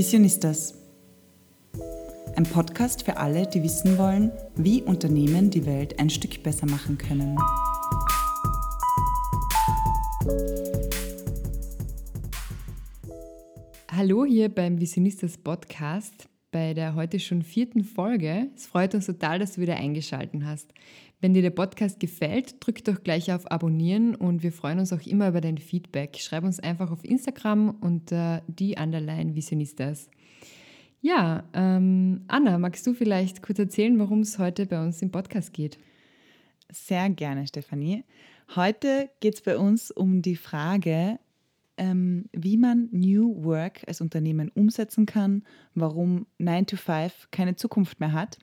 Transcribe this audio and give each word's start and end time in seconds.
Visionistas. 0.00 0.72
Ein 2.34 2.44
Podcast 2.44 3.04
für 3.04 3.18
alle, 3.18 3.46
die 3.46 3.62
wissen 3.62 3.98
wollen, 3.98 4.32
wie 4.56 4.80
Unternehmen 4.80 5.50
die 5.50 5.66
Welt 5.66 6.00
ein 6.00 6.08
Stück 6.08 6.42
besser 6.42 6.64
machen 6.64 6.96
können. 6.96 7.36
Hallo 13.92 14.24
hier 14.24 14.48
beim 14.48 14.80
Visionistas 14.80 15.36
Podcast 15.36 16.30
bei 16.50 16.72
der 16.72 16.94
heute 16.94 17.20
schon 17.20 17.42
vierten 17.42 17.84
Folge. 17.84 18.48
Es 18.56 18.66
freut 18.66 18.94
uns 18.94 19.04
total, 19.04 19.38
dass 19.38 19.52
du 19.52 19.60
wieder 19.60 19.76
eingeschaltet 19.76 20.42
hast. 20.44 20.72
Wenn 21.22 21.34
dir 21.34 21.42
der 21.42 21.50
Podcast 21.50 22.00
gefällt, 22.00 22.54
drück 22.60 22.82
doch 22.82 23.02
gleich 23.02 23.30
auf 23.30 23.50
Abonnieren 23.50 24.14
und 24.14 24.42
wir 24.42 24.52
freuen 24.52 24.78
uns 24.78 24.90
auch 24.90 25.02
immer 25.02 25.28
über 25.28 25.42
dein 25.42 25.58
Feedback. 25.58 26.16
Schreib 26.18 26.44
uns 26.44 26.60
einfach 26.60 26.90
auf 26.90 27.04
Instagram 27.04 27.76
unter 27.82 28.42
die 28.46 28.76
Underline 28.80 29.34
Visionistas. 29.34 30.08
Ja, 31.02 31.44
ähm, 31.52 32.22
Anna, 32.26 32.56
magst 32.56 32.86
du 32.86 32.94
vielleicht 32.94 33.42
kurz 33.42 33.58
erzählen, 33.58 33.98
worum 33.98 34.20
es 34.20 34.38
heute 34.38 34.64
bei 34.64 34.82
uns 34.82 35.02
im 35.02 35.10
Podcast 35.10 35.52
geht? 35.52 35.78
Sehr 36.72 37.10
gerne, 37.10 37.46
Stefanie. 37.46 38.04
Heute 38.56 39.10
geht 39.20 39.34
es 39.34 39.42
bei 39.42 39.58
uns 39.58 39.90
um 39.90 40.22
die 40.22 40.36
Frage, 40.36 41.18
ähm, 41.76 42.30
wie 42.32 42.56
man 42.56 42.88
New 42.92 43.44
Work 43.44 43.82
als 43.86 44.00
Unternehmen 44.00 44.50
umsetzen 44.54 45.04
kann, 45.04 45.42
warum 45.74 46.26
9 46.38 46.66
to 46.66 46.76
5 46.76 47.28
keine 47.30 47.56
Zukunft 47.56 48.00
mehr 48.00 48.12
hat 48.12 48.38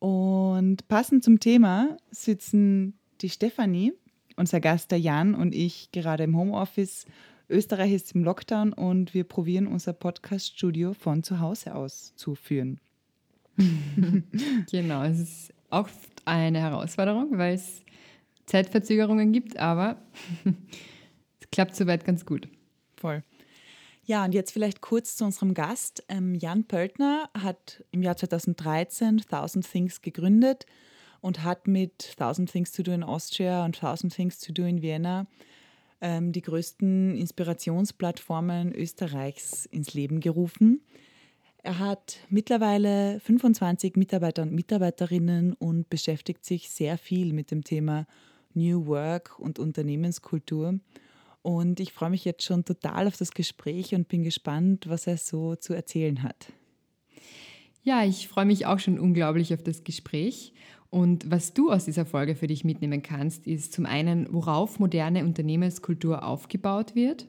und 0.00 0.88
passend 0.88 1.22
zum 1.22 1.40
Thema 1.40 1.96
sitzen 2.10 2.98
die 3.20 3.28
Stefanie, 3.28 3.92
unser 4.36 4.58
Gast 4.58 4.90
der 4.90 4.98
Jan 4.98 5.34
und 5.34 5.54
ich 5.54 5.92
gerade 5.92 6.24
im 6.24 6.36
Homeoffice. 6.36 7.04
Österreich 7.50 7.92
ist 7.92 8.14
im 8.14 8.24
Lockdown 8.24 8.72
und 8.72 9.12
wir 9.12 9.24
probieren 9.24 9.66
unser 9.66 9.92
Podcast-Studio 9.92 10.94
von 10.94 11.22
zu 11.22 11.40
Hause 11.40 11.74
aus 11.74 12.14
zu 12.16 12.34
führen. 12.34 12.80
genau, 14.70 15.02
es 15.02 15.20
ist 15.20 15.54
oft 15.68 16.10
eine 16.24 16.60
Herausforderung, 16.60 17.36
weil 17.36 17.54
es 17.54 17.82
Zeitverzögerungen 18.46 19.32
gibt, 19.32 19.58
aber 19.58 20.00
es 21.40 21.50
klappt 21.50 21.76
soweit 21.76 22.06
ganz 22.06 22.24
gut. 22.24 22.48
Voll. 22.96 23.22
Ja, 24.04 24.24
und 24.24 24.32
jetzt 24.32 24.52
vielleicht 24.52 24.80
kurz 24.80 25.16
zu 25.16 25.24
unserem 25.24 25.54
Gast. 25.54 26.02
Ähm, 26.08 26.34
Jan 26.34 26.64
Pöltner 26.64 27.30
hat 27.38 27.84
im 27.90 28.02
Jahr 28.02 28.16
2013 28.16 29.18
Thousand 29.18 29.70
Things 29.70 30.02
gegründet 30.02 30.66
und 31.20 31.44
hat 31.44 31.66
mit 31.68 32.16
Thousand 32.16 32.50
Things 32.50 32.72
to 32.72 32.82
Do 32.82 32.92
in 32.92 33.02
Austria 33.02 33.64
und 33.64 33.78
Thousand 33.78 34.14
Things 34.14 34.38
to 34.40 34.52
Do 34.52 34.64
in 34.64 34.82
Vienna 34.82 35.26
ähm, 36.00 36.32
die 36.32 36.42
größten 36.42 37.16
Inspirationsplattformen 37.16 38.74
Österreichs 38.74 39.66
ins 39.66 39.94
Leben 39.94 40.20
gerufen. 40.20 40.80
Er 41.62 41.78
hat 41.78 42.16
mittlerweile 42.30 43.20
25 43.20 43.96
Mitarbeiter 43.96 44.42
und 44.42 44.52
Mitarbeiterinnen 44.52 45.52
und 45.54 45.90
beschäftigt 45.90 46.44
sich 46.44 46.70
sehr 46.70 46.96
viel 46.96 47.34
mit 47.34 47.50
dem 47.50 47.64
Thema 47.64 48.06
New 48.54 48.86
Work 48.86 49.38
und 49.38 49.58
Unternehmenskultur. 49.58 50.80
Und 51.42 51.80
ich 51.80 51.92
freue 51.92 52.10
mich 52.10 52.24
jetzt 52.24 52.44
schon 52.44 52.64
total 52.64 53.06
auf 53.06 53.16
das 53.16 53.32
Gespräch 53.32 53.94
und 53.94 54.08
bin 54.08 54.22
gespannt, 54.22 54.88
was 54.88 55.06
er 55.06 55.16
so 55.16 55.56
zu 55.56 55.72
erzählen 55.72 56.22
hat. 56.22 56.52
Ja, 57.82 58.04
ich 58.04 58.28
freue 58.28 58.44
mich 58.44 58.66
auch 58.66 58.78
schon 58.78 58.98
unglaublich 58.98 59.54
auf 59.54 59.62
das 59.62 59.84
Gespräch. 59.84 60.52
Und 60.90 61.30
was 61.30 61.54
du 61.54 61.70
aus 61.70 61.84
dieser 61.84 62.04
Folge 62.04 62.34
für 62.34 62.48
dich 62.48 62.64
mitnehmen 62.64 63.02
kannst, 63.02 63.46
ist 63.46 63.72
zum 63.72 63.86
einen, 63.86 64.26
worauf 64.32 64.78
moderne 64.80 65.24
Unternehmenskultur 65.24 66.24
aufgebaut 66.24 66.94
wird, 66.94 67.26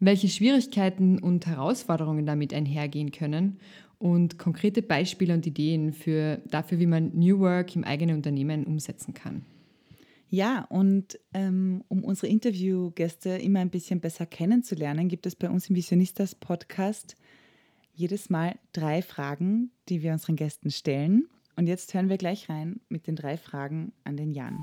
welche 0.00 0.28
Schwierigkeiten 0.28 1.18
und 1.18 1.46
Herausforderungen 1.46 2.26
damit 2.26 2.52
einhergehen 2.52 3.12
können 3.12 3.58
und 3.98 4.38
konkrete 4.38 4.82
Beispiele 4.82 5.34
und 5.34 5.46
Ideen 5.46 5.92
für, 5.92 6.40
dafür, 6.50 6.78
wie 6.78 6.86
man 6.86 7.12
New 7.14 7.38
Work 7.38 7.76
im 7.76 7.84
eigenen 7.84 8.16
Unternehmen 8.16 8.64
umsetzen 8.64 9.14
kann. 9.14 9.44
Ja, 10.28 10.64
und 10.68 11.20
ähm, 11.34 11.84
um 11.88 12.02
unsere 12.02 12.26
Interviewgäste 12.26 13.30
immer 13.30 13.60
ein 13.60 13.70
bisschen 13.70 14.00
besser 14.00 14.26
kennenzulernen, 14.26 15.08
gibt 15.08 15.24
es 15.26 15.36
bei 15.36 15.48
uns 15.48 15.70
im 15.70 15.76
Visionistas 15.76 16.34
Podcast 16.34 17.14
jedes 17.94 18.28
Mal 18.28 18.58
drei 18.72 19.02
Fragen, 19.02 19.70
die 19.88 20.02
wir 20.02 20.12
unseren 20.12 20.34
Gästen 20.36 20.70
stellen. 20.70 21.28
Und 21.54 21.68
jetzt 21.68 21.94
hören 21.94 22.08
wir 22.08 22.18
gleich 22.18 22.48
rein 22.48 22.80
mit 22.88 23.06
den 23.06 23.14
drei 23.14 23.36
Fragen 23.36 23.92
an 24.02 24.16
den 24.16 24.32
Jan. 24.32 24.58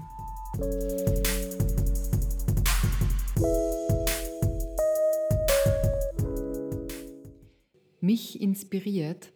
Mich 8.01 8.41
inspiriert 8.41 9.31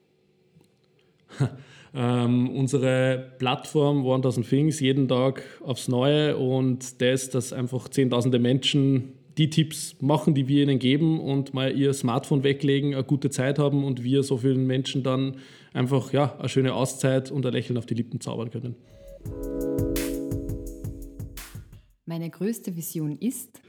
ähm, 1.99 2.51
unsere 2.51 3.31
Plattform 3.39 4.05
1000 4.05 4.47
Things 4.47 4.79
jeden 4.79 5.07
Tag 5.07 5.41
aufs 5.63 5.87
Neue 5.87 6.37
und 6.37 7.01
das, 7.01 7.31
dass 7.31 7.53
einfach 7.53 7.89
zehntausende 7.89 8.37
Menschen 8.37 9.13
die 9.39 9.49
Tipps 9.49 9.95
machen, 9.99 10.35
die 10.35 10.47
wir 10.47 10.61
ihnen 10.61 10.77
geben 10.77 11.19
und 11.19 11.55
mal 11.55 11.75
ihr 11.75 11.93
Smartphone 11.93 12.43
weglegen, 12.43 12.93
eine 12.93 13.03
gute 13.03 13.31
Zeit 13.31 13.57
haben 13.57 13.83
und 13.83 14.03
wir 14.03 14.21
so 14.21 14.37
vielen 14.37 14.67
Menschen 14.67 15.01
dann 15.01 15.37
einfach 15.73 16.13
ja, 16.13 16.35
eine 16.37 16.49
schöne 16.49 16.75
Auszeit 16.75 17.31
und 17.31 17.45
ein 17.47 17.53
Lächeln 17.53 17.77
auf 17.77 17.87
die 17.87 17.95
Lippen 17.95 18.21
zaubern 18.21 18.51
können. 18.51 18.75
Meine 22.05 22.29
größte 22.29 22.75
Vision 22.75 23.15
ist, 23.15 23.59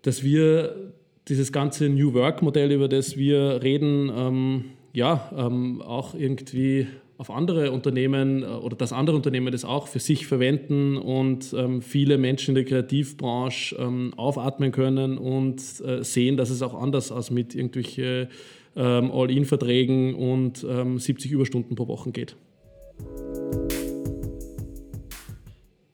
dass 0.00 0.22
wir 0.22 0.94
dieses 1.28 1.52
ganze 1.52 1.90
New 1.90 2.14
Work 2.14 2.40
Modell, 2.40 2.72
über 2.72 2.88
das 2.88 3.18
wir 3.18 3.62
reden, 3.62 4.10
ähm, 4.14 4.64
ja, 4.96 5.30
ähm, 5.36 5.82
auch 5.82 6.14
irgendwie 6.14 6.86
auf 7.18 7.30
andere 7.30 7.70
Unternehmen 7.70 8.42
äh, 8.42 8.46
oder 8.46 8.76
dass 8.76 8.94
andere 8.94 9.14
Unternehmen 9.14 9.52
das 9.52 9.66
auch 9.66 9.88
für 9.88 9.98
sich 9.98 10.26
verwenden 10.26 10.96
und 10.96 11.52
ähm, 11.52 11.82
viele 11.82 12.16
Menschen 12.16 12.52
in 12.52 12.54
der 12.54 12.64
Kreativbranche 12.64 13.76
ähm, 13.76 14.14
aufatmen 14.16 14.72
können 14.72 15.18
und 15.18 15.60
äh, 15.84 16.02
sehen, 16.02 16.38
dass 16.38 16.48
es 16.48 16.62
auch 16.62 16.72
anders 16.72 17.12
als 17.12 17.30
mit 17.30 17.54
irgendwelchen 17.54 18.28
ähm, 18.74 19.10
All-In-Verträgen 19.12 20.14
und 20.14 20.58
70 20.58 21.26
ähm, 21.26 21.34
Überstunden 21.34 21.76
pro 21.76 21.88
Woche 21.88 22.10
geht. 22.10 22.34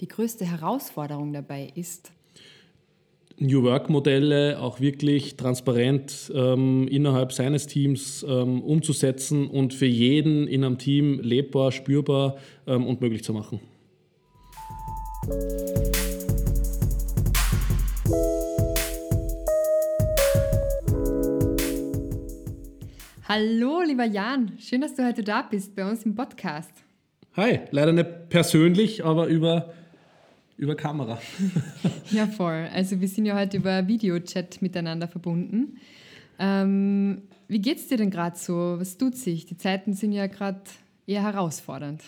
Die 0.00 0.06
größte 0.06 0.44
Herausforderung 0.44 1.32
dabei 1.32 1.72
ist, 1.74 2.12
New 3.42 3.64
Work-Modelle 3.64 4.60
auch 4.60 4.80
wirklich 4.80 5.36
transparent 5.36 6.30
ähm, 6.34 6.86
innerhalb 6.88 7.32
seines 7.32 7.66
Teams 7.66 8.24
ähm, 8.28 8.62
umzusetzen 8.62 9.48
und 9.48 9.74
für 9.74 9.86
jeden 9.86 10.46
in 10.46 10.64
einem 10.64 10.78
Team 10.78 11.18
lebbar, 11.20 11.72
spürbar 11.72 12.36
ähm, 12.66 12.86
und 12.86 13.00
möglich 13.00 13.24
zu 13.24 13.32
machen. 13.32 13.60
Hallo, 23.28 23.80
lieber 23.84 24.04
Jan, 24.04 24.52
schön, 24.58 24.82
dass 24.82 24.94
du 24.94 25.04
heute 25.04 25.24
da 25.24 25.42
bist 25.42 25.74
bei 25.74 25.88
uns 25.88 26.04
im 26.04 26.14
Podcast. 26.14 26.70
Hi, 27.34 27.60
leider 27.70 27.92
nicht 27.92 28.28
persönlich, 28.28 29.04
aber 29.04 29.26
über 29.26 29.72
über 30.56 30.74
Kamera. 30.74 31.20
ja, 32.10 32.26
voll. 32.26 32.68
Also 32.72 33.00
wir 33.00 33.08
sind 33.08 33.26
ja 33.26 33.36
heute 33.36 33.56
über 33.56 33.86
Videochat 33.88 34.62
miteinander 34.62 35.08
verbunden. 35.08 35.78
Ähm, 36.38 37.22
wie 37.48 37.62
es 37.70 37.88
dir 37.88 37.98
denn 37.98 38.10
gerade 38.10 38.36
so? 38.36 38.76
Was 38.78 38.96
tut 38.96 39.16
sich? 39.16 39.46
Die 39.46 39.56
Zeiten 39.56 39.94
sind 39.94 40.12
ja 40.12 40.26
gerade 40.26 40.62
eher 41.06 41.22
herausfordernd. 41.22 42.02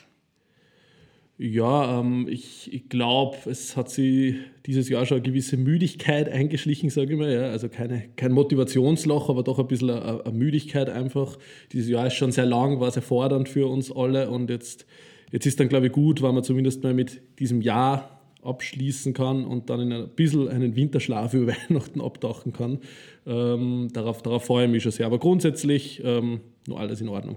Ja, 1.37 1.99
ähm, 1.99 2.29
ich, 2.29 2.73
ich 2.73 2.89
glaube, 2.89 3.37
es 3.51 3.77
hat 3.77 3.91
sich 3.91 4.37
dieses 4.67 4.89
Jahr 4.89 5.05
schon 5.05 5.17
eine 5.17 5.27
gewisse 5.27 5.57
Müdigkeit 5.57 6.29
eingeschlichen, 6.29 6.91
sage 6.91 7.15
ich 7.15 7.19
mal. 7.19 7.33
Ja. 7.33 7.51
Also 7.51 7.69
keine, 7.69 8.05
kein 8.15 8.31
Motivationsloch, 8.33 9.29
aber 9.29 9.43
doch 9.43 9.59
ein 9.59 9.67
bisschen 9.67 9.91
eine, 9.91 10.25
eine, 10.25 10.35
Müdigkeit 10.35 10.89
einfach. 10.89 11.37
Dieses 11.73 11.91
Jahr 11.91 12.07
ist 12.07 12.15
schon 12.15 12.31
sehr 12.31 12.47
lang, 12.47 12.79
war 12.79 12.91
sehr 12.93 13.03
fordernd 13.03 13.49
für 13.49 13.67
uns 13.69 13.91
alle 13.91 14.31
und 14.31 14.49
jetzt, 14.49 14.87
jetzt 15.33 15.45
ist 15.45 15.59
dann, 15.59 15.69
glaube 15.69 15.87
ich, 15.87 15.93
gut, 15.93 16.23
weil 16.23 16.33
man 16.33 16.45
zumindest 16.45 16.85
mal 16.85 16.95
mit 16.95 17.21
diesem 17.41 17.63
Jahr 17.63 18.14
abschließen 18.45 19.13
kann 19.15 19.45
und 19.45 19.71
dann 19.71 19.81
in 19.81 19.93
ein 19.93 20.09
bisschen 20.09 20.49
einen 20.49 20.77
Winterschlaf 20.77 21.35
über 21.35 21.53
Weihnachten 21.69 22.01
abtauchen 22.01 22.53
kann. 22.53 22.79
Ähm, 23.27 23.89
darauf, 23.93 24.23
darauf 24.23 24.45
freue 24.45 24.67
ich 24.67 24.71
mich 24.71 24.83
schon 24.83 24.93
sehr. 24.93 25.07
Aber 25.07 25.19
grundsätzlich 25.19 26.03
ähm, 26.05 26.41
nur 26.67 26.81
alles 26.81 27.01
in 27.01 27.09
Ordnung. 27.09 27.37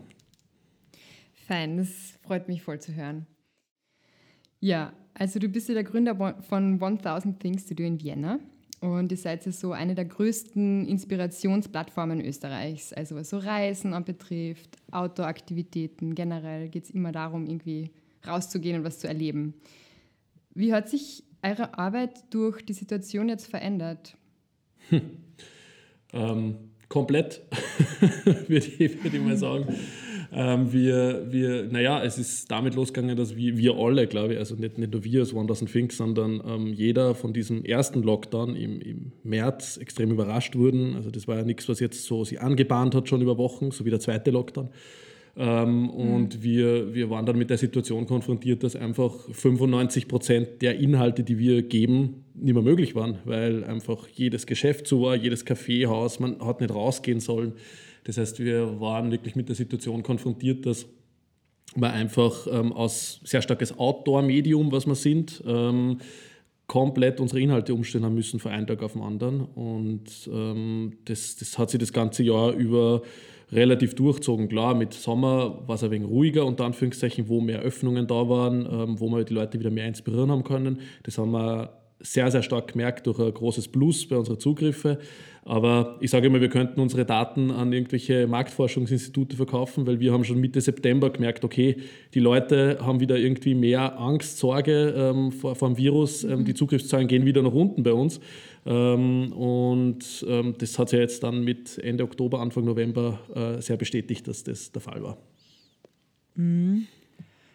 Fein, 1.47 1.77
das 1.77 2.19
freut 2.23 2.47
mich 2.47 2.61
voll 2.61 2.79
zu 2.79 2.93
hören. 2.93 3.25
Ja, 4.59 4.93
also 5.13 5.39
du 5.39 5.47
bist 5.47 5.69
ja 5.69 5.73
der 5.73 5.83
Gründer 5.83 6.35
von 6.47 6.81
1000 6.81 7.39
Things 7.39 7.65
to 7.65 7.73
Do 7.73 7.83
in 7.83 8.01
Vienna 8.01 8.39
und 8.81 9.11
ihr 9.11 9.17
seid 9.17 9.45
ja 9.45 9.51
so 9.51 9.71
eine 9.71 9.95
der 9.95 10.05
größten 10.05 10.87
Inspirationsplattformen 10.87 12.23
Österreichs. 12.23 12.93
Also 12.93 13.15
was 13.15 13.29
so 13.29 13.37
Reisen 13.37 13.93
anbetrifft, 13.93 14.77
Outdoor-Aktivitäten, 14.91 16.13
generell 16.15 16.69
geht 16.69 16.85
es 16.85 16.89
immer 16.91 17.11
darum, 17.11 17.47
irgendwie 17.47 17.91
rauszugehen 18.27 18.79
und 18.79 18.83
was 18.83 18.99
zu 18.99 19.07
erleben. 19.07 19.55
Wie 20.57 20.73
hat 20.73 20.89
sich 20.89 21.23
eure 21.43 21.77
Arbeit 21.77 22.33
durch 22.33 22.65
die 22.65 22.73
Situation 22.73 23.29
jetzt 23.29 23.45
verändert? 23.45 24.17
Hm. 24.89 25.01
Ähm, 26.13 26.55
komplett, 26.89 27.41
würde 28.47 28.65
ich, 28.65 29.03
würd 29.03 29.13
ich 29.13 29.21
mal 29.21 29.37
sagen. 29.37 29.67
Ähm, 30.31 30.73
wir, 30.73 31.27
wir, 31.31 31.65
naja, 31.65 32.03
es 32.03 32.17
ist 32.17 32.49
damit 32.49 32.73
losgegangen, 32.73 33.15
dass 33.15 33.35
wir, 33.35 33.55
wir 33.55 33.75
alle, 33.75 34.07
glaube 34.07 34.33
ich, 34.33 34.39
also 34.39 34.55
nicht, 34.55 34.79
nicht 34.79 34.93
nur 34.93 35.03
wir 35.03 35.19
als 35.19 35.29
1000 35.31 35.69
Finks, 35.69 35.97
sondern 35.97 36.41
ähm, 36.43 36.73
jeder 36.73 37.13
von 37.13 37.33
diesem 37.33 37.63
ersten 37.63 38.01
Lockdown 38.01 38.55
im, 38.55 38.81
im 38.81 39.11
März 39.21 39.77
extrem 39.77 40.09
überrascht 40.09 40.55
wurden. 40.55 40.95
Also 40.95 41.11
das 41.11 41.27
war 41.27 41.37
ja 41.37 41.43
nichts, 41.43 41.69
was 41.69 41.79
jetzt 41.79 42.03
so 42.05 42.23
sich 42.23 42.41
angebahnt 42.41 42.95
hat, 42.95 43.07
schon 43.07 43.21
über 43.21 43.37
Wochen, 43.37 43.69
so 43.69 43.85
wie 43.85 43.91
der 43.91 43.99
zweite 43.99 44.31
Lockdown. 44.31 44.69
Ähm, 45.37 45.81
mhm. 45.81 45.89
Und 45.89 46.43
wir, 46.43 46.95
wir 46.95 47.09
waren 47.09 47.25
dann 47.25 47.37
mit 47.37 47.49
der 47.49 47.59
Situation 47.59 48.07
konfrontiert, 48.07 48.63
dass 48.63 48.75
einfach 48.75 49.13
95 49.31 50.07
Prozent 50.07 50.61
der 50.61 50.79
Inhalte, 50.79 51.23
die 51.23 51.37
wir 51.37 51.61
geben, 51.61 52.25
nicht 52.33 52.53
mehr 52.53 52.63
möglich 52.63 52.95
waren, 52.95 53.19
weil 53.25 53.63
einfach 53.63 54.07
jedes 54.07 54.47
Geschäft 54.47 54.87
zu 54.87 55.01
war, 55.01 55.15
jedes 55.15 55.45
Kaffeehaus, 55.45 56.19
man 56.19 56.39
hat 56.39 56.59
nicht 56.59 56.73
rausgehen 56.73 57.19
sollen. 57.19 57.53
Das 58.05 58.17
heißt, 58.17 58.39
wir 58.39 58.79
waren 58.79 59.11
wirklich 59.11 59.35
mit 59.35 59.47
der 59.47 59.55
Situation 59.55 60.01
konfrontiert, 60.01 60.65
dass 60.65 60.87
wir 61.75 61.91
einfach 61.91 62.47
ähm, 62.49 62.73
aus 62.73 63.19
sehr 63.23 63.41
starkes 63.41 63.77
Outdoor-Medium, 63.77 64.71
was 64.71 64.87
wir 64.87 64.95
sind, 64.95 65.43
ähm, 65.45 65.99
komplett 66.65 67.19
unsere 67.19 67.39
Inhalte 67.41 67.73
umstellen 67.73 68.05
haben 68.05 68.15
müssen 68.15 68.39
von 68.39 68.51
einem 68.51 68.65
Tag 68.65 68.81
auf 68.81 68.93
den 68.93 69.01
anderen. 69.01 69.41
Und 69.41 70.29
ähm, 70.31 70.93
das, 71.05 71.35
das 71.35 71.57
hat 71.57 71.69
sich 71.69 71.79
das 71.79 71.93
ganze 71.93 72.23
Jahr 72.23 72.53
über 72.53 73.03
relativ 73.51 73.95
durchzogen. 73.95 74.49
Klar, 74.49 74.75
mit 74.75 74.93
Sommer 74.93 75.63
war 75.67 75.75
es 75.75 75.83
ein 75.83 75.91
wenig 75.91 76.09
ruhiger, 76.09 76.45
unter 76.45 76.65
Anführungszeichen, 76.65 77.29
wo 77.29 77.41
mehr 77.41 77.59
Öffnungen 77.59 78.07
da 78.07 78.27
waren, 78.29 78.67
ähm, 78.69 78.99
wo 78.99 79.09
wir 79.09 79.23
die 79.23 79.33
Leute 79.33 79.59
wieder 79.59 79.71
mehr 79.71 79.87
inspirieren 79.87 80.31
haben 80.31 80.43
können. 80.43 80.79
Das 81.03 81.17
haben 81.17 81.31
wir 81.31 81.71
sehr, 81.99 82.29
sehr 82.29 82.43
stark 82.43 82.73
gemerkt 82.73 83.07
durch 83.07 83.19
ein 83.19 83.33
großes 83.33 83.69
Plus 83.69 84.07
bei 84.07 84.17
unseren 84.17 84.39
Zugriffen. 84.39 84.97
Aber 85.43 85.95
ich 86.01 86.11
sage 86.11 86.27
immer, 86.27 86.41
wir 86.41 86.49
könnten 86.49 86.81
unsere 86.81 87.05
Daten 87.05 87.51
an 87.51 87.71
irgendwelche 87.71 88.27
Marktforschungsinstitute 88.27 89.37
verkaufen, 89.37 89.87
weil 89.87 90.01
wir 90.01 90.11
haben 90.11 90.25
schon 90.25 90.41
Mitte 90.41 90.59
September 90.59 91.09
gemerkt, 91.09 91.45
okay, 91.45 91.77
die 92.13 92.19
Leute 92.19 92.79
haben 92.81 92.99
wieder 92.99 93.17
irgendwie 93.17 93.55
mehr 93.55 93.97
Angst, 93.97 94.39
Sorge 94.39 94.93
ähm, 94.95 95.31
vor, 95.31 95.55
vor 95.55 95.69
dem 95.69 95.77
Virus. 95.77 96.25
Ähm, 96.25 96.43
die 96.43 96.53
Zugriffszahlen 96.53 97.07
gehen 97.07 97.25
wieder 97.25 97.41
nach 97.41 97.53
unten 97.53 97.81
bei 97.83 97.93
uns. 97.93 98.19
Ähm, 98.67 99.31
und 99.31 100.25
ähm, 100.27 100.55
das 100.57 100.77
hat 100.77 100.89
sich 100.89 100.97
ja 100.97 101.01
jetzt 101.01 101.23
dann 101.23 101.43
mit 101.43 101.77
Ende 101.77 102.03
Oktober, 102.03 102.41
Anfang 102.41 102.65
November 102.65 103.19
äh, 103.33 103.61
sehr 103.61 103.77
bestätigt, 103.77 104.27
dass 104.27 104.43
das 104.43 104.73
der 104.73 104.81
Fall 104.81 105.01
war. 105.01 105.17
Mhm. 106.35 106.87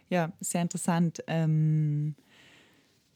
Ja, 0.08 0.32
sehr 0.40 0.62
interessant. 0.62 1.22
Ähm, 1.26 2.14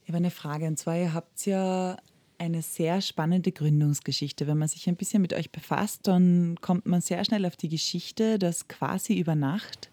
ich 0.02 0.08
habe 0.08 0.19
eine 0.19 0.31
Frage, 0.31 0.66
und 0.66 0.78
zwar, 0.78 0.96
ihr 0.98 1.14
habt 1.14 1.46
ja 1.46 1.96
eine 2.38 2.60
sehr 2.60 3.00
spannende 3.00 3.50
Gründungsgeschichte. 3.50 4.46
Wenn 4.46 4.58
man 4.58 4.69
sich 4.69 4.88
ein 4.88 4.96
bisschen 4.96 5.22
mit 5.22 5.32
euch 5.32 5.50
befasst, 5.50 6.06
dann 6.06 6.56
kommt 6.60 6.84
man 6.84 7.00
sehr 7.00 7.25
schnell 7.25 7.46
auf 7.46 7.56
die 7.56 7.70
Geschichte, 7.70 8.38
dass 8.38 8.69
quasi 8.69 9.19
über 9.19 9.34
Nacht 9.34 9.90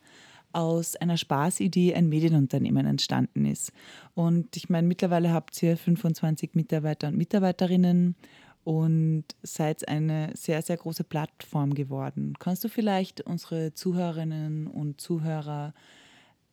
aus 0.53 0.95
einer 0.95 1.17
Spaßidee 1.17 1.93
ein 1.93 2.09
Medienunternehmen 2.09 2.85
entstanden 2.85 3.45
ist. 3.45 3.73
Und 4.13 4.55
ich 4.55 4.69
meine, 4.69 4.87
mittlerweile 4.87 5.33
habt 5.33 5.61
ihr 5.61 5.75
25 5.75 6.51
Mitarbeiter 6.53 7.07
und 7.09 7.17
Mitarbeiterinnen 7.17 8.15
und 8.63 9.25
seid 9.41 9.87
eine 9.87 10.31
sehr, 10.35 10.61
sehr 10.61 10.77
große 10.77 11.03
Plattform 11.03 11.73
geworden. 11.73 12.33
Kannst 12.39 12.63
du 12.63 12.69
vielleicht 12.69 13.21
unsere 13.21 13.73
Zuhörerinnen 13.73 14.67
und 14.67 15.01
Zuhörer 15.01 15.73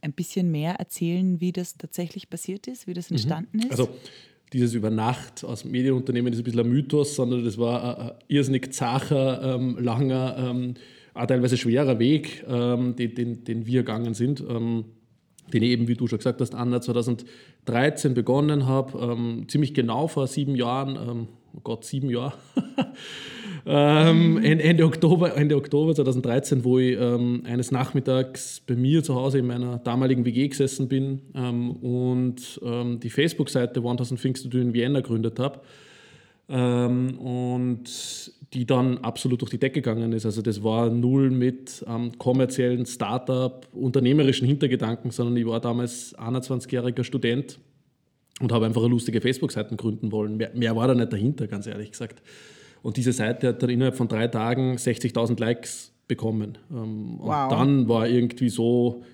ein 0.03 0.13
bisschen 0.13 0.51
mehr 0.51 0.75
erzählen, 0.77 1.41
wie 1.41 1.53
das 1.53 1.77
tatsächlich 1.77 2.31
passiert 2.31 2.67
ist, 2.67 2.87
wie 2.87 2.95
das 2.95 3.11
mhm. 3.11 3.17
entstanden 3.17 3.59
mhm. 3.59 3.63
ist? 3.65 3.71
Also 3.73 3.91
dieses 4.53 4.75
über 4.75 4.91
Nacht 4.91 5.45
aus 5.45 5.65
Medienunternehmen 5.65 6.33
ist 6.33 6.41
ein 6.41 6.45
bisschen 6.45 6.61
ein 6.61 6.69
Mythos, 6.69 7.15
sondern 7.15 7.45
das 7.45 7.59
war 7.59 7.99
ein, 7.99 8.11
irrsinnig 8.29 8.73
zacher, 8.73 9.55
ähm, 9.55 9.77
langer, 9.79 10.37
ähm, 10.39 10.75
auch 11.15 11.27
teilweise 11.27 11.57
schwerer 11.57 11.99
Weg, 11.99 12.45
ähm, 12.49 12.97
den, 12.97 13.15
den, 13.15 13.45
den, 13.45 13.67
wir 13.67 13.83
gegangen 13.83 14.15
sind. 14.15 14.43
Ähm, 14.49 14.85
den 15.53 15.63
ich 15.63 15.71
eben, 15.71 15.89
wie 15.89 15.95
du 15.95 16.07
schon 16.07 16.19
gesagt 16.19 16.41
hast, 16.41 16.55
Anna, 16.55 16.81
2013 16.81 18.15
begonnen 18.15 18.67
habe, 18.67 18.99
ähm, 18.99 19.47
ziemlich 19.49 19.75
genau 19.75 20.07
vor 20.07 20.27
sieben 20.27 20.55
Jahren, 20.55 20.97
ähm, 20.97 21.27
oh 21.57 21.61
Gott, 21.65 21.85
sieben 21.85 22.09
Jahre, 22.09 22.35
ähm, 23.67 24.39
Ende, 24.39 24.85
Oktober, 24.85 25.37
Ende 25.37 25.57
Oktober 25.57 25.95
2013, 25.95 26.65
wo 26.65 26.79
ich 26.79 26.97
eines 26.99 27.73
Nachmittags 27.73 28.63
bei 28.65 28.77
mir 28.77 29.03
zu 29.03 29.15
Hause 29.17 29.39
in 29.41 29.47
meiner 29.49 29.79
damaligen 29.79 30.25
WG 30.25 30.49
gesessen 30.49 30.89
bin 30.89 31.21
und 31.83 32.61
die 33.03 33.11
Facebook-Seite 33.11 33.81
1000 33.81 34.21
Things 34.21 34.43
to 34.43 34.49
Do 34.49 34.59
in 34.59 34.73
Vienna 34.73 35.01
gegründet 35.01 35.39
habe. 35.39 35.61
Und 36.49 37.89
die 38.53 38.67
dann 38.67 38.99
absolut 38.99 39.41
durch 39.43 39.51
die 39.51 39.59
Decke 39.59 39.81
gegangen 39.81 40.13
ist. 40.13 40.27
Also 40.27 40.43
das 40.43 40.63
war 40.63 40.91
null 40.91 41.31
mit 41.31 41.85
ähm, 41.87 42.19
kommerziellen 42.19 42.85
Startup, 42.85 43.67
unternehmerischen 43.73 44.47
Hintergedanken, 44.47 45.13
sondern 45.13 45.37
ich 45.37 45.47
war 45.47 45.61
damals 45.61 46.17
21-jähriger 46.19 47.05
Student 47.05 47.61
und 48.41 48.51
habe 48.51 48.67
einfach 48.67 48.83
eine 48.83 48.91
lustige 48.91 49.21
Facebook-Seite 49.21 49.77
gründen 49.77 50.11
wollen. 50.11 50.37
Mehr, 50.37 50.51
mehr, 50.55 50.75
war 50.75 50.89
da 50.89 50.95
nicht 50.95 51.13
dahinter, 51.13 51.47
ganz 51.47 51.67
ehrlich 51.67 51.93
gesagt. 51.93 52.23
Und 52.83 52.97
diese 52.97 53.13
Seite 53.13 53.49
hat 53.49 53.63
dann 53.63 53.71
innerhalb 53.71 53.97
von 53.97 54.09
drei 54.09 54.27
Tagen 54.27 54.77
60.000 54.77 55.39
Likes 55.39 55.93
bekommen. 56.09 56.59
Ähm, 56.73 57.19
wow. 57.19 57.45
Und 57.45 57.59
dann 57.59 57.89
war 57.89 58.09
irgendwie 58.09 58.49
so, 58.49 59.05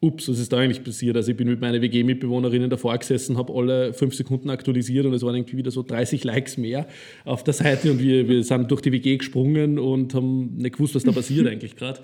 ups, 0.00 0.28
was 0.28 0.38
ist 0.38 0.52
da 0.52 0.58
eigentlich 0.58 0.84
passiert? 0.84 1.16
Also 1.16 1.30
ich 1.30 1.36
bin 1.36 1.48
mit 1.48 1.60
meinen 1.60 1.82
WG-Mitbewohnerinnen 1.82 2.70
davor 2.70 2.96
gesessen, 2.98 3.36
habe 3.36 3.52
alle 3.52 3.92
fünf 3.92 4.14
Sekunden 4.14 4.50
aktualisiert 4.50 5.06
und 5.06 5.14
es 5.14 5.22
waren 5.22 5.34
irgendwie 5.34 5.56
wieder 5.56 5.70
so 5.70 5.82
30 5.82 6.24
Likes 6.24 6.56
mehr 6.56 6.86
auf 7.24 7.44
der 7.44 7.54
Seite 7.54 7.90
und 7.90 8.00
wir, 8.00 8.28
wir 8.28 8.44
sind 8.44 8.70
durch 8.70 8.80
die 8.80 8.92
WG 8.92 9.16
gesprungen 9.16 9.78
und 9.78 10.14
haben 10.14 10.56
nicht 10.56 10.74
gewusst, 10.76 10.94
was 10.94 11.04
da 11.04 11.12
passiert 11.12 11.46
eigentlich 11.48 11.76
gerade. 11.76 12.00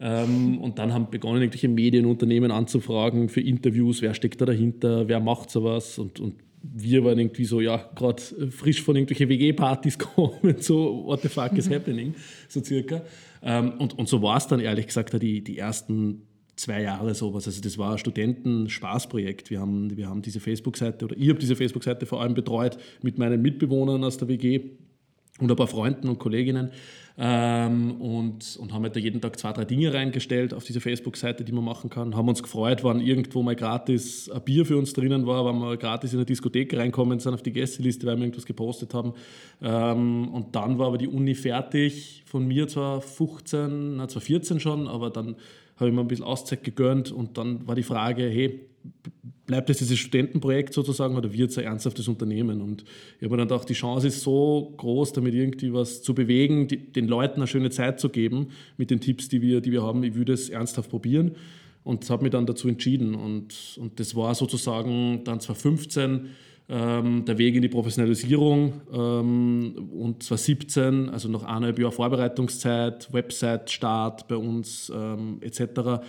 Ähm, 0.00 0.58
und 0.60 0.78
dann 0.78 0.92
haben 0.92 1.10
begonnen, 1.10 1.40
irgendwelche 1.40 1.68
Medienunternehmen 1.68 2.50
anzufragen 2.50 3.28
für 3.28 3.40
Interviews, 3.40 4.02
wer 4.02 4.14
steckt 4.14 4.40
da 4.40 4.46
dahinter, 4.46 5.08
wer 5.08 5.20
macht 5.20 5.50
sowas 5.50 5.98
und, 5.98 6.20
und 6.20 6.34
wir 6.62 7.04
waren 7.04 7.18
irgendwie 7.18 7.44
so, 7.44 7.60
ja, 7.60 7.90
gerade 7.94 8.22
frisch 8.50 8.82
von 8.82 8.94
irgendwelchen 8.94 9.28
WG-Partys 9.28 9.98
kommen, 10.16 10.56
so, 10.58 11.04
what 11.06 11.22
the 11.22 11.28
fuck 11.28 11.52
is 11.52 11.68
happening, 11.68 12.14
so 12.48 12.62
circa. 12.62 13.02
Ähm, 13.42 13.72
und, 13.78 13.98
und 13.98 14.08
so 14.08 14.22
war 14.22 14.36
es 14.36 14.46
dann 14.46 14.60
ehrlich 14.60 14.86
gesagt 14.86 15.20
die, 15.20 15.42
die 15.42 15.58
ersten 15.58 16.22
zwei 16.62 16.82
Jahre 16.82 17.14
sowas. 17.14 17.46
Also 17.46 17.60
das 17.60 17.76
war 17.76 17.92
ein 17.92 17.98
Studenten-Spaßprojekt. 17.98 19.50
Wir 19.50 19.60
haben, 19.60 19.96
wir 19.96 20.08
haben 20.08 20.22
diese 20.22 20.40
Facebook-Seite, 20.40 21.04
oder 21.04 21.16
ich 21.16 21.28
habe 21.28 21.38
diese 21.38 21.56
Facebook-Seite 21.56 22.06
vor 22.06 22.22
allem 22.22 22.34
betreut 22.34 22.78
mit 23.02 23.18
meinen 23.18 23.42
Mitbewohnern 23.42 24.02
aus 24.04 24.16
der 24.16 24.28
WG 24.28 24.60
und 25.40 25.50
ein 25.50 25.56
paar 25.56 25.66
Freunden 25.66 26.08
und 26.08 26.18
Kolleginnen 26.18 26.70
ähm, 27.18 28.00
und, 28.00 28.56
und 28.60 28.72
haben 28.72 28.84
halt 28.84 28.94
da 28.94 29.00
jeden 29.00 29.20
Tag 29.20 29.38
zwei, 29.38 29.52
drei 29.52 29.64
Dinge 29.64 29.92
reingestellt 29.92 30.54
auf 30.54 30.64
diese 30.64 30.80
Facebook-Seite, 30.80 31.42
die 31.42 31.52
man 31.52 31.64
machen 31.64 31.90
kann. 31.90 32.14
Haben 32.14 32.28
uns 32.28 32.42
gefreut, 32.42 32.84
wann 32.84 33.00
irgendwo 33.00 33.42
mal 33.42 33.56
gratis 33.56 34.30
ein 34.30 34.42
Bier 34.42 34.64
für 34.64 34.76
uns 34.76 34.92
drinnen 34.92 35.26
war, 35.26 35.44
wenn 35.44 35.58
wir 35.58 35.76
gratis 35.76 36.12
in 36.12 36.20
eine 36.20 36.26
Diskothek 36.26 36.76
reinkommen 36.76 37.18
sind 37.18 37.34
auf 37.34 37.42
die 37.42 37.52
Gästeliste, 37.52 38.06
weil 38.06 38.16
wir 38.16 38.24
irgendwas 38.24 38.46
gepostet 38.46 38.94
haben. 38.94 39.14
Ähm, 39.60 40.28
und 40.28 40.54
dann 40.54 40.78
war 40.78 40.86
aber 40.88 40.98
die 40.98 41.08
Uni 41.08 41.34
fertig, 41.34 42.22
von 42.26 42.46
mir 42.46 42.68
zwar 42.68 43.00
15, 43.00 43.96
na, 43.96 44.06
zwar 44.06 44.22
14 44.22 44.60
schon, 44.60 44.86
aber 44.86 45.10
dann 45.10 45.36
habe 45.76 45.88
ich 45.88 45.94
mir 45.94 46.00
ein 46.00 46.08
bisschen 46.08 46.24
Auszeit 46.24 46.64
gegönnt 46.64 47.10
und 47.12 47.38
dann 47.38 47.66
war 47.66 47.74
die 47.74 47.82
Frage, 47.82 48.24
hey, 48.24 48.60
bleibt 49.46 49.70
es 49.70 49.78
dieses 49.78 49.98
Studentenprojekt 49.98 50.72
sozusagen 50.72 51.16
oder 51.16 51.32
wird 51.32 51.50
es 51.50 51.58
ein 51.58 51.64
ernsthaftes 51.64 52.08
Unternehmen? 52.08 52.60
Und 52.60 52.84
ich 53.18 53.24
habe 53.24 53.36
dann 53.36 53.48
gedacht, 53.48 53.68
die 53.68 53.74
Chance 53.74 54.06
ist 54.06 54.22
so 54.22 54.72
groß, 54.76 55.12
damit 55.12 55.34
irgendwie 55.34 55.72
was 55.72 56.02
zu 56.02 56.14
bewegen, 56.14 56.68
die, 56.68 56.76
den 56.92 57.08
Leuten 57.08 57.36
eine 57.36 57.46
schöne 57.46 57.70
Zeit 57.70 58.00
zu 58.00 58.08
geben 58.08 58.48
mit 58.76 58.90
den 58.90 59.00
Tipps, 59.00 59.28
die 59.28 59.42
wir, 59.42 59.60
die 59.60 59.72
wir 59.72 59.82
haben. 59.82 60.02
Ich 60.04 60.14
würde 60.14 60.32
es 60.32 60.48
ernsthaft 60.48 60.90
probieren 60.90 61.32
und 61.84 62.08
habe 62.10 62.22
mich 62.22 62.32
dann 62.32 62.46
dazu 62.46 62.68
entschieden. 62.68 63.14
Und, 63.14 63.78
und 63.80 63.98
das 63.98 64.14
war 64.14 64.34
sozusagen 64.34 65.22
dann 65.24 65.40
2015 65.40 66.28
ähm, 66.68 67.24
der 67.24 67.38
Weg 67.38 67.54
in 67.54 67.62
die 67.62 67.68
Professionalisierung 67.68 68.80
ähm, 68.92 69.90
und 69.92 70.22
2017, 70.22 71.10
also 71.10 71.28
noch 71.28 71.44
eineinhalb 71.44 71.78
Jahre 71.78 71.92
Vorbereitungszeit, 71.92 73.12
Website-Start 73.12 74.28
bei 74.28 74.36
uns 74.36 74.90
ähm, 74.94 75.38
etc., 75.40 76.00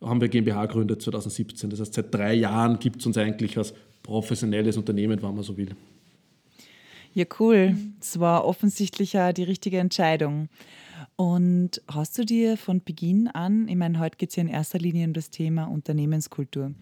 haben 0.00 0.20
wir 0.20 0.28
GmbH 0.28 0.66
gegründet 0.66 1.00
2017. 1.00 1.70
Das 1.70 1.80
heißt, 1.80 1.94
seit 1.94 2.12
drei 2.12 2.34
Jahren 2.34 2.78
gibt 2.78 3.00
es 3.00 3.06
uns 3.06 3.16
eigentlich 3.16 3.56
als 3.56 3.72
professionelles 4.02 4.76
Unternehmen, 4.76 5.22
wenn 5.22 5.34
man 5.34 5.44
so 5.44 5.56
will. 5.56 5.76
Ja, 7.14 7.24
cool. 7.38 7.76
Das 8.00 8.18
war 8.18 8.44
offensichtlich 8.44 9.12
ja 9.12 9.32
die 9.32 9.44
richtige 9.44 9.78
Entscheidung. 9.78 10.48
Und 11.16 11.82
hast 11.86 12.18
du 12.18 12.24
dir 12.24 12.56
von 12.56 12.82
Beginn 12.82 13.28
an, 13.28 13.68
ich 13.68 13.76
meine, 13.76 13.98
heute 13.98 14.16
geht 14.16 14.30
es 14.30 14.36
ja 14.36 14.42
in 14.42 14.48
erster 14.48 14.78
Linie 14.78 15.06
um 15.06 15.12
das 15.12 15.30
Thema 15.30 15.64
Unternehmenskultur. 15.64 16.72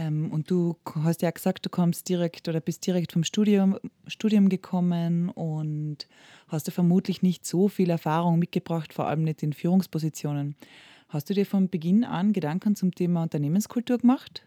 Ähm, 0.00 0.30
und 0.30 0.50
du 0.50 0.76
hast 0.94 1.20
ja 1.20 1.30
gesagt, 1.30 1.66
du 1.66 1.68
kommst 1.68 2.08
direkt 2.08 2.48
oder 2.48 2.60
bist 2.60 2.86
direkt 2.86 3.12
vom 3.12 3.22
Studium, 3.22 3.78
Studium 4.06 4.48
gekommen 4.48 5.28
und 5.28 6.08
hast 6.48 6.68
du 6.68 6.72
vermutlich 6.72 7.22
nicht 7.22 7.44
so 7.44 7.68
viel 7.68 7.90
Erfahrung 7.90 8.38
mitgebracht, 8.38 8.94
vor 8.94 9.08
allem 9.08 9.24
nicht 9.24 9.42
in 9.42 9.52
Führungspositionen. 9.52 10.56
Hast 11.08 11.28
du 11.28 11.34
dir 11.34 11.44
von 11.44 11.68
Beginn 11.68 12.04
an 12.04 12.32
Gedanken 12.32 12.76
zum 12.76 12.94
Thema 12.94 13.24
Unternehmenskultur 13.24 13.98
gemacht? 13.98 14.46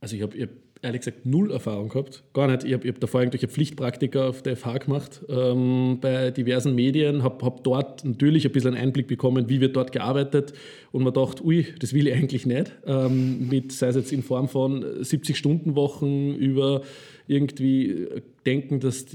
Also 0.00 0.16
ich 0.16 0.22
habe 0.22 0.48
ehrlich 0.84 1.00
gesagt 1.00 1.26
null 1.26 1.50
Erfahrung 1.50 1.88
gehabt. 1.88 2.22
Gar 2.32 2.48
nicht. 2.48 2.64
Ich 2.64 2.72
habe 2.72 2.86
hab 2.88 3.00
davor 3.00 3.20
irgendwelche 3.20 3.48
Pflichtpraktika 3.48 4.28
auf 4.28 4.42
der 4.42 4.56
FH 4.56 4.78
gemacht 4.78 5.24
ähm, 5.28 5.98
bei 6.00 6.30
diversen 6.30 6.74
Medien, 6.74 7.22
habe 7.22 7.44
hab 7.44 7.64
dort 7.64 8.04
natürlich 8.04 8.46
ein 8.46 8.52
bisschen 8.52 8.74
einen 8.74 8.84
Einblick 8.84 9.08
bekommen, 9.08 9.48
wie 9.48 9.60
wird 9.60 9.76
dort 9.76 9.92
gearbeitet 9.92 10.52
und 10.92 11.02
man 11.02 11.14
dachte, 11.14 11.44
ui, 11.44 11.66
das 11.80 11.92
will 11.92 12.06
ich 12.06 12.14
eigentlich 12.14 12.46
nicht. 12.46 12.72
Ähm, 12.86 13.48
mit, 13.48 13.72
sei 13.72 13.88
es 13.88 13.96
jetzt 13.96 14.12
in 14.12 14.22
Form 14.22 14.48
von 14.48 14.84
70-Stunden-Wochen 14.84 16.34
über 16.34 16.82
irgendwie 17.26 18.06
denken, 18.44 18.80
dass 18.80 19.06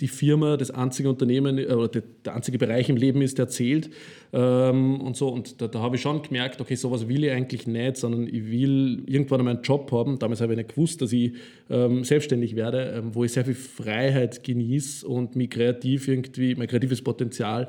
die, 0.00 0.08
Firma 0.08 0.56
das 0.56 0.70
einzige 0.70 1.08
Unternehmen 1.08 1.58
äh, 1.58 1.66
oder 1.66 1.88
der 2.24 2.34
einzige 2.34 2.58
Bereich 2.58 2.88
im 2.88 2.96
Leben 2.96 3.22
ist, 3.22 3.38
der 3.38 3.48
zählt 3.48 3.90
ähm, 4.32 5.00
und 5.00 5.16
so. 5.16 5.28
Und 5.28 5.60
da, 5.60 5.68
da 5.68 5.80
habe 5.80 5.96
ich 5.96 6.02
schon 6.02 6.22
gemerkt, 6.22 6.60
okay, 6.60 6.74
sowas 6.74 7.08
will 7.08 7.24
ich 7.24 7.30
eigentlich 7.30 7.66
nicht, 7.66 7.96
sondern 7.96 8.26
ich 8.26 8.50
will 8.50 9.02
irgendwann 9.06 9.40
einmal 9.40 9.54
einen 9.54 9.62
Job 9.62 9.90
haben. 9.92 10.18
Damals 10.18 10.40
habe 10.40 10.52
ich 10.52 10.58
nicht 10.58 10.70
gewusst, 10.70 11.02
dass 11.02 11.12
ich 11.12 11.32
ähm, 11.70 12.04
selbstständig 12.04 12.56
werde, 12.56 12.94
ähm, 12.96 13.14
wo 13.14 13.24
ich 13.24 13.32
sehr 13.32 13.44
viel 13.44 13.54
Freiheit 13.54 14.44
genieße 14.44 15.06
und 15.06 15.36
mich 15.36 15.50
kreativ 15.50 16.08
irgendwie, 16.08 16.54
mein 16.54 16.68
kreatives 16.68 17.02
Potenzial 17.02 17.68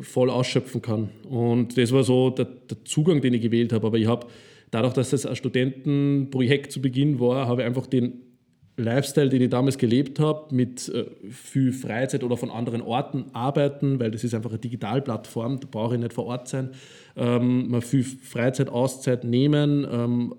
voll 0.00 0.30
ausschöpfen 0.30 0.80
kann. 0.80 1.10
Und 1.28 1.76
das 1.76 1.92
war 1.92 2.02
so 2.02 2.30
der, 2.30 2.46
der 2.46 2.84
Zugang, 2.84 3.20
den 3.20 3.34
ich 3.34 3.42
gewählt 3.42 3.72
habe. 3.72 3.86
Aber 3.86 3.98
ich 3.98 4.06
habe 4.06 4.26
dadurch, 4.70 4.94
dass 4.94 5.12
es 5.12 5.26
ein 5.26 5.36
Studentenprojekt 5.36 6.72
zu 6.72 6.80
Beginn 6.80 7.20
war, 7.20 7.46
habe 7.46 7.62
ich 7.62 7.66
einfach 7.66 7.86
den 7.86 8.31
Lifestyle, 8.76 9.28
den 9.28 9.42
ich 9.42 9.50
damals 9.50 9.76
gelebt 9.76 10.18
habe, 10.18 10.54
mit 10.54 10.88
äh, 10.88 11.04
viel 11.30 11.72
Freizeit 11.72 12.24
oder 12.24 12.36
von 12.36 12.50
anderen 12.50 12.80
Orten 12.80 13.26
arbeiten, 13.34 14.00
weil 14.00 14.10
das 14.10 14.24
ist 14.24 14.34
einfach 14.34 14.50
eine 14.50 14.58
Digitalplattform, 14.58 15.60
da 15.60 15.68
brauche 15.70 15.94
ich 15.94 16.00
nicht 16.00 16.14
vor 16.14 16.26
Ort 16.26 16.48
sein, 16.48 16.70
ähm, 17.16 17.68
mal 17.70 17.82
viel 17.82 18.02
Freizeit, 18.02 18.70
Auszeit 18.70 19.24
nehmen, 19.24 19.86
ähm, 19.90 20.34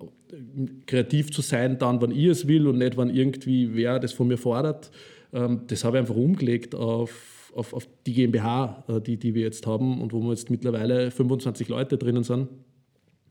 kreativ 0.86 1.30
zu 1.30 1.42
sein, 1.42 1.78
dann, 1.78 2.00
wann 2.00 2.10
ich 2.10 2.26
es 2.26 2.48
will 2.48 2.66
und 2.66 2.78
nicht, 2.78 2.96
wann 2.96 3.10
irgendwie 3.10 3.74
wer 3.74 4.00
das 4.00 4.12
von 4.12 4.26
mir 4.26 4.38
fordert. 4.38 4.90
Ähm, 5.32 5.62
das 5.68 5.84
habe 5.84 5.96
ich 5.96 6.00
einfach 6.00 6.16
umgelegt 6.16 6.74
auf, 6.74 7.52
auf, 7.54 7.72
auf 7.72 7.86
die 8.04 8.14
GmbH, 8.14 8.84
äh, 8.88 9.00
die, 9.00 9.16
die 9.16 9.34
wir 9.34 9.42
jetzt 9.42 9.64
haben 9.66 10.00
und 10.00 10.12
wo 10.12 10.20
wir 10.20 10.30
jetzt 10.30 10.50
mittlerweile 10.50 11.12
25 11.12 11.68
Leute 11.68 11.98
drinnen 11.98 12.24
sind. 12.24 12.48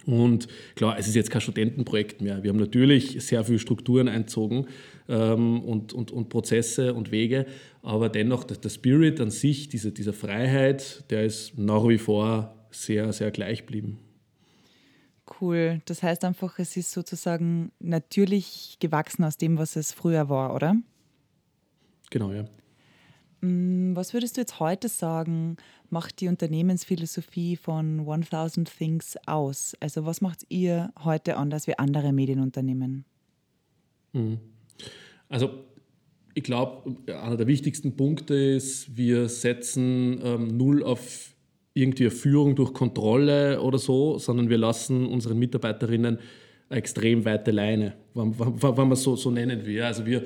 Und 0.05 0.47
klar, 0.75 0.97
es 0.97 1.07
ist 1.07 1.15
jetzt 1.15 1.31
kein 1.31 1.41
Studentenprojekt 1.41 2.21
mehr. 2.21 2.43
Wir 2.43 2.50
haben 2.50 2.59
natürlich 2.59 3.23
sehr 3.23 3.43
viele 3.45 3.59
Strukturen 3.59 4.09
einzogen 4.09 4.67
ähm, 5.07 5.62
und, 5.62 5.93
und, 5.93 6.12
und 6.12 6.29
Prozesse 6.29 6.93
und 6.93 7.12
Wege, 7.12 7.45
aber 7.81 8.09
dennoch 8.09 8.43
der, 8.43 8.57
der 8.57 8.69
Spirit 8.69 9.21
an 9.21 9.31
sich, 9.31 9.69
diese, 9.69 9.91
diese 9.91 10.12
Freiheit, 10.12 11.09
der 11.09 11.23
ist 11.23 11.57
nach 11.57 11.88
wie 11.88 11.97
vor 11.97 12.67
sehr, 12.71 13.13
sehr 13.13 13.31
gleich 13.31 13.59
geblieben. 13.59 14.00
Cool. 15.39 15.81
Das 15.85 16.03
heißt 16.03 16.25
einfach, 16.25 16.59
es 16.59 16.75
ist 16.75 16.91
sozusagen 16.91 17.71
natürlich 17.79 18.77
gewachsen 18.79 19.23
aus 19.23 19.38
dem, 19.38 19.57
was 19.57 19.77
es 19.77 19.93
früher 19.93 20.27
war, 20.27 20.53
oder? 20.53 20.75
Genau, 22.09 22.31
ja. 22.31 22.45
Mm, 23.43 23.93
was 23.93 24.13
würdest 24.13 24.38
du 24.38 24.41
jetzt 24.41 24.62
heute 24.62 24.88
sagen, 24.88 25.57
macht 25.89 26.21
die 26.21 26.29
Unternehmensphilosophie 26.29 27.57
von 27.57 28.00
1000 28.07 28.71
Things 28.73 29.17
aus? 29.25 29.75
Also 29.81 30.05
was 30.05 30.21
macht 30.21 30.45
ihr 30.47 30.93
heute 31.03 31.35
anders 31.35 31.67
wie 31.67 31.77
andere 31.77 32.13
Medienunternehmen? 32.13 33.03
Mhm. 34.13 34.39
Also 35.27 35.50
ich 36.35 36.43
glaube, 36.43 36.95
einer 37.07 37.35
der 37.35 37.47
wichtigsten 37.47 37.97
Punkte 37.97 38.33
ist, 38.33 38.95
wir 38.95 39.27
setzen 39.27 40.21
ähm, 40.23 40.55
null 40.55 40.81
auf 40.81 41.35
irgendwie 41.73 42.03
eine 42.03 42.12
Führung 42.12 42.55
durch 42.55 42.73
Kontrolle 42.73 43.62
oder 43.62 43.77
so, 43.77 44.19
sondern 44.19 44.50
wir 44.50 44.57
lassen 44.57 45.05
unseren 45.05 45.38
Mitarbeiterinnen 45.38 46.17
eine 46.69 46.79
extrem 46.79 47.25
weite 47.25 47.51
Leine, 47.51 47.95
wenn, 48.13 48.39
wenn, 48.39 48.62
wenn 48.62 48.75
man 48.75 48.93
es 48.93 49.03
so, 49.03 49.17
so 49.17 49.31
nennen 49.31 49.65
will. 49.65 49.81
Also 49.81 50.05
wir, 50.05 50.23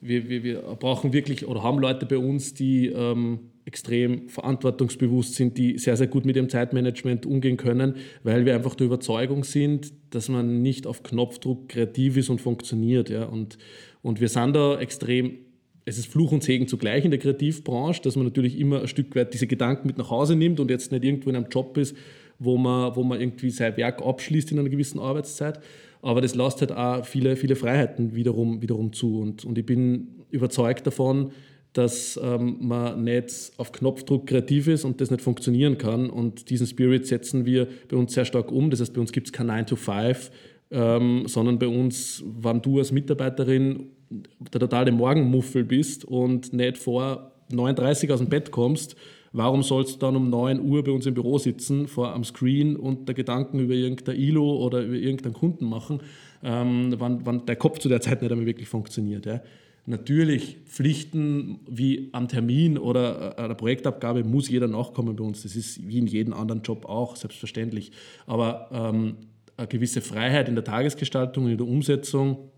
wir, 0.00 0.28
wir, 0.28 0.42
wir 0.42 0.60
brauchen 0.78 1.12
wirklich 1.12 1.46
oder 1.46 1.62
haben 1.62 1.78
Leute 1.78 2.06
bei 2.06 2.18
uns, 2.18 2.54
die 2.54 2.86
ähm, 2.86 3.40
extrem 3.64 4.28
verantwortungsbewusst 4.28 5.34
sind, 5.34 5.58
die 5.58 5.78
sehr, 5.78 5.96
sehr 5.96 6.06
gut 6.06 6.24
mit 6.24 6.36
dem 6.36 6.48
Zeitmanagement 6.48 7.26
umgehen 7.26 7.56
können, 7.56 7.96
weil 8.22 8.46
wir 8.46 8.54
einfach 8.54 8.74
der 8.74 8.86
Überzeugung 8.86 9.44
sind, 9.44 9.92
dass 10.10 10.28
man 10.28 10.62
nicht 10.62 10.86
auf 10.86 11.02
Knopfdruck 11.02 11.68
kreativ 11.68 12.16
ist 12.16 12.30
und 12.30 12.40
funktioniert. 12.40 13.10
Ja? 13.10 13.24
Und, 13.24 13.58
und 14.02 14.20
wir 14.20 14.28
sind 14.28 14.56
da 14.56 14.78
extrem, 14.78 15.38
es 15.84 15.98
ist 15.98 16.06
Fluch 16.06 16.32
und 16.32 16.42
Segen 16.42 16.66
zugleich 16.66 17.04
in 17.04 17.10
der 17.10 17.20
Kreativbranche, 17.20 18.02
dass 18.02 18.16
man 18.16 18.24
natürlich 18.24 18.58
immer 18.58 18.80
ein 18.80 18.88
Stück 18.88 19.14
weit 19.14 19.34
diese 19.34 19.46
Gedanken 19.46 19.86
mit 19.86 19.98
nach 19.98 20.10
Hause 20.10 20.34
nimmt 20.34 20.58
und 20.60 20.70
jetzt 20.70 20.90
nicht 20.90 21.04
irgendwo 21.04 21.30
in 21.30 21.36
einem 21.36 21.48
Job 21.50 21.76
ist, 21.76 21.94
wo 22.38 22.56
man, 22.56 22.96
wo 22.96 23.04
man 23.04 23.20
irgendwie 23.20 23.50
sein 23.50 23.76
Werk 23.76 24.02
abschließt 24.02 24.50
in 24.50 24.58
einer 24.58 24.68
gewissen 24.70 24.98
Arbeitszeit. 24.98 25.60
Aber 26.02 26.20
das 26.20 26.34
lässt 26.34 26.60
halt 26.60 26.72
auch 26.72 27.04
viele, 27.04 27.36
viele 27.36 27.56
Freiheiten 27.56 28.14
wiederum, 28.14 28.62
wiederum 28.62 28.92
zu. 28.92 29.20
Und, 29.20 29.44
und 29.44 29.58
ich 29.58 29.66
bin 29.66 30.24
überzeugt 30.30 30.86
davon, 30.86 31.32
dass 31.72 32.18
ähm, 32.22 32.56
man 32.60 33.04
nicht 33.04 33.52
auf 33.56 33.70
Knopfdruck 33.72 34.26
kreativ 34.26 34.66
ist 34.66 34.84
und 34.84 35.00
das 35.00 35.10
nicht 35.10 35.20
funktionieren 35.20 35.78
kann. 35.78 36.10
Und 36.10 36.50
diesen 36.50 36.66
Spirit 36.66 37.06
setzen 37.06 37.46
wir 37.46 37.68
bei 37.88 37.96
uns 37.96 38.14
sehr 38.14 38.24
stark 38.24 38.50
um. 38.50 38.70
Das 38.70 38.80
heißt, 38.80 38.94
bei 38.94 39.00
uns 39.00 39.12
gibt 39.12 39.28
es 39.28 39.32
kein 39.32 39.46
9 39.46 39.66
to 39.66 39.76
5, 39.76 40.30
ähm, 40.72 41.24
sondern 41.26 41.58
bei 41.58 41.68
uns, 41.68 42.24
wenn 42.26 42.62
du 42.62 42.78
als 42.78 42.92
Mitarbeiterin 42.92 43.90
der 44.10 44.60
totale 44.60 44.90
Morgenmuffel 44.90 45.64
bist 45.64 46.04
und 46.04 46.52
nicht 46.52 46.78
vor 46.78 47.32
39 47.52 48.10
aus 48.10 48.18
dem 48.18 48.28
Bett 48.28 48.50
kommst, 48.50 48.96
warum 49.32 49.62
sollst 49.62 49.94
du 49.94 49.98
dann 49.98 50.16
um 50.16 50.30
9 50.30 50.60
Uhr 50.60 50.82
bei 50.82 50.92
uns 50.92 51.06
im 51.06 51.14
Büro 51.14 51.38
sitzen, 51.38 51.88
vor 51.88 52.12
am 52.12 52.24
Screen 52.24 52.76
und 52.76 53.06
der 53.08 53.14
Gedanken 53.14 53.60
über 53.60 53.74
irgendein 53.74 54.16
ILO 54.16 54.56
oder 54.64 54.82
über 54.82 54.96
irgendeinen 54.96 55.34
Kunden 55.34 55.66
machen, 55.66 56.00
ähm, 56.42 56.94
wenn, 56.98 57.24
wenn 57.26 57.46
der 57.46 57.56
Kopf 57.56 57.78
zu 57.78 57.88
der 57.88 58.00
Zeit 58.00 58.22
nicht 58.22 58.30
einmal 58.30 58.46
wirklich 58.46 58.68
funktioniert. 58.68 59.26
Ja? 59.26 59.40
Natürlich 59.86 60.58
Pflichten 60.66 61.60
wie 61.68 62.10
am 62.12 62.28
Termin 62.28 62.78
oder 62.78 63.38
einer 63.38 63.54
Projektabgabe 63.54 64.24
muss 64.24 64.48
jeder 64.48 64.68
nachkommen 64.68 65.16
bei 65.16 65.24
uns. 65.24 65.42
Das 65.42 65.56
ist 65.56 65.86
wie 65.86 65.98
in 65.98 66.06
jedem 66.06 66.32
anderen 66.32 66.62
Job 66.62 66.84
auch, 66.84 67.16
selbstverständlich. 67.16 67.92
Aber 68.26 68.68
ähm, 68.72 69.16
eine 69.56 69.66
gewisse 69.66 70.00
Freiheit 70.00 70.48
in 70.48 70.54
der 70.54 70.64
Tagesgestaltung, 70.64 71.48
in 71.48 71.56
der 71.56 71.66
Umsetzung, 71.66 72.50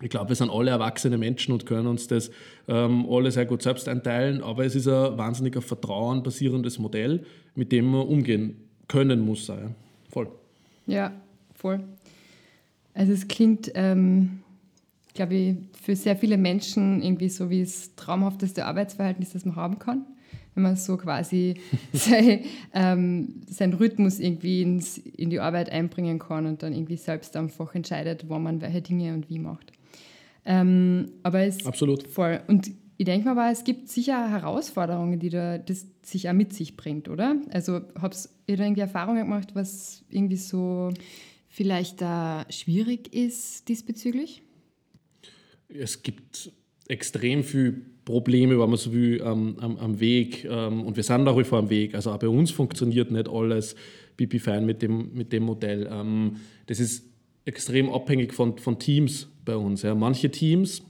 ich 0.00 0.10
glaube, 0.10 0.28
wir 0.28 0.36
sind 0.36 0.50
alle 0.50 0.70
erwachsene 0.70 1.18
Menschen 1.18 1.52
und 1.52 1.66
können 1.66 1.86
uns 1.88 2.06
das 2.06 2.30
ähm, 2.68 3.06
alle 3.10 3.30
sehr 3.30 3.46
gut 3.46 3.62
selbst 3.62 3.88
einteilen, 3.88 4.42
aber 4.42 4.64
es 4.64 4.74
ist 4.74 4.86
ein 4.86 5.18
wahnsinniger 5.18 5.60
Vertrauen 5.60 6.22
basierendes 6.22 6.78
Modell, 6.78 7.24
mit 7.54 7.72
dem 7.72 7.86
man 7.90 8.02
umgehen 8.02 8.56
können 8.86 9.20
muss. 9.20 9.48
Ja. 9.48 9.58
Voll. 10.08 10.28
Ja, 10.86 11.12
voll. 11.54 11.80
Also 12.94 13.12
es 13.12 13.28
klingt, 13.28 13.72
ähm, 13.74 14.42
glaube 15.14 15.34
ich, 15.34 15.56
für 15.80 15.96
sehr 15.96 16.16
viele 16.16 16.36
Menschen 16.36 17.02
irgendwie 17.02 17.28
so 17.28 17.50
wie 17.50 17.60
das 17.60 17.94
traumhafteste 17.96 18.66
Arbeitsverhältnis, 18.66 19.32
das 19.32 19.44
man 19.44 19.56
haben 19.56 19.78
kann. 19.78 20.06
Wenn 20.54 20.62
man 20.62 20.76
so 20.76 20.96
quasi 20.96 21.54
sei, 21.92 22.44
ähm, 22.72 23.42
seinen 23.48 23.74
Rhythmus 23.74 24.20
irgendwie 24.20 24.62
ins, 24.62 24.98
in 24.98 25.30
die 25.30 25.40
Arbeit 25.40 25.70
einbringen 25.70 26.18
kann 26.20 26.46
und 26.46 26.62
dann 26.62 26.72
irgendwie 26.72 26.96
selbst 26.96 27.36
einfach 27.36 27.74
entscheidet, 27.74 28.28
wo 28.28 28.38
man 28.38 28.60
welche 28.60 28.82
Dinge 28.82 29.12
und 29.12 29.28
wie 29.28 29.38
macht. 29.38 29.72
Ähm, 30.48 31.12
aber 31.22 31.42
es 31.42 31.64
Absolut. 31.66 32.08
Voll. 32.08 32.40
Und 32.48 32.70
ich 32.96 33.04
denke 33.04 33.32
mal, 33.34 33.52
es 33.52 33.64
gibt 33.64 33.88
sicher 33.90 34.30
Herausforderungen, 34.30 35.20
die 35.20 35.28
da, 35.28 35.58
das 35.58 35.86
sich 36.02 36.28
auch 36.28 36.32
mit 36.32 36.54
sich 36.54 36.76
bringt, 36.76 37.08
oder? 37.08 37.36
Also 37.50 37.82
habt 38.00 38.28
ihr 38.46 38.56
da 38.56 38.64
irgendwie 38.64 38.80
Erfahrungen 38.80 39.24
gemacht, 39.24 39.50
was 39.54 40.02
irgendwie 40.08 40.36
so 40.36 40.90
vielleicht 41.48 42.00
da 42.00 42.46
schwierig 42.48 43.12
ist 43.14 43.68
diesbezüglich? 43.68 44.42
Es 45.68 46.02
gibt 46.02 46.50
extrem 46.88 47.44
viele 47.44 47.82
Probleme, 48.06 48.58
wenn 48.58 48.70
man 48.70 48.78
so 48.78 48.90
will, 48.94 49.22
am, 49.22 49.58
am, 49.58 49.76
am 49.76 50.00
Weg. 50.00 50.46
Ähm, 50.46 50.82
und 50.82 50.96
wir 50.96 51.02
sind 51.02 51.24
nach 51.24 51.36
wie 51.36 51.44
vor 51.44 51.58
am 51.58 51.68
Weg. 51.68 51.94
Also 51.94 52.10
auch 52.10 52.18
bei 52.18 52.28
uns 52.28 52.50
funktioniert 52.50 53.10
nicht 53.10 53.28
alles 53.28 53.76
pipi 54.16 54.38
fein 54.38 54.64
mit 54.64 54.80
dem, 54.80 55.12
mit 55.12 55.30
dem 55.34 55.42
Modell. 55.42 55.86
Ähm, 55.92 56.36
das 56.66 56.80
ist 56.80 57.04
extrem 57.44 57.90
abhängig 57.90 58.32
von, 58.32 58.56
von 58.56 58.78
Teams 58.78 59.28
bei 59.48 59.56
uns. 59.56 59.82
Ja. 59.82 59.94
Manche 59.94 60.30
Teams 60.30 60.82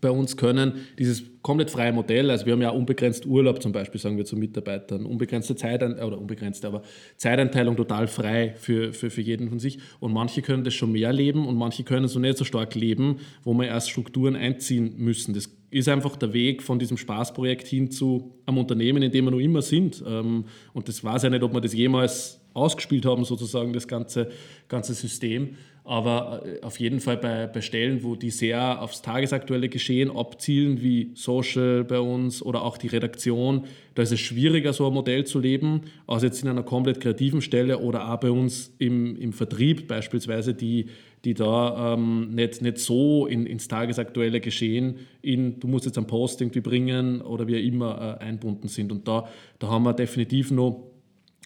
bei 0.00 0.10
uns 0.10 0.36
können 0.36 0.74
dieses 0.98 1.24
komplett 1.42 1.70
freie 1.70 1.92
Modell, 1.92 2.30
also 2.30 2.46
wir 2.46 2.52
haben 2.52 2.62
ja 2.62 2.70
unbegrenzt 2.70 3.26
Urlaub 3.26 3.60
zum 3.60 3.72
Beispiel, 3.72 4.00
sagen 4.00 4.16
wir 4.16 4.24
zu 4.24 4.36
Mitarbeitern, 4.36 5.04
unbegrenzte 5.04 5.56
Zeit, 5.56 5.82
oder 5.82 6.18
unbegrenzte, 6.18 6.68
aber 6.68 6.82
Zeiteinteilung 7.16 7.76
total 7.76 8.06
frei 8.06 8.54
für, 8.56 8.92
für, 8.92 9.10
für 9.10 9.20
jeden 9.20 9.48
von 9.48 9.58
sich. 9.58 9.78
Und 10.00 10.12
manche 10.12 10.40
können 10.40 10.64
das 10.64 10.74
schon 10.74 10.92
mehr 10.92 11.12
leben 11.12 11.46
und 11.46 11.56
manche 11.56 11.82
können 11.82 12.08
so 12.08 12.20
nicht 12.20 12.38
so 12.38 12.44
stark 12.44 12.74
leben, 12.74 13.16
wo 13.42 13.54
wir 13.54 13.66
erst 13.66 13.90
Strukturen 13.90 14.36
einziehen 14.36 14.94
müssen. 14.98 15.34
Das 15.34 15.50
ist 15.70 15.88
einfach 15.88 16.16
der 16.16 16.32
Weg 16.32 16.62
von 16.62 16.78
diesem 16.78 16.96
Spaßprojekt 16.96 17.66
hin 17.66 17.90
zu 17.90 18.34
einem 18.46 18.58
Unternehmen, 18.58 19.02
in 19.02 19.10
dem 19.10 19.24
wir 19.24 19.30
noch 19.32 19.40
immer 19.40 19.62
sind. 19.62 20.02
Ähm, 20.06 20.44
und 20.74 20.88
das 20.88 21.02
weiß 21.02 21.24
ja 21.24 21.30
nicht, 21.30 21.42
ob 21.42 21.52
wir 21.52 21.60
das 21.60 21.74
jemals 21.74 22.40
ausgespielt 22.54 23.06
haben, 23.06 23.24
sozusagen, 23.24 23.72
das 23.72 23.88
ganze, 23.88 24.30
ganze 24.68 24.94
System. 24.94 25.56
Aber 25.84 26.42
äh, 26.44 26.62
auf 26.62 26.78
jeden 26.78 27.00
Fall 27.00 27.16
bei, 27.16 27.46
bei 27.46 27.60
Stellen, 27.60 28.04
wo 28.04 28.14
die 28.14 28.30
sehr 28.30 28.80
aufs 28.80 29.02
tagesaktuelle 29.02 29.68
Geschehen 29.68 30.10
abzielen, 30.10 30.80
wie 30.80 31.10
Social 31.14 31.84
bei 31.84 31.98
uns 31.98 32.42
oder 32.42 32.62
auch 32.62 32.78
die 32.78 32.86
Redaktion, 32.86 33.64
da 33.94 34.02
ist 34.02 34.12
es 34.12 34.20
schwieriger, 34.20 34.72
so 34.72 34.86
ein 34.86 34.94
Modell 34.94 35.24
zu 35.24 35.40
leben, 35.40 35.82
als 36.06 36.22
jetzt 36.22 36.42
in 36.42 36.48
einer 36.48 36.62
komplett 36.62 37.00
kreativen 37.00 37.42
Stelle 37.42 37.78
oder 37.78 38.12
auch 38.12 38.20
bei 38.20 38.30
uns 38.30 38.72
im, 38.78 39.16
im 39.16 39.32
Vertrieb 39.32 39.88
beispielsweise, 39.88 40.54
die, 40.54 40.86
die 41.24 41.34
da 41.34 41.94
ähm, 41.94 42.30
nicht, 42.34 42.62
nicht 42.62 42.78
so 42.78 43.26
in, 43.26 43.46
ins 43.46 43.66
tagesaktuelle 43.66 44.40
Geschehen 44.40 45.00
in, 45.20 45.58
du 45.58 45.66
musst 45.66 45.84
jetzt 45.86 45.98
ein 45.98 46.06
Post 46.06 46.40
irgendwie 46.40 46.60
bringen 46.60 47.20
oder 47.20 47.48
wie 47.48 47.60
immer 47.66 48.18
äh, 48.20 48.24
einbunden 48.24 48.68
sind. 48.68 48.92
Und 48.92 49.08
da, 49.08 49.28
da 49.58 49.68
haben 49.68 49.82
wir 49.82 49.94
definitiv 49.94 50.52
noch 50.52 50.92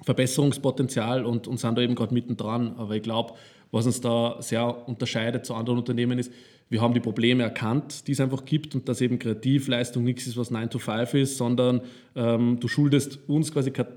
Verbesserungspotenzial 0.04 1.24
und, 1.24 1.48
und 1.48 1.58
sind 1.58 1.76
da 1.76 1.82
eben 1.82 1.94
gerade 1.94 2.12
mittendran. 2.12 2.74
Aber 2.76 2.94
ich 2.94 3.02
glaube, 3.02 3.34
was 3.70 3.86
uns 3.86 4.00
da 4.00 4.36
sehr 4.40 4.88
unterscheidet 4.88 5.44
zu 5.44 5.54
anderen 5.54 5.78
Unternehmen 5.78 6.18
ist, 6.18 6.32
wir 6.68 6.80
haben 6.80 6.94
die 6.94 7.00
Probleme 7.00 7.44
erkannt, 7.44 8.08
die 8.08 8.12
es 8.12 8.20
einfach 8.20 8.44
gibt 8.44 8.74
und 8.74 8.88
dass 8.88 9.00
eben 9.00 9.18
Kreativleistung 9.18 10.02
nichts 10.02 10.26
ist, 10.26 10.36
was 10.36 10.50
9 10.50 10.70
to 10.70 10.78
5 10.78 11.14
ist, 11.14 11.36
sondern 11.36 11.80
ähm, 12.16 12.58
du 12.58 12.66
schuldest 12.66 13.20
uns 13.28 13.52
quasi 13.52 13.70
keine, 13.70 13.88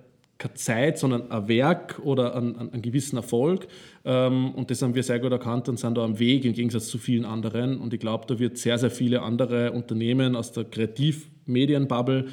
Zeit, 0.53 0.97
sondern 0.97 1.31
ein 1.31 1.49
Werk 1.49 1.99
oder 2.01 2.33
einen, 2.33 2.55
einen 2.55 2.81
gewissen 2.81 3.17
Erfolg. 3.17 3.67
Ähm, 4.05 4.51
und 4.51 4.71
das 4.71 4.81
haben 4.81 4.95
wir 4.95 5.03
sehr 5.03 5.19
gut 5.19 5.33
erkannt 5.33 5.67
und 5.67 5.77
sind 5.77 5.97
da 5.97 6.05
am 6.05 6.17
Weg 6.17 6.45
im 6.45 6.53
Gegensatz 6.53 6.87
zu 6.87 6.97
vielen 6.97 7.25
anderen. 7.25 7.77
Und 7.77 7.93
ich 7.93 7.99
glaube, 7.99 8.25
da 8.25 8.39
wird 8.39 8.57
sehr, 8.57 8.77
sehr 8.77 8.89
viele 8.89 9.21
andere 9.21 9.73
Unternehmen 9.73 10.37
aus 10.37 10.53
der 10.53 10.63
Kreativmedienbubble 10.63 12.27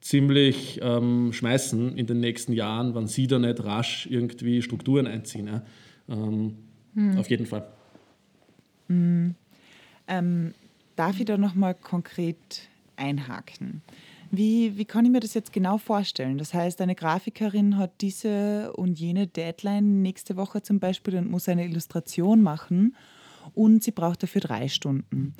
ziemlich 0.00 0.80
ähm, 0.82 1.34
schmeißen 1.34 1.98
in 1.98 2.06
den 2.06 2.20
nächsten 2.20 2.54
Jahren, 2.54 2.94
wenn 2.94 3.06
sie 3.06 3.26
da 3.26 3.38
nicht 3.38 3.62
rasch 3.62 4.08
irgendwie 4.10 4.62
Strukturen 4.62 5.06
einziehen. 5.06 5.48
Ja. 5.48 5.62
Hm. 6.94 7.18
Auf 7.18 7.30
jeden 7.30 7.46
Fall. 7.46 7.66
Hm. 8.88 9.34
Ähm, 10.08 10.54
darf 10.96 11.18
ich 11.18 11.26
da 11.26 11.38
nochmal 11.38 11.74
konkret 11.74 12.68
einhaken? 12.96 13.82
Wie, 14.32 14.76
wie 14.76 14.84
kann 14.84 15.04
ich 15.04 15.10
mir 15.10 15.20
das 15.20 15.34
jetzt 15.34 15.52
genau 15.52 15.78
vorstellen? 15.78 16.38
Das 16.38 16.54
heißt, 16.54 16.80
eine 16.80 16.94
Grafikerin 16.94 17.76
hat 17.76 18.00
diese 18.00 18.72
und 18.74 19.00
jene 19.00 19.26
Deadline 19.26 20.02
nächste 20.02 20.36
Woche 20.36 20.62
zum 20.62 20.78
Beispiel 20.78 21.16
und 21.16 21.30
muss 21.30 21.48
eine 21.48 21.64
Illustration 21.64 22.40
machen 22.40 22.94
und 23.54 23.82
sie 23.82 23.90
braucht 23.90 24.22
dafür 24.22 24.40
drei 24.40 24.68
Stunden. 24.68 25.34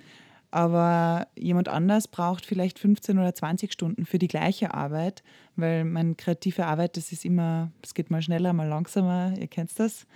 Aber 0.50 1.28
jemand 1.38 1.68
anders 1.68 2.08
braucht 2.08 2.44
vielleicht 2.44 2.80
15 2.80 3.18
oder 3.18 3.32
20 3.32 3.72
Stunden 3.72 4.04
für 4.04 4.18
die 4.18 4.26
gleiche 4.26 4.74
Arbeit, 4.74 5.22
weil 5.54 5.84
meine 5.84 6.16
kreative 6.16 6.66
Arbeit, 6.66 6.96
das 6.96 7.12
ist 7.12 7.24
immer, 7.24 7.70
es 7.84 7.94
geht 7.94 8.10
mal 8.10 8.22
schneller, 8.22 8.52
mal 8.52 8.66
langsamer, 8.66 9.34
ihr 9.38 9.46
kennt 9.46 9.78
das. 9.78 10.06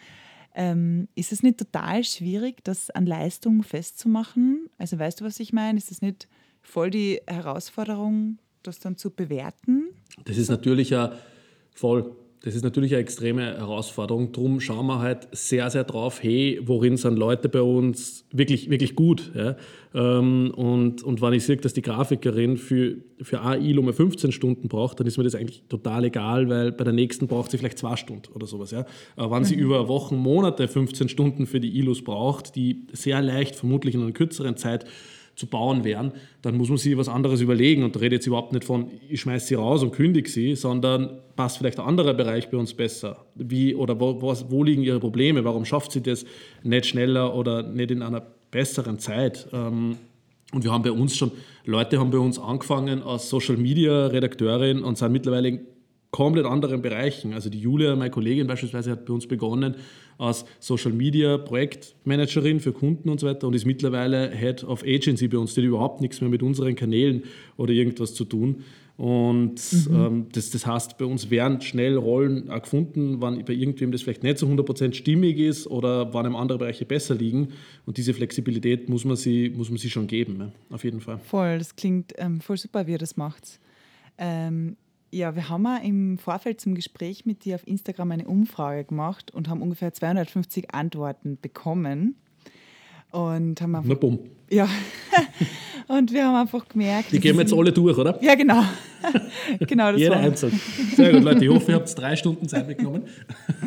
Ähm, 0.55 1.09
ist 1.15 1.33
es 1.33 1.43
nicht 1.43 1.59
total 1.59 2.05
schwierig, 2.05 2.63
das 2.65 2.91
an 2.91 3.07
Leistung 3.07 3.63
festzumachen? 3.63 4.71
Also 4.79 4.99
weißt 4.99 5.21
du, 5.21 5.25
was 5.25 5.41
ich 5.41 5.53
meine? 5.53 5.79
Ist 5.79 5.91
es 5.91 6.01
nicht 6.01 6.29
voll 6.63 6.91
die 6.91 7.21
Herausforderung, 7.27 8.39
das 8.63 8.79
dann 8.79 8.97
zu 8.97 9.11
bewerten? 9.11 9.89
Das 10.25 10.37
ist 10.37 10.49
natürlich 10.49 10.91
ja 10.91 11.13
voll. 11.75 12.17
Das 12.45 12.55
ist 12.55 12.63
natürlich 12.63 12.93
eine 12.93 13.01
extreme 13.01 13.57
Herausforderung. 13.57 14.33
Darum 14.33 14.61
schauen 14.61 14.87
wir 14.87 14.99
halt 14.99 15.29
sehr, 15.33 15.71
sehr 15.71 15.83
drauf, 15.83 16.23
hey, 16.23 16.61
worin 16.63 16.99
sind 16.99 17.19
Leute 17.19 17.49
bei 17.49 17.63
uns 17.63 18.27
wirklich, 18.33 18.69
wirklich 18.69 18.95
gut. 18.95 19.33
Ja? 19.35 19.57
Ähm, 19.95 20.53
und, 20.55 21.03
und 21.03 21.23
wenn 21.23 21.33
ich 21.33 21.45
sehe, 21.45 21.57
dass 21.57 21.73
die 21.73 21.81
Grafikerin 21.81 22.59
für, 22.59 22.97
für 23.23 23.41
ILO 23.59 23.81
mal 23.81 23.95
15 23.95 24.31
Stunden 24.31 24.69
braucht, 24.69 25.01
dann 25.01 25.07
ist 25.07 25.17
mir 25.17 25.25
das 25.25 25.35
eigentlich 25.35 25.63
total 25.71 26.05
egal, 26.05 26.51
weil 26.51 26.71
bei 26.73 26.85
der 26.85 26.93
nächsten 26.93 27.29
braucht 27.29 27.51
sie 27.51 27.57
vielleicht 27.57 27.79
zwei 27.79 27.97
Stunden 27.97 28.31
oder 28.35 28.47
sowas. 28.47 28.73
Ja? 28.73 28.85
Aber 29.17 29.35
wenn 29.35 29.43
mhm. 29.43 29.47
sie 29.47 29.55
über 29.55 29.89
Wochen, 29.89 30.17
Monate 30.17 30.69
15 30.69 31.09
Stunden 31.09 31.47
für 31.47 31.61
die 31.61 31.79
ILOs 31.79 32.05
braucht, 32.05 32.57
die 32.57 32.87
sehr 32.93 33.23
leicht, 33.23 33.57
vermutlich 33.57 33.95
in 33.95 34.03
einer 34.03 34.13
kürzeren 34.13 34.59
Zeit, 34.59 34.85
zu 35.37 35.47
bauen 35.47 35.85
wären, 35.85 36.13
dann 36.43 36.57
muss 36.57 36.69
man 36.69 36.79
sich 36.79 36.97
was 36.97 37.09
anderes 37.09 37.41
überlegen. 37.41 37.83
Und 37.83 37.97
da 37.97 38.01
rede 38.01 38.17
jetzt 38.17 38.27
überhaupt 38.27 38.53
nicht 38.53 38.65
von, 38.65 38.91
ich 39.09 39.21
schmeiße 39.21 39.49
sie 39.49 39.55
raus 39.55 39.83
und 39.83 39.93
kündige 39.93 40.29
sie, 40.29 40.55
sondern 40.55 41.21
passt 41.37 41.59
vielleicht 41.59 41.81
ein 41.81 41.87
anderer 41.87 42.15
Bereich 42.15 42.51
bei 42.51 42.57
uns 42.57 42.75
besser? 42.75 43.25
Wie, 43.35 43.75
oder 43.75 43.99
wo, 43.99 44.21
wo, 44.23 44.63
liegen 44.65 44.83
ihre 44.83 45.01
Probleme? 45.01 45.45
Warum 45.45 45.65
schafft 45.65 45.93
sie 45.93 46.03
das 46.03 46.25
nicht 46.63 46.87
schneller 46.87 47.35
oder 47.35 47.63
nicht 47.63 47.91
in 47.91 48.03
einer 48.03 48.23
besseren 48.51 48.99
Zeit? 48.99 49.49
Ähm, 49.53 49.97
und 50.53 50.63
wir 50.63 50.73
haben 50.73 50.83
bei 50.83 50.93
uns 50.93 51.17
schon, 51.17 51.33
Leute 51.65 51.99
haben 51.99 52.11
bei 52.11 52.19
uns 52.19 52.39
angefangen 52.39 53.03
als 53.03 53.29
Social 53.29 53.57
Media 53.57 54.07
Redakteurin 54.07 54.85
und 54.85 54.97
sind 54.97 55.11
mittlerweile 55.11 55.61
komplett 56.15 56.47
anderen 56.47 56.81
Bereichen. 56.81 57.35
Also 57.35 57.51
die 57.51 57.59
Julia, 57.59 57.97
meine 57.97 58.11
Kollegin 58.11 58.47
beispielsweise, 58.47 58.93
hat 58.93 59.05
bei 59.05 59.13
uns 59.13 59.27
begonnen 59.27 59.75
als 60.17 60.45
Social 60.61 60.93
Media 60.93 61.39
Projektmanagerin 61.39 62.61
für 62.61 62.73
Kunden 62.73 63.09
und 63.09 63.19
so 63.19 63.27
weiter 63.27 63.49
und 63.49 63.55
ist 63.55 63.67
mittlerweile 63.67 64.31
Head 64.31 64.63
of 64.63 64.85
Agency 64.85 65.27
bei 65.27 65.39
uns. 65.39 65.55
Die 65.55 65.63
hat 65.63 65.67
überhaupt 65.67 66.01
nichts 66.01 66.21
mehr 66.21 66.31
mit 66.31 66.41
unseren 66.45 66.77
Kanälen 66.77 67.25
oder 67.57 67.73
irgendwas 67.73 68.15
zu 68.15 68.25
tun. 68.27 68.63
Und 68.97 69.61
mhm. 69.73 69.97
ähm, 69.97 70.27
das, 70.31 70.51
das 70.51 70.65
heißt, 70.65 70.99
bei 70.99 71.05
uns 71.05 71.31
werden 71.31 71.61
schnell 71.61 71.97
Rollen 71.97 72.49
auch 72.49 72.63
gefunden, 72.63 73.17
wann 73.19 73.45
bei 73.45 73.53
irgendwem 73.53 73.91
das 73.91 74.03
vielleicht 74.03 74.23
nicht 74.23 74.39
so 74.39 74.47
100% 74.47 74.95
stimmig 74.95 75.41
ist 75.41 75.67
oder 75.67 76.15
wann 76.15 76.27
einem 76.27 76.37
andere 76.37 76.59
Bereiche 76.59 76.85
besser 76.85 77.17
liegen. 77.17 77.49
Und 77.87 77.97
diese 77.97 78.15
Flexibilität 78.15 78.89
muss 78.89 79.05
man 79.05 79.17
sie, 79.17 79.51
muss 79.51 79.69
man 79.69 79.79
sie 79.79 79.91
schon 79.91 80.07
geben, 80.07 80.37
ja, 80.39 80.53
auf 80.71 80.85
jeden 80.85 81.01
Fall. 81.01 81.19
Voll, 81.25 81.59
das 81.59 81.75
klingt 81.75 82.13
ähm, 82.19 82.41
voll 82.41 82.57
super, 82.57 82.87
wie 82.87 82.93
ihr 82.93 82.99
das 82.99 83.17
macht. 83.17 83.59
Ähm, 84.17 84.77
ja, 85.15 85.37
wir 85.37 85.49
haben 85.49 85.67
im 85.83 86.19
Vorfeld 86.19 86.61
zum 86.61 86.75
Gespräch 86.75 87.25
mit 87.25 87.45
dir 87.45 87.55
auf 87.55 87.67
Instagram 87.67 88.11
eine 88.11 88.27
Umfrage 88.27 88.85
gemacht 88.85 89.31
und 89.31 89.49
haben 89.49 89.63
ungefähr 89.63 89.93
250 89.93 90.75
Antworten 90.75 91.39
bekommen. 91.41 92.17
Und 93.13 93.61
haben 93.61 93.77
einfach, 93.77 93.89
Na 93.89 93.95
bumm. 93.95 94.19
Ja. 94.51 94.69
und 95.89 96.13
wir 96.13 96.27
haben 96.27 96.35
einfach 96.35 96.69
gemerkt. 96.69 97.13
Die 97.13 97.21
gehen 97.21 97.37
wir 97.37 97.43
jetzt 97.43 97.55
alle 97.55 97.73
durch, 97.73 97.97
oder? 97.97 98.21
Ja, 98.21 98.35
genau. 98.35 98.61
genau 99.61 99.93
das 99.93 100.01
Jeder 100.01 100.17
einzeln. 100.17 100.61
Sehr 100.97 101.13
gut, 101.13 101.23
Leute. 101.23 101.45
Ich 101.45 101.51
hoffe, 101.51 101.71
ihr 101.71 101.77
habt 101.77 101.97
drei 101.97 102.17
Stunden 102.17 102.49
Zeit 102.49 102.67
mitgenommen. 102.67 103.05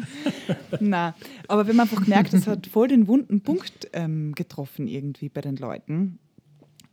Nein, 0.82 1.14
aber 1.48 1.66
wir 1.66 1.74
haben 1.74 1.80
einfach 1.80 2.04
gemerkt, 2.04 2.34
das 2.34 2.46
hat 2.46 2.68
voll 2.68 2.90
den 2.90 3.08
wunden 3.08 3.40
Punkt 3.40 3.90
ähm, 3.94 4.34
getroffen 4.36 4.88
irgendwie 4.88 5.30
bei 5.30 5.40
den 5.40 5.56
Leuten. 5.56 6.20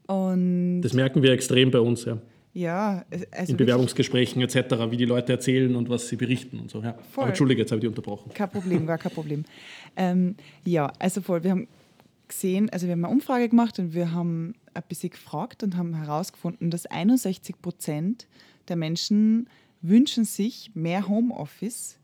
Und 0.07 0.83
das 0.83 0.93
merken 0.93 1.23
wir 1.23 1.33
extrem 1.33 1.73
bei 1.73 1.81
uns, 1.81 2.05
ja. 2.05 2.19
Ja, 2.55 3.05
also 3.33 3.51
in 3.51 3.57
Bewerbungsgesprächen 3.57 4.41
etc., 4.41 4.57
wie 4.89 4.97
die 4.97 5.05
Leute 5.05 5.33
erzählen 5.33 5.75
und 5.75 5.89
was 5.89 6.09
sie 6.09 6.15
berichten 6.15 6.61
und 6.61 6.71
so. 6.71 6.81
Ja. 6.81 6.97
Aber 7.17 7.27
Entschuldige, 7.27 7.63
jetzt 7.63 7.73
habe 7.73 7.79
ich 7.79 7.81
dich 7.81 7.89
unterbrochen. 7.89 8.33
Kein 8.33 8.49
Problem, 8.49 8.87
gar 8.87 8.97
kein 8.97 9.13
Problem. 9.13 9.45
ähm, 9.97 10.37
ja, 10.65 10.93
also 11.01 11.21
voll. 11.21 11.43
Wir 11.43 11.51
haben 11.51 11.67
gesehen, 12.29 12.71
also 12.71 12.87
wir 12.87 12.93
haben 12.93 13.05
eine 13.05 13.13
Umfrage 13.13 13.49
gemacht 13.49 13.79
und 13.81 13.93
wir 13.93 14.13
haben 14.13 14.55
ein 14.73 14.83
bisschen 14.89 15.11
gefragt 15.11 15.65
und 15.65 15.77
haben 15.77 15.95
herausgefunden, 15.95 16.71
dass 16.71 16.87
61 16.87 17.61
Prozent 17.61 18.29
der 18.69 18.77
Menschen 18.77 19.49
wünschen 19.83 20.25
sich 20.25 20.71
mehr 20.75 21.09
Homeoffice. 21.09 21.99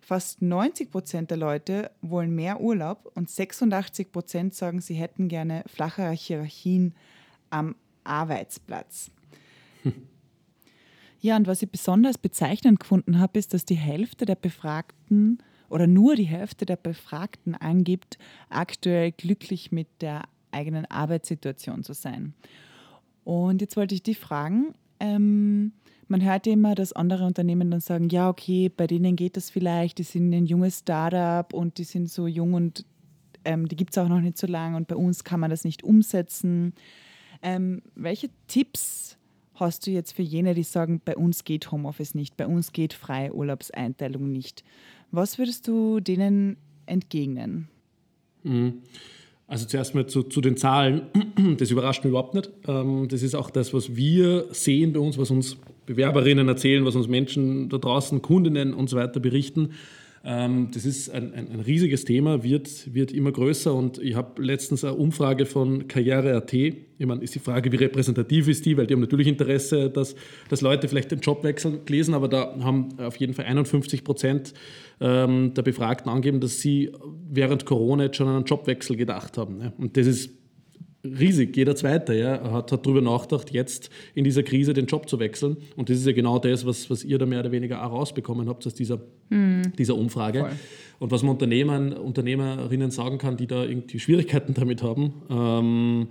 Fast 0.00 0.42
90 0.42 0.90
Prozent 0.90 1.30
der 1.30 1.38
Leute 1.38 1.90
wollen 2.02 2.34
mehr 2.34 2.60
Urlaub 2.60 3.10
und 3.14 3.30
86 3.30 4.12
Prozent 4.12 4.54
sagen, 4.54 4.82
sie 4.82 4.94
hätten 4.94 5.28
gerne 5.28 5.64
flachere 5.66 6.12
Hierarchien 6.12 6.94
am 7.48 7.74
Arbeitsplatz. 8.04 9.10
Ja, 11.20 11.36
und 11.36 11.46
was 11.46 11.62
ich 11.62 11.70
besonders 11.70 12.18
bezeichnend 12.18 12.80
gefunden 12.80 13.18
habe, 13.18 13.38
ist, 13.38 13.54
dass 13.54 13.64
die 13.64 13.76
Hälfte 13.76 14.26
der 14.26 14.34
Befragten 14.34 15.38
oder 15.70 15.86
nur 15.86 16.16
die 16.16 16.24
Hälfte 16.24 16.66
der 16.66 16.76
Befragten 16.76 17.54
angibt, 17.54 18.18
aktuell 18.50 19.10
glücklich 19.10 19.72
mit 19.72 19.88
der 20.02 20.24
eigenen 20.50 20.84
Arbeitssituation 20.84 21.82
zu 21.82 21.94
sein. 21.94 22.34
Und 23.24 23.62
jetzt 23.62 23.76
wollte 23.76 23.94
ich 23.94 24.02
dich 24.02 24.18
fragen, 24.18 24.74
ähm, 25.00 25.72
man 26.08 26.22
hört 26.22 26.46
ja 26.46 26.52
immer, 26.52 26.74
dass 26.74 26.92
andere 26.92 27.24
Unternehmen 27.24 27.70
dann 27.70 27.80
sagen, 27.80 28.08
ja, 28.10 28.28
okay, 28.28 28.68
bei 28.68 28.86
denen 28.86 29.16
geht 29.16 29.36
das 29.36 29.50
vielleicht, 29.50 29.98
die 29.98 30.02
sind 30.02 30.32
ein 30.32 30.46
junges 30.46 30.80
Startup 30.80 31.52
und 31.54 31.78
die 31.78 31.84
sind 31.84 32.10
so 32.10 32.26
jung 32.26 32.52
und 32.52 32.84
ähm, 33.44 33.66
die 33.66 33.76
gibt 33.76 33.92
es 33.92 33.98
auch 33.98 34.08
noch 34.08 34.20
nicht 34.20 34.38
so 34.38 34.46
lange 34.46 34.76
und 34.76 34.88
bei 34.88 34.96
uns 34.96 35.24
kann 35.24 35.40
man 35.40 35.50
das 35.50 35.64
nicht 35.64 35.82
umsetzen. 35.82 36.74
Ähm, 37.42 37.82
welche 37.94 38.28
Tipps 38.46 39.16
hast 39.54 39.86
du 39.86 39.90
jetzt 39.90 40.12
für 40.12 40.22
jene, 40.22 40.54
die 40.54 40.62
sagen, 40.62 41.00
bei 41.04 41.16
uns 41.16 41.44
geht 41.44 41.70
Homeoffice 41.70 42.14
nicht, 42.14 42.36
bei 42.36 42.46
uns 42.46 42.72
geht 42.72 42.92
freie 42.92 43.32
Urlaubseinteilung 43.32 44.30
nicht? 44.30 44.64
Was 45.10 45.38
würdest 45.38 45.68
du 45.68 46.00
denen 46.00 46.56
entgegnen? 46.86 47.68
Mhm. 48.42 48.82
Also 49.46 49.66
zuerst 49.66 49.94
mal 49.94 50.06
zu, 50.06 50.22
zu, 50.22 50.40
den 50.40 50.56
Zahlen. 50.56 51.02
Das 51.58 51.70
überrascht 51.70 52.02
mich 52.02 52.10
überhaupt 52.10 52.34
nicht. 52.34 52.50
Ähm, 52.66 53.08
das 53.08 53.22
ist 53.22 53.34
auch 53.34 53.50
das, 53.50 53.74
was 53.74 53.94
wir 53.94 54.46
sehen 54.50 54.92
bei 54.92 55.00
uns, 55.00 55.18
was 55.18 55.30
uns 55.30 55.56
Bewerberinnen 55.86 56.48
erzählen, 56.48 56.84
was 56.84 56.96
uns 56.96 57.08
Menschen 57.08 57.68
da 57.68 57.78
draußen, 57.78 58.22
Kundinnen 58.22 58.72
und 58.72 58.88
so 58.88 58.96
weiter 58.96 59.20
berichten. 59.20 59.70
Ähm, 60.26 60.70
das 60.72 60.86
ist 60.86 61.10
ein, 61.10 61.34
ein, 61.34 61.50
ein, 61.50 61.60
riesiges 61.60 62.06
Thema, 62.06 62.42
wird, 62.42 62.94
wird 62.94 63.12
immer 63.12 63.30
größer 63.30 63.74
und 63.74 63.98
ich 63.98 64.14
habe 64.14 64.42
letztens 64.42 64.82
eine 64.82 64.94
Umfrage 64.94 65.44
von 65.44 65.86
Karriere.at. 65.86 66.52
Ich 66.54 66.80
meine, 67.00 67.22
ist 67.22 67.34
die 67.34 67.40
Frage, 67.40 67.70
wie 67.70 67.76
repräsentativ 67.76 68.48
ist 68.48 68.64
die, 68.64 68.74
weil 68.78 68.86
die 68.86 68.94
haben 68.94 69.02
natürlich 69.02 69.26
Interesse, 69.26 69.90
dass, 69.90 70.16
dass 70.48 70.62
Leute 70.62 70.88
vielleicht 70.88 71.10
den 71.10 71.20
Job 71.20 71.44
wechseln, 71.44 71.84
gelesen, 71.84 72.14
aber 72.14 72.28
da 72.28 72.56
haben 72.60 72.98
auf 72.98 73.16
jeden 73.16 73.34
Fall 73.34 73.44
51 73.44 74.02
Prozent 74.02 74.54
ähm, 74.98 75.52
der 75.52 75.62
Befragten 75.62 76.10
angegeben, 76.10 76.40
dass 76.40 76.58
sie 76.58 76.90
während 77.30 77.66
Corona 77.66 78.04
jetzt 78.04 78.16
schon 78.16 78.28
an 78.28 78.36
einen 78.36 78.44
Jobwechsel 78.46 78.96
gedacht 78.96 79.36
haben. 79.36 79.58
Ne? 79.58 79.74
Und 79.76 79.98
das 79.98 80.06
ist 80.06 80.30
riesig. 81.04 81.56
Jeder 81.56 81.76
Zweite 81.76 82.14
ja, 82.14 82.50
hat, 82.50 82.72
hat 82.72 82.86
darüber 82.86 83.00
nachgedacht, 83.00 83.52
jetzt 83.52 83.90
in 84.14 84.24
dieser 84.24 84.42
Krise 84.42 84.72
den 84.72 84.86
Job 84.86 85.08
zu 85.08 85.18
wechseln. 85.18 85.56
Und 85.76 85.90
das 85.90 85.98
ist 85.98 86.06
ja 86.06 86.12
genau 86.12 86.38
das, 86.38 86.66
was, 86.66 86.88
was 86.90 87.04
ihr 87.04 87.18
da 87.18 87.26
mehr 87.26 87.40
oder 87.40 87.52
weniger 87.52 87.84
auch 87.84 87.92
rausbekommen 87.92 88.48
habt 88.48 88.66
aus 88.66 88.74
dieser, 88.74 89.00
hm. 89.30 89.72
dieser 89.78 89.96
Umfrage. 89.96 90.40
Voll. 90.40 90.52
Und 90.98 91.10
was 91.10 91.22
man 91.22 91.32
Unternehmern, 91.32 91.92
Unternehmerinnen 91.92 92.90
sagen 92.90 93.18
kann, 93.18 93.36
die 93.36 93.46
da 93.46 93.64
irgendwie 93.64 93.98
Schwierigkeiten 93.98 94.54
damit 94.54 94.82
haben. 94.82 95.12
Ähm, 95.30 96.08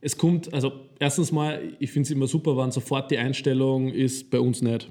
es 0.00 0.16
kommt, 0.16 0.52
also 0.54 0.72
erstens 0.98 1.32
mal, 1.32 1.60
ich 1.78 1.90
finde 1.90 2.06
es 2.06 2.10
immer 2.10 2.26
super, 2.26 2.56
wenn 2.56 2.70
sofort 2.70 3.10
die 3.10 3.18
Einstellung 3.18 3.88
ist, 3.88 4.30
bei 4.30 4.38
uns 4.38 4.62
nicht. 4.62 4.90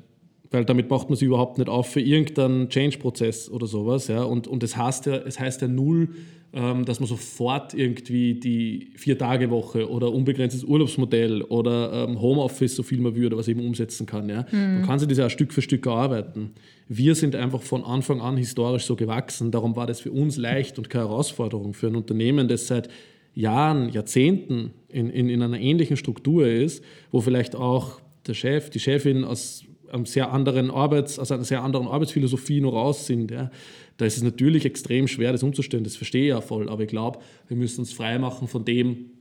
Weil 0.51 0.65
damit 0.65 0.89
macht 0.89 1.09
man 1.09 1.17
sich 1.17 1.27
überhaupt 1.27 1.57
nicht 1.57 1.69
auf 1.69 1.87
für 1.91 2.01
irgendeinen 2.01 2.69
Change-Prozess 2.69 3.49
oder 3.49 3.67
sowas. 3.67 4.07
Ja? 4.07 4.23
Und, 4.23 4.47
und 4.47 4.63
es, 4.63 4.77
heißt 4.77 5.05
ja, 5.07 5.17
es 5.17 5.39
heißt 5.39 5.61
ja 5.61 5.67
null, 5.67 6.09
ähm, 6.53 6.85
dass 6.85 6.99
man 6.99 7.07
sofort 7.07 7.73
irgendwie 7.73 8.35
die 8.35 8.91
Vier-Tage-Woche 8.95 9.89
oder 9.89 10.13
unbegrenztes 10.13 10.63
Urlaubsmodell 10.63 11.41
oder 11.41 12.07
ähm, 12.07 12.21
Homeoffice, 12.21 12.75
so 12.75 12.83
viel 12.83 12.99
man 12.99 13.15
würde, 13.15 13.35
was 13.35 13.49
eben 13.49 13.59
umsetzen 13.59 14.05
kann. 14.05 14.29
Ja? 14.29 14.45
Mhm. 14.51 14.75
Man 14.75 14.85
kann 14.85 14.99
sich 14.99 15.09
das 15.09 15.17
ja 15.17 15.29
Stück 15.29 15.51
für 15.51 15.61
Stück 15.61 15.85
erarbeiten. 15.85 16.51
Wir 16.87 17.15
sind 17.15 17.35
einfach 17.35 17.61
von 17.61 17.83
Anfang 17.83 18.21
an 18.21 18.37
historisch 18.37 18.85
so 18.85 18.95
gewachsen. 18.95 19.51
Darum 19.51 19.75
war 19.75 19.87
das 19.87 19.99
für 19.99 20.11
uns 20.11 20.37
leicht 20.37 20.77
und 20.77 20.89
keine 20.89 21.09
Herausforderung. 21.09 21.73
Für 21.73 21.87
ein 21.87 21.95
Unternehmen, 21.95 22.47
das 22.47 22.67
seit 22.67 22.87
Jahren, 23.33 23.89
Jahrzehnten 23.89 24.71
in, 24.87 25.09
in, 25.09 25.29
in 25.29 25.41
einer 25.41 25.59
ähnlichen 25.59 25.97
Struktur 25.97 26.47
ist, 26.47 26.83
wo 27.11 27.19
vielleicht 27.21 27.55
auch 27.55 27.99
der 28.25 28.33
Chef, 28.33 28.69
die 28.69 28.79
Chefin 28.79 29.25
aus 29.25 29.63
sehr 30.05 30.31
anderen 30.31 30.71
Arbeits, 30.71 31.19
aus 31.19 31.31
einer 31.31 31.43
sehr 31.43 31.63
anderen 31.63 31.87
Arbeitsphilosophie 31.87 32.61
noch 32.61 32.73
raus 32.73 33.05
sind. 33.05 33.31
Ja. 33.31 33.51
Da 33.97 34.05
ist 34.05 34.17
es 34.17 34.23
natürlich 34.23 34.65
extrem 34.65 35.07
schwer, 35.07 35.31
das 35.31 35.43
umzustellen. 35.43 35.83
Das 35.83 35.95
verstehe 35.95 36.23
ich 36.23 36.29
ja 36.29 36.41
voll. 36.41 36.69
Aber 36.69 36.83
ich 36.83 36.89
glaube, 36.89 37.19
wir 37.47 37.57
müssen 37.57 37.81
uns 37.81 37.93
freimachen 37.93 38.47
von 38.47 38.65
dem, 38.65 39.11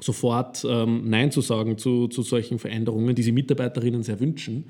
sofort 0.00 0.66
ähm, 0.68 1.08
Nein 1.08 1.30
zu 1.30 1.40
sagen 1.40 1.78
zu, 1.78 2.08
zu 2.08 2.22
solchen 2.22 2.58
Veränderungen, 2.58 3.14
die 3.14 3.22
sich 3.22 3.32
Mitarbeiterinnen 3.32 4.02
sehr 4.02 4.20
wünschen. 4.20 4.66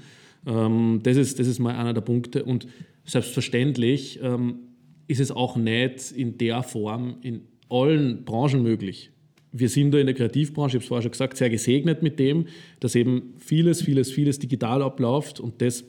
Ähm, 0.47 1.01
das, 1.03 1.17
ist, 1.17 1.39
das 1.39 1.47
ist 1.47 1.59
mal 1.59 1.75
einer 1.75 1.95
der 1.95 2.03
Punkte. 2.03 2.45
Und 2.45 2.67
selbstverständlich 3.05 4.21
ähm, 4.23 4.59
ist 5.09 5.21
es 5.21 5.31
auch 5.31 5.57
nicht 5.57 6.13
in 6.13 6.39
der 6.39 6.63
Form 6.63 7.17
in 7.23 7.43
allen 7.69 8.25
Branchen 8.25 8.63
möglich. 8.63 9.11
Wir 9.59 9.69
sind 9.69 9.93
da 9.93 9.99
in 9.99 10.07
der 10.07 10.15
Kreativbranche, 10.15 10.77
ich 10.77 10.81
habe 10.81 10.85
es 10.85 10.89
vorher 10.89 11.03
schon 11.03 11.13
gesagt, 11.13 11.37
sehr 11.37 11.51
gesegnet 11.51 12.03
mit 12.03 12.19
dem, 12.19 12.47
dass 12.81 12.95
eben 12.95 13.35
vieles, 13.39 13.83
vieles, 13.83 14.11
vieles 14.11 14.39
digital 14.39 14.83
abläuft 14.83 15.41
und 15.41 15.63
das 15.63 15.85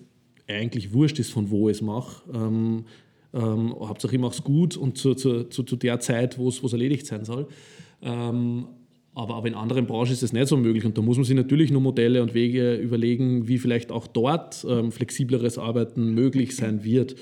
eigentlich 0.47 0.93
wurscht 0.93 1.19
ist, 1.19 1.31
von 1.31 1.49
wo 1.49 1.69
ich 1.69 1.77
es 1.77 1.81
mache. 1.81 2.23
Ähm, 2.33 2.85
ähm, 3.33 3.75
Hauptsache 3.79 4.15
ich 4.15 4.21
mache 4.21 4.35
es 4.35 4.43
gut 4.43 4.77
und 4.77 4.97
zu, 4.97 5.13
zu, 5.13 5.43
zu, 5.45 5.63
zu 5.63 5.75
der 5.75 5.99
Zeit, 5.99 6.37
wo 6.37 6.47
es 6.47 6.61
erledigt 6.63 7.05
sein 7.05 7.25
soll. 7.25 7.47
Ähm, 8.01 8.67
aber, 9.13 9.35
aber 9.35 9.47
in 9.47 9.55
anderen 9.55 9.87
Branchen 9.87 10.11
ist 10.11 10.21
es 10.21 10.31
nicht 10.31 10.47
so 10.47 10.57
möglich 10.57 10.85
und 10.85 10.97
da 10.97 11.01
muss 11.01 11.17
man 11.17 11.25
sich 11.25 11.35
natürlich 11.35 11.71
nur 11.71 11.81
Modelle 11.81 12.21
und 12.21 12.33
Wege 12.33 12.75
überlegen, 12.75 13.47
wie 13.47 13.57
vielleicht 13.57 13.91
auch 13.91 14.05
dort 14.07 14.65
ähm, 14.69 14.91
flexibleres 14.91 15.57
Arbeiten 15.57 16.13
möglich 16.13 16.55
sein 16.55 16.83
wird. 16.83 17.15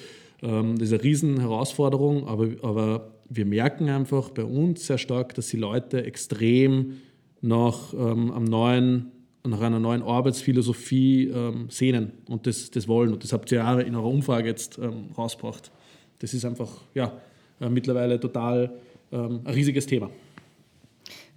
Ähm, 0.44 0.78
das 0.78 0.90
ist 0.90 0.94
eine 0.94 1.04
riesen 1.04 1.40
Herausforderung, 1.40 2.28
aber, 2.28 2.50
aber 2.62 3.15
wir 3.30 3.46
merken 3.46 3.90
einfach 3.90 4.30
bei 4.30 4.44
uns 4.44 4.88
sehr 4.88 4.98
stark, 4.98 5.34
dass 5.36 5.48
die 5.48 5.58
Leute 5.58 6.04
extrem 6.04 6.98
nach, 7.42 7.94
ähm, 7.94 8.32
am 8.32 8.44
neuen, 8.44 9.12
nach 9.46 9.62
einer 9.62 9.80
neuen 9.80 10.02
Arbeitsphilosophie 10.02 11.28
ähm, 11.28 11.68
sehnen 11.70 12.14
und 12.28 12.48
das, 12.48 12.72
das 12.72 12.88
wollen. 12.88 13.14
Und 13.14 13.24
das 13.24 13.34
habt 13.34 13.52
ihr 13.52 13.60
ja 13.60 13.80
in 13.80 13.96
eurer 13.96 14.10
Umfrage 14.10 14.48
jetzt 14.48 14.78
ähm, 14.78 15.12
rausgebracht 15.18 15.72
das 16.20 16.34
ist 16.34 16.46
einfach 16.46 16.70
ja, 16.94 17.14
äh, 17.60 17.70
mittlerweile 17.70 18.20
total 18.20 18.72
ähm, 19.12 19.42
ein 19.44 19.54
riesiges 19.54 19.86
Thema. 19.86 20.10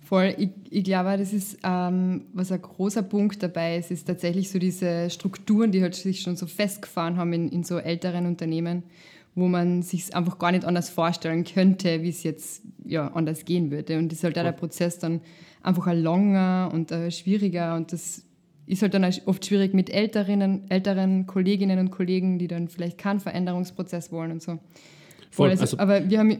Voll, 0.00 0.34
ich, 0.38 0.48
ich 0.70 0.84
glaube, 0.84 1.18
das 1.18 1.34
ist, 1.34 1.58
ähm, 1.62 2.22
was 2.32 2.50
ein 2.50 2.62
großer 2.62 3.02
Punkt 3.02 3.42
dabei 3.42 3.76
ist, 3.76 3.90
ist 3.90 4.06
tatsächlich 4.06 4.48
so 4.48 4.58
diese 4.58 5.10
Strukturen, 5.10 5.70
die 5.70 5.82
halt 5.82 5.94
sich 5.94 6.22
schon 6.22 6.36
so 6.36 6.46
festgefahren 6.46 7.18
haben 7.18 7.32
in, 7.34 7.48
in 7.50 7.62
so 7.62 7.76
älteren 7.76 8.24
Unternehmen, 8.24 8.84
wo 9.38 9.48
man 9.48 9.82
sich 9.82 10.14
einfach 10.14 10.38
gar 10.38 10.52
nicht 10.52 10.64
anders 10.64 10.90
vorstellen 10.90 11.44
könnte, 11.44 12.02
wie 12.02 12.08
es 12.08 12.22
jetzt 12.22 12.62
ja, 12.84 13.08
anders 13.08 13.44
gehen 13.44 13.70
würde. 13.70 13.98
Und 13.98 14.10
das 14.10 14.18
ist 14.18 14.24
halt 14.24 14.38
auch 14.38 14.42
der 14.42 14.52
Prozess 14.52 14.98
dann 14.98 15.20
einfach 15.62 15.86
ein 15.86 16.02
langer 16.02 16.70
und 16.72 16.90
äh, 16.90 17.10
schwieriger 17.10 17.76
und 17.76 17.92
das 17.92 18.24
ist 18.66 18.82
halt 18.82 18.92
dann 18.94 19.10
oft 19.24 19.46
schwierig 19.46 19.72
mit 19.72 19.90
älteren, 19.90 20.70
älteren 20.70 21.26
Kolleginnen 21.26 21.78
und 21.78 21.90
Kollegen, 21.90 22.38
die 22.38 22.48
dann 22.48 22.68
vielleicht 22.68 22.98
keinen 22.98 23.18
Veränderungsprozess 23.18 24.12
wollen 24.12 24.30
und 24.30 24.42
so. 24.42 24.58
Voll, 25.30 25.50
also, 25.50 25.78
aber 25.78 26.08
wir 26.08 26.18
haben 26.18 26.38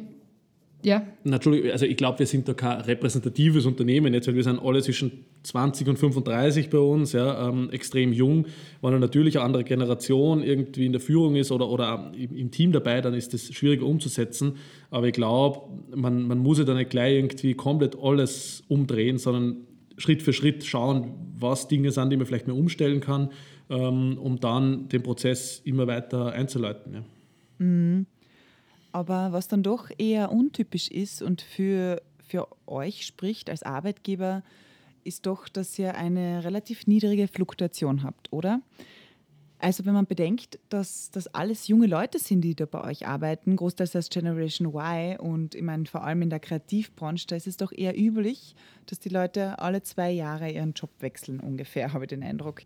ja. 0.82 1.02
Natürlich, 1.24 1.72
also 1.72 1.86
ich 1.86 1.96
glaube, 1.96 2.20
wir 2.20 2.26
sind 2.26 2.46
da 2.46 2.54
kein 2.54 2.80
repräsentatives 2.82 3.66
Unternehmen 3.66 4.14
jetzt, 4.14 4.28
weil 4.28 4.36
wir 4.36 4.44
sind 4.44 4.60
alle 4.60 4.80
zwischen 4.80 5.24
20 5.42 5.88
und 5.88 5.98
35 5.98 6.70
bei 6.70 6.78
uns, 6.78 7.12
ja, 7.12 7.48
ähm, 7.48 7.70
extrem 7.70 8.12
jung. 8.12 8.46
Wenn 8.80 8.90
eine 8.90 9.00
natürlich 9.00 9.36
eine 9.36 9.44
andere 9.44 9.64
Generation 9.64 10.42
irgendwie 10.42 10.86
in 10.86 10.92
der 10.92 11.00
Führung 11.00 11.34
ist 11.34 11.50
oder, 11.50 11.68
oder 11.68 12.12
im, 12.16 12.50
Team 12.52 12.70
dabei, 12.70 13.00
dann 13.00 13.14
ist 13.14 13.34
das 13.34 13.52
schwieriger 13.52 13.86
umzusetzen. 13.86 14.54
Aber 14.90 15.08
ich 15.08 15.14
glaube, 15.14 15.68
man, 15.96 16.22
man 16.22 16.38
muss 16.38 16.58
ja 16.58 16.64
dann 16.64 16.76
nicht 16.76 16.90
gleich 16.90 17.16
irgendwie 17.16 17.54
komplett 17.54 17.96
alles 18.00 18.62
umdrehen, 18.68 19.18
sondern 19.18 19.56
Schritt 19.96 20.22
für 20.22 20.32
Schritt 20.32 20.64
schauen, 20.64 21.12
was 21.36 21.66
Dinge 21.66 21.90
sind, 21.90 22.10
die 22.10 22.16
man 22.16 22.26
vielleicht 22.26 22.46
mehr 22.46 22.56
umstellen 22.56 23.00
kann, 23.00 23.30
ähm, 23.68 24.16
um 24.16 24.38
dann 24.38 24.88
den 24.88 25.02
Prozess 25.02 25.60
immer 25.64 25.88
weiter 25.88 26.32
einzuleiten. 26.32 26.94
Ja. 26.94 27.04
Mhm. 27.58 28.06
Aber 28.92 29.32
was 29.32 29.48
dann 29.48 29.62
doch 29.62 29.90
eher 29.98 30.32
untypisch 30.32 30.90
ist 30.90 31.22
und 31.22 31.42
für, 31.42 32.02
für 32.26 32.48
euch 32.66 33.06
spricht 33.06 33.50
als 33.50 33.62
Arbeitgeber, 33.62 34.42
ist 35.04 35.26
doch, 35.26 35.48
dass 35.48 35.78
ihr 35.78 35.94
eine 35.94 36.44
relativ 36.44 36.86
niedrige 36.86 37.28
Fluktuation 37.28 38.02
habt, 38.02 38.32
oder? 38.32 38.60
Also 39.60 39.84
wenn 39.84 39.94
man 39.94 40.06
bedenkt, 40.06 40.60
dass 40.68 41.10
das 41.10 41.26
alles 41.34 41.66
junge 41.66 41.88
Leute 41.88 42.20
sind, 42.20 42.42
die 42.42 42.54
da 42.54 42.64
bei 42.64 42.84
euch 42.84 43.08
arbeiten, 43.08 43.56
großteils 43.56 43.96
als 43.96 44.08
Generation 44.08 44.68
Y 44.68 45.18
und 45.18 45.56
ich 45.56 45.62
meine 45.62 45.86
vor 45.86 46.04
allem 46.04 46.22
in 46.22 46.30
der 46.30 46.38
Kreativbranche, 46.38 47.26
da 47.26 47.34
ist 47.34 47.48
es 47.48 47.56
doch 47.56 47.72
eher 47.72 47.98
üblich, 47.98 48.54
dass 48.86 49.00
die 49.00 49.08
Leute 49.08 49.58
alle 49.58 49.82
zwei 49.82 50.12
Jahre 50.12 50.50
ihren 50.50 50.74
Job 50.74 50.90
wechseln 51.00 51.40
ungefähr, 51.40 51.92
habe 51.92 52.04
ich 52.04 52.08
den 52.08 52.22
Eindruck. 52.22 52.62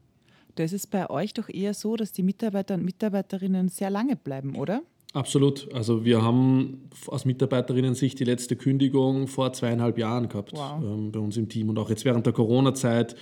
Da 0.54 0.64
ist 0.64 0.74
es 0.74 0.86
bei 0.86 1.08
euch 1.08 1.32
doch 1.32 1.48
eher 1.48 1.72
so, 1.72 1.96
dass 1.96 2.12
die 2.12 2.22
Mitarbeiter 2.22 2.74
und 2.74 2.84
Mitarbeiterinnen 2.84 3.70
sehr 3.70 3.88
lange 3.88 4.16
bleiben, 4.16 4.56
oder? 4.56 4.82
Absolut. 5.12 5.68
Also 5.74 6.04
wir 6.04 6.22
haben 6.22 6.88
aus 7.06 7.24
Mitarbeiterinnen-Sicht 7.24 8.18
die 8.18 8.24
letzte 8.24 8.56
Kündigung 8.56 9.26
vor 9.26 9.52
zweieinhalb 9.52 9.98
Jahren 9.98 10.28
gehabt 10.28 10.52
wow. 10.54 10.82
ähm, 10.82 11.12
bei 11.12 11.20
uns 11.20 11.36
im 11.36 11.48
Team 11.48 11.68
und 11.68 11.78
auch 11.78 11.90
jetzt 11.90 12.04
während 12.04 12.24
der 12.24 12.32
Corona-Zeit 12.32 13.14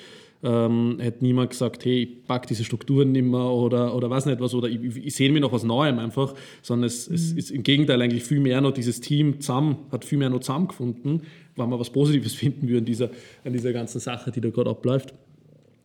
ähm, 0.43 0.99
hätte 1.01 1.25
niemand 1.25 1.51
gesagt, 1.51 1.85
hey, 1.85 2.03
ich 2.03 2.27
pack 2.27 2.47
diese 2.47 2.65
Strukturen 2.65 3.13
nicht 3.13 3.25
mehr 3.25 3.41
oder, 3.41 3.95
oder 3.95 4.09
was 4.09 4.25
nicht 4.25 4.41
was 4.41 4.55
oder 4.55 4.69
ich, 4.69 4.81
ich 4.97 5.15
sehe 5.15 5.31
mir 5.33 5.41
noch 5.41 5.53
was 5.53 5.65
Neuem 5.65 5.99
einfach, 5.99 6.35
sondern 6.63 6.87
es, 6.87 7.09
mhm. 7.09 7.15
es, 7.15 7.33
ist 7.33 7.51
im 7.51 7.63
Gegenteil 7.63 8.01
eigentlich 8.01 8.23
viel 8.23 8.41
mehr 8.41 8.61
noch 8.61 8.73
dieses 8.73 9.01
Team 9.01 9.41
zusammen, 9.41 9.77
hat 9.91 10.05
viel 10.05 10.19
mehr 10.19 10.31
noch 10.31 10.41
zusammengefunden, 10.41 11.23
weil 11.57 11.67
wir 11.67 11.79
was 11.79 11.91
Positives 11.91 12.35
finden 12.37 12.69
würden 12.69 12.81
an 12.81 12.85
dieser, 12.87 13.11
an 13.45 13.53
dieser 13.53 13.73
ganzen 13.73 14.01
Sache, 14.01 14.31
die 14.31 14.41
da 14.41 14.51
gerade 14.51 14.71
abläuft. 14.71 15.13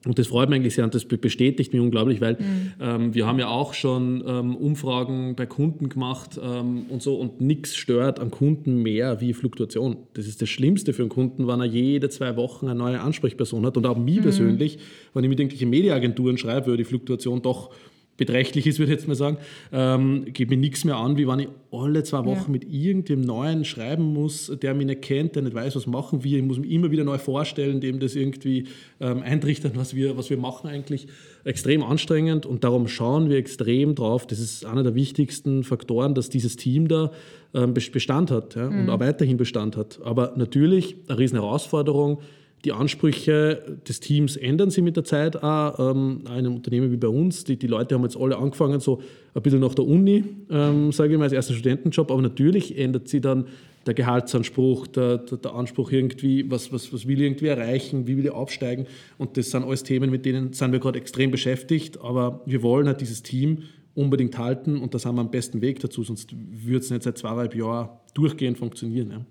Und 0.06 0.20
das 0.20 0.28
freut 0.28 0.50
mich 0.50 0.58
eigentlich 0.58 0.76
sehr 0.76 0.86
und 0.86 0.94
das 0.94 1.06
bestätigt 1.06 1.74
mich 1.74 1.82
unglaublich, 1.82 2.22
weil 2.22 2.34
mhm. 2.34 2.74
ähm, 2.80 3.16
wir 3.16 3.26
haben 3.26 3.40
ja 3.40 3.48
auch 3.48 3.74
schon 3.74 4.24
ähm, 4.26 4.56
Umfragen 4.56 5.36
bei 5.36 5.46
Kunden 5.46 5.90
gemacht 5.90 6.40
ähm, 6.42 6.86
und 6.90 7.02
so 7.02 7.16
und 7.16 7.42
nichts 7.42 7.76
stört 7.76 8.20
am 8.20 8.30
Kunden 8.30 8.84
mehr 8.84 9.20
wie 9.20 9.34
Fluktuation. 9.34 9.98
Das 10.14 10.28
ist 10.28 10.42
das 10.42 10.50
Schlimmste 10.50 10.94
für 10.94 11.02
einen 11.02 11.10
Kunden, 11.10 11.48
wenn 11.48 11.60
er 11.60 11.66
jede 11.66 12.10
zwei 12.10 12.36
Wochen 12.36 12.68
eine 12.68 12.78
neue 12.78 13.02
Ansprechperson 13.02 13.66
hat 13.66 13.78
und 13.78 13.86
auch 13.86 13.98
mich 13.98 14.18
mhm. 14.18 14.24
persönlich, 14.24 14.78
wenn 15.14 15.24
ich 15.24 15.30
mit 15.30 15.40
irgendwelchen 15.40 15.70
Mediaagenturen 15.70 16.38
schreibe, 16.38 16.68
würde 16.68 16.84
die 16.84 16.90
Fluktuation 16.90 17.42
doch 17.42 17.72
beträchtlich 18.18 18.66
ist, 18.66 18.80
würde 18.80 18.94
ich 18.94 19.00
jetzt 19.00 19.08
mal 19.08 19.16
sagen, 19.16 19.38
ähm, 19.72 20.26
geht 20.26 20.50
mir 20.50 20.58
nichts 20.58 20.86
mehr 20.86 20.96
an, 20.98 21.18
wie 21.18 21.28
wenn 21.28 21.40
ich 21.40 21.48
alle 21.72 22.04
zwei 22.04 22.24
Wochen 22.26 22.46
ja. 22.46 22.52
mit 22.52 22.72
irgendeinem 22.72 23.22
Neuen 23.22 23.66
schreiben 23.66 24.04
muss, 24.14 24.52
der 24.62 24.74
mich 24.74 24.86
nicht 24.86 25.02
kennt, 25.02 25.36
der 25.36 25.44
nicht 25.44 25.54
weiß, 25.54 25.76
was 25.76 25.88
machen 25.88 26.24
wir. 26.24 26.38
Ich 26.38 26.44
muss 26.44 26.58
mich 26.58 26.72
immer 26.72 26.92
wieder 26.92 27.04
neu 27.04 27.18
vorstellen, 27.18 27.82
dem 27.82 28.00
das 28.00 28.16
irgendwie 28.16 28.66
ähm, 29.02 29.22
eintrichtern, 29.22 29.74
was 29.76 29.96
wir, 29.96 30.18
was 30.18 30.30
wir 30.30 30.38
machen 30.38 30.68
eigentlich. 30.68 31.08
Extrem 31.44 31.84
anstrengend 31.84 32.46
und 32.46 32.64
darum 32.64 32.88
schauen 32.88 33.30
wir 33.30 33.38
extrem 33.38 33.96
drauf. 33.96 34.26
Das 34.26 34.40
ist 34.40 34.66
einer 34.66 34.84
der 34.84 34.96
wichtigsten 34.96 35.64
Faktoren, 35.64 36.16
dass 36.16 36.30
dieses 36.30 36.56
Team 36.56 36.88
da 36.88 37.12
ähm, 37.54 37.74
Bestand 37.74 38.32
hat 38.32 38.56
ja, 38.56 38.70
mhm. 38.70 38.82
und 38.82 38.90
auch 38.90 39.00
weiterhin 39.00 39.38
Bestand 39.38 39.76
hat. 39.76 40.00
Aber 40.04 40.34
natürlich 40.38 40.96
eine 41.08 41.20
riesen 41.20 41.40
Herausforderung, 41.40 42.20
die 42.66 42.72
Ansprüche 42.72 43.78
des 43.88 44.00
Teams 44.00 44.36
ändern 44.36 44.72
sich 44.72 44.84
mit 44.84 44.98
der 44.98 45.04
Zeit 45.04 45.42
auch. 45.42 45.92
Ähm, 45.92 46.22
einem 46.28 46.56
Unternehmen 46.56 46.92
wie 46.92 46.98
bei 46.98 47.08
uns, 47.08 47.44
die, 47.44 47.58
die 47.58 47.68
Leute 47.68 47.96
haben 47.96 48.04
jetzt 48.04 48.18
alle 48.18 48.38
angefangen, 48.38 48.80
so 48.80 49.02
ein 49.34 49.42
bisschen 49.42 49.60
nach 49.60 49.76
der 49.76 49.86
Uni, 49.86 50.24
ähm, 50.50 50.92
sage 50.92 51.14
ich 51.14 51.18
mal, 51.18 51.26
als 51.26 51.34
erster 51.34 51.54
Studentenjob, 51.54 52.12
aber 52.12 52.22
natürlich 52.22 52.78
ändert 52.78 53.08
sich 53.08 53.22
dann 53.22 53.46
der 53.86 53.94
Gehaltsanspruch, 53.94 54.88
der, 54.88 55.20
der, 55.20 55.38
der, 55.38 55.54
Anspruch 55.54 55.92
irgendwie, 55.92 56.50
was, 56.50 56.74
was, 56.74 56.92
was 56.92 57.08
will 57.08 57.20
ich 57.20 57.26
irgendwie 57.28 57.48
erreichen, 57.48 58.08
wie 58.08 58.18
will 58.18 58.26
ich 58.26 58.32
aufsteigen. 58.32 58.88
Und 59.20 59.38
das 59.38 59.52
sind 59.52 59.64
alles 59.64 59.84
Themen, 59.84 60.10
mit 60.10 60.26
denen 60.26 60.54
sind 60.54 60.72
wir 60.72 60.80
gerade 60.80 60.98
extrem 60.98 61.30
beschäftigt. 61.30 62.02
Aber 62.02 62.42
wir 62.48 62.64
wollen 62.64 62.88
halt 62.88 63.02
dieses 63.02 63.22
Team 63.22 63.60
unbedingt 63.94 64.38
halten 64.40 64.80
und 64.80 64.94
da 64.96 65.00
sind 65.00 65.14
wir 65.14 65.22
am 65.22 65.30
besten 65.30 65.62
Weg 65.62 65.80
dazu, 65.80 66.04
sonst 66.04 66.34
würde 66.36 66.80
es 66.80 66.90
nicht 66.90 67.04
seit 67.04 67.18
zweieinhalb 67.18 67.56
Jahren 67.56 67.90
durchgehend 68.16 68.58
funktionieren. 68.58 69.12
Ja. 69.12 69.26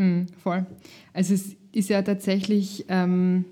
Hm, 0.00 0.28
voll. 0.42 0.64
Also 1.12 1.34
es 1.34 1.56
ist 1.72 1.90
ja 1.90 2.00
tatsächlich, 2.00 2.86
ähm, 2.88 3.44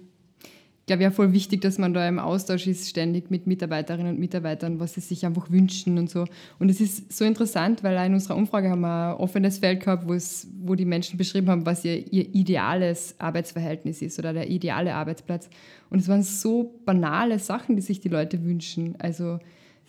glaube 0.87 1.03
ja 1.03 1.11
voll 1.11 1.35
wichtig, 1.35 1.61
dass 1.61 1.77
man 1.77 1.93
da 1.93 2.09
im 2.09 2.19
Austausch 2.19 2.67
ist, 2.67 2.89
ständig 2.89 3.31
mit 3.31 3.47
Mitarbeiterinnen 3.47 4.15
und 4.15 4.19
Mitarbeitern, 4.19 4.81
was 4.81 4.95
sie 4.95 5.03
sich 5.03 5.27
einfach 5.27 5.51
wünschen 5.51 5.99
und 5.99 6.09
so. 6.09 6.25
Und 6.59 6.71
es 6.71 6.81
ist 6.81 7.13
so 7.13 7.27
interessant, 7.27 7.83
weil 7.83 7.99
in 8.07 8.15
unserer 8.15 8.35
Umfrage 8.35 8.71
haben 8.71 8.81
wir 8.81 9.11
ein 9.11 9.17
offenes 9.19 9.59
Feld 9.59 9.81
gehabt, 9.81 10.09
wo, 10.09 10.15
es, 10.15 10.49
wo 10.59 10.75
die 10.75 10.87
Menschen 10.87 11.19
beschrieben 11.19 11.51
haben, 11.51 11.67
was 11.67 11.85
ihr, 11.85 12.11
ihr 12.11 12.35
ideales 12.35 13.15
Arbeitsverhältnis 13.19 14.01
ist 14.01 14.19
oder 14.19 14.33
der 14.33 14.49
ideale 14.49 14.95
Arbeitsplatz. 14.95 15.51
Und 15.91 15.99
es 15.99 16.09
waren 16.09 16.23
so 16.23 16.81
banale 16.87 17.39
Sachen, 17.41 17.77
die 17.77 17.83
sich 17.83 18.01
die 18.01 18.09
Leute 18.09 18.43
wünschen. 18.43 18.95
Also 18.99 19.39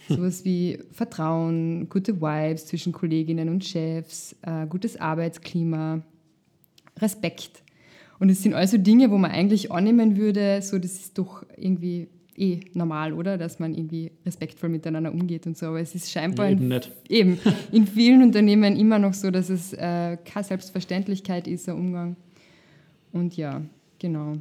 sowas 0.09 0.43
wie 0.43 0.79
Vertrauen, 0.91 1.87
gute 1.87 2.19
Vibes 2.19 2.65
zwischen 2.65 2.91
Kolleginnen 2.91 3.47
und 3.47 3.63
Chefs, 3.63 4.35
äh, 4.41 4.67
gutes 4.67 4.99
Arbeitsklima, 4.99 6.03
Respekt. 7.01 7.63
Und 8.19 8.29
es 8.29 8.43
sind 8.43 8.53
also 8.53 8.77
Dinge, 8.77 9.11
wo 9.11 9.17
man 9.17 9.31
eigentlich 9.31 9.71
annehmen 9.71 10.17
würde, 10.17 10.61
so 10.61 10.77
das 10.77 10.93
ist 10.93 11.17
doch 11.17 11.43
irgendwie 11.55 12.07
eh 12.39 12.61
normal, 12.73 13.13
oder? 13.13 13.37
Dass 13.37 13.59
man 13.59 13.73
irgendwie 13.73 14.11
respektvoll 14.25 14.69
miteinander 14.69 15.11
umgeht 15.11 15.45
und 15.45 15.57
so. 15.57 15.67
Aber 15.67 15.79
es 15.79 15.93
ist 15.95 16.11
scheinbar 16.11 16.47
ja, 16.47 16.51
eben, 16.53 16.71
in, 16.71 16.81
eben 17.09 17.39
in 17.71 17.87
vielen 17.87 18.23
Unternehmen 18.23 18.75
immer 18.75 18.99
noch 18.99 19.13
so, 19.13 19.31
dass 19.31 19.49
es 19.49 19.73
äh, 19.73 20.17
keine 20.23 20.43
Selbstverständlichkeit 20.43 21.47
ist, 21.47 21.67
der 21.67 21.75
Umgang. 21.75 22.15
Und 23.11 23.35
ja, 23.37 23.61
genau. 23.99 24.37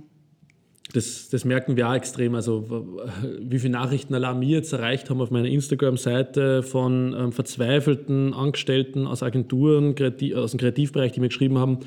Das, 0.93 1.29
das, 1.29 1.45
merken 1.45 1.77
wir 1.77 1.89
auch 1.89 1.95
extrem. 1.95 2.35
Also, 2.35 2.99
wie 3.41 3.59
viele 3.59 3.73
Nachrichten 3.73 4.15
allein 4.15 4.39
mir 4.39 4.49
jetzt 4.49 4.73
erreicht 4.73 5.11
haben 5.11 5.21
auf 5.21 5.31
meiner 5.31 5.49
Instagram-Seite 5.49 6.63
von 6.63 7.15
ähm, 7.17 7.33
verzweifelten 7.33 8.33
Angestellten 8.33 9.07
aus 9.07 9.23
Agenturen, 9.23 9.95
aus 10.35 10.51
dem 10.53 10.59
Kreativbereich, 10.59 11.13
die 11.13 11.21
mir 11.21 11.29
geschrieben 11.29 11.59
haben, 11.59 11.81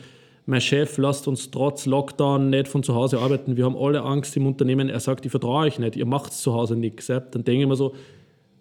mein 0.45 0.61
Chef 0.61 0.97
lasst 0.97 1.27
uns 1.27 1.51
trotz 1.51 1.85
Lockdown 1.85 2.49
nicht 2.49 2.67
von 2.67 2.83
zu 2.83 2.95
Hause 2.95 3.19
arbeiten. 3.19 3.57
Wir 3.57 3.65
haben 3.65 3.77
alle 3.77 4.01
Angst 4.01 4.35
im 4.37 4.47
Unternehmen. 4.47 4.89
Er 4.89 4.99
sagt, 4.99 5.25
ich 5.25 5.31
vertraue 5.31 5.65
euch 5.65 5.79
nicht, 5.79 5.95
ihr 5.95 6.05
macht 6.05 6.33
zu 6.33 6.53
Hause 6.53 6.75
nichts. 6.75 7.07
Dann 7.07 7.43
denke 7.43 7.61
ich 7.61 7.67
mir 7.67 7.75
so, 7.75 7.93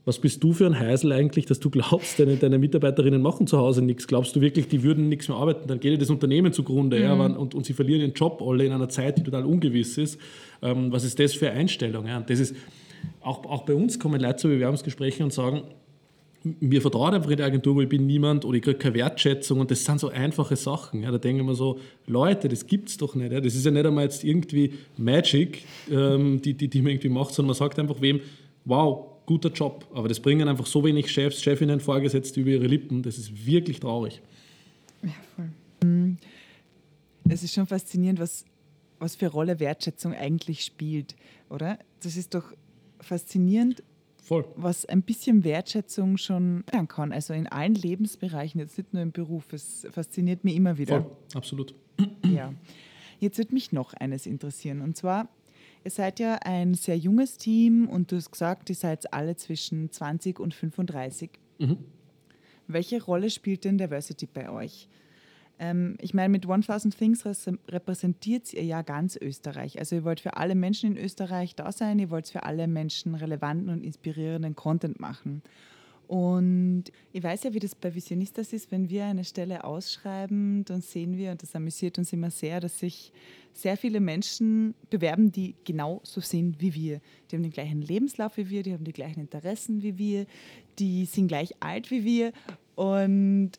was 0.05 0.19
bist 0.19 0.43
du 0.43 0.53
für 0.53 0.67
ein 0.67 0.79
Heisel 0.79 1.13
eigentlich, 1.13 1.47
dass 1.47 1.61
du 1.61 1.71
glaubst, 1.71 2.19
deine, 2.19 2.37
deine 2.37 2.59
Mitarbeiterinnen 2.59 3.21
machen 3.21 3.47
zu 3.47 3.59
Hause 3.59 3.83
nichts? 3.83 4.07
Glaubst 4.07 4.35
du 4.35 4.41
wirklich, 4.41 4.69
die 4.69 4.83
würden 4.83 5.09
nichts 5.09 5.29
mehr 5.29 5.37
arbeiten? 5.37 5.69
Dann 5.69 5.79
geht 5.79 6.01
das 6.01 6.11
Unternehmen 6.11 6.53
zugrunde 6.53 6.99
mhm. 6.99 7.03
ja, 7.03 7.13
und, 7.15 7.55
und 7.55 7.67
sie 7.67 7.75
verlieren 7.75 8.01
ihren 8.01 8.15
Job 8.15 8.43
alle 8.45 8.65
in 8.65 8.73
einer 8.73 8.89
Zeit, 8.89 9.19
die 9.19 9.23
total 9.23 9.45
ungewiss 9.45 9.99
ist. 9.99 10.19
Ähm, 10.63 10.91
was 10.91 11.05
ist 11.05 11.19
das 11.19 11.35
für 11.35 11.51
eine 11.51 11.61
Einstellung? 11.61 12.07
Ja? 12.07 12.17
Und 12.17 12.31
das 12.31 12.41
ist, 12.41 12.57
auch, 13.21 13.45
auch 13.45 13.63
bei 13.63 13.75
uns 13.75 13.99
kommen 13.99 14.21
Leute 14.21 14.37
zu 14.37 14.49
Bewerbungsgesprächen 14.49 15.25
und 15.25 15.33
sagen, 15.33 15.63
mir 16.43 16.81
vertraut 16.81 17.13
einfach 17.13 17.31
in 17.31 17.37
die 17.37 17.43
Agentur, 17.43 17.77
weil 17.77 17.85
ich 17.85 17.89
bin 17.89 18.07
niemand 18.07 18.45
oder 18.45 18.57
ich 18.57 18.63
kriege 18.63 18.79
keine 18.79 18.95
Wertschätzung 18.95 19.61
und 19.61 19.71
das 19.71 19.85
sind 19.85 20.01
so 20.01 20.09
einfache 20.09 20.57
Sachen. 20.57 21.03
Ja, 21.03 21.11
da 21.11 21.19
denke 21.19 21.43
ich 21.43 21.47
mir 21.47 21.55
so, 21.55 21.79
Leute, 22.07 22.49
das 22.49 22.67
gibt's 22.67 22.97
doch 22.97 23.15
nicht. 23.15 23.33
Ja. 23.33 23.41
Das 23.41 23.55
ist 23.55 23.65
ja 23.65 23.71
nicht 23.71 23.85
einmal 23.85 24.05
jetzt 24.05 24.25
irgendwie 24.25 24.75
Magic, 24.97 25.65
ähm, 25.91 26.41
die, 26.41 26.55
die, 26.55 26.69
die 26.69 26.83
man 26.83 26.93
irgendwie 26.93 27.11
macht, 27.11 27.35
sondern 27.35 27.49
man 27.49 27.57
sagt 27.57 27.79
einfach 27.79 28.01
wem, 28.01 28.21
wow, 28.65 29.07
guter 29.27 29.51
Job. 29.51 29.87
Aber 29.93 30.09
das 30.09 30.21
bringen 30.21 30.49
einfach 30.49 30.67
so 30.67 30.83
wenig 30.85 31.11
Chefs, 31.11 31.43
Chefinnen, 31.43 31.81
Vorgesetzte 31.81 32.41
über 32.41 32.51
ihre 32.51 32.67
Lippen. 32.67 33.03
Das 33.03 33.19
ist 33.19 33.47
wirklich 33.47 33.81
traurig. 33.81 34.23
Ja, 35.03 35.11
voll. 35.37 35.51
Es 37.29 37.43
ist 37.43 37.55
schon 37.55 37.67
faszinierend, 37.67 38.19
was, 38.19 38.45
was 38.99 39.15
für 39.15 39.29
Rolle 39.29 39.61
Wertschätzung 39.61 40.15
eigentlich 40.15 40.65
spielt, 40.65 41.15
oder? 41.49 41.79
Das 42.03 42.17
ist 42.17 42.35
doch 42.35 42.45
faszinierend, 42.99 43.83
Voll. 44.31 44.45
was 44.55 44.87
ein 44.87 45.03
bisschen 45.03 45.43
Wertschätzung 45.43 46.17
schon 46.17 46.63
lernen 46.71 46.87
kann. 46.87 47.11
Also 47.11 47.35
in 47.35 47.49
allen 47.49 47.75
Lebensbereichen, 47.75 48.61
jetzt 48.61 48.79
nicht 48.79 48.95
nur 48.95 49.03
im 49.03 49.11
Beruf. 49.11 49.53
Es 49.53 49.89
fasziniert 49.91 50.45
mich 50.45 50.55
immer 50.55 50.79
wieder. 50.79 51.03
Voll, 51.03 51.17
absolut. 51.35 51.75
Ja. 52.25 52.55
Jetzt 53.19 53.39
würde 53.39 53.53
mich 53.53 53.73
noch 53.73 53.93
eines 53.93 54.27
interessieren. 54.27 54.83
Und 54.83 54.97
zwar, 54.97 55.29
ihr 55.85 55.91
seid 55.91 56.21
ja 56.21 56.37
ein 56.45 56.75
sehr 56.75 56.97
junges 56.97 57.39
Team 57.39 57.89
und 57.89 58.13
du 58.13 58.17
hast 58.17 58.31
gesagt, 58.31 58.71
ihr 58.71 58.77
seid 58.77 59.13
alle 59.13 59.35
zwischen 59.35 59.91
20 59.91 60.39
und 60.39 60.55
35. 60.55 61.31
Mhm. 61.59 61.79
Welche 62.69 63.03
Rolle 63.03 63.31
spielt 63.31 63.65
denn 63.65 63.79
Diversity 63.79 64.27
bei 64.33 64.49
euch? 64.49 64.89
Ähm, 65.61 65.97
ich 66.01 66.15
meine, 66.15 66.31
mit 66.31 66.49
1000 66.49 66.97
Things 66.97 67.25
repräsentiert 67.69 68.53
ihr 68.55 68.65
ja 68.65 68.81
ganz 68.83 69.17
Österreich. 69.17 69.79
Also 69.79 69.97
ihr 69.97 70.05
wollt 70.05 70.21
für 70.21 70.37
alle 70.37 70.55
Menschen 70.55 70.97
in 70.97 71.05
Österreich 71.05 71.55
da 71.55 71.71
sein, 71.71 71.99
ihr 71.99 72.11
wollt 72.11 72.29
für 72.29 72.45
alle 72.45 72.67
Menschen 72.67 73.15
relevanten 73.15 73.69
und 73.69 73.85
inspirierenden 73.85 74.57
Content 74.57 74.99
machen. 74.99 75.43
Und 76.09 76.85
ich 77.13 77.23
weiß 77.23 77.45
ja, 77.45 77.55
wie 77.55 77.61
das 77.61 77.77
bei 77.77 77.95
Visionistas 77.95 78.53
ist, 78.53 78.73
wenn 78.73 78.91
wir 78.91 79.05
eine 79.05 79.23
Stelle 79.23 79.63
ausschreiben, 79.63 80.65
dann 80.65 80.81
sehen 80.81 81.17
wir, 81.17 81.31
und 81.31 81.41
das 81.41 81.55
amüsiert 81.55 81.99
uns 81.99 82.13
immer 82.13 82.33
sehr, 82.33 82.59
dass 82.59 82.81
sich 82.81 83.13
sehr 83.53 83.77
viele 83.77 84.01
Menschen 84.01 84.75
bewerben, 84.89 85.31
die 85.31 85.55
genau 85.65 86.01
so 86.03 86.21
sind 86.21 86.61
wie 86.61 86.75
wir. 86.75 87.01
Die 87.31 87.37
haben 87.37 87.45
den 87.45 87.53
gleichen 87.53 87.83
Lebenslauf 87.83 88.37
wie 88.39 88.51
wir, 88.51 88.65
die 88.65 88.73
haben 88.73 88.83
die 88.83 88.93
gleichen 88.93 89.21
Interessen 89.21 89.83
wie 89.83 89.99
wir, 89.99 90.27
die 90.81 91.05
sind 91.05 91.29
gleich 91.29 91.55
alt 91.61 91.93
wie 91.93 92.05
wir. 92.05 92.33
Und 92.75 93.53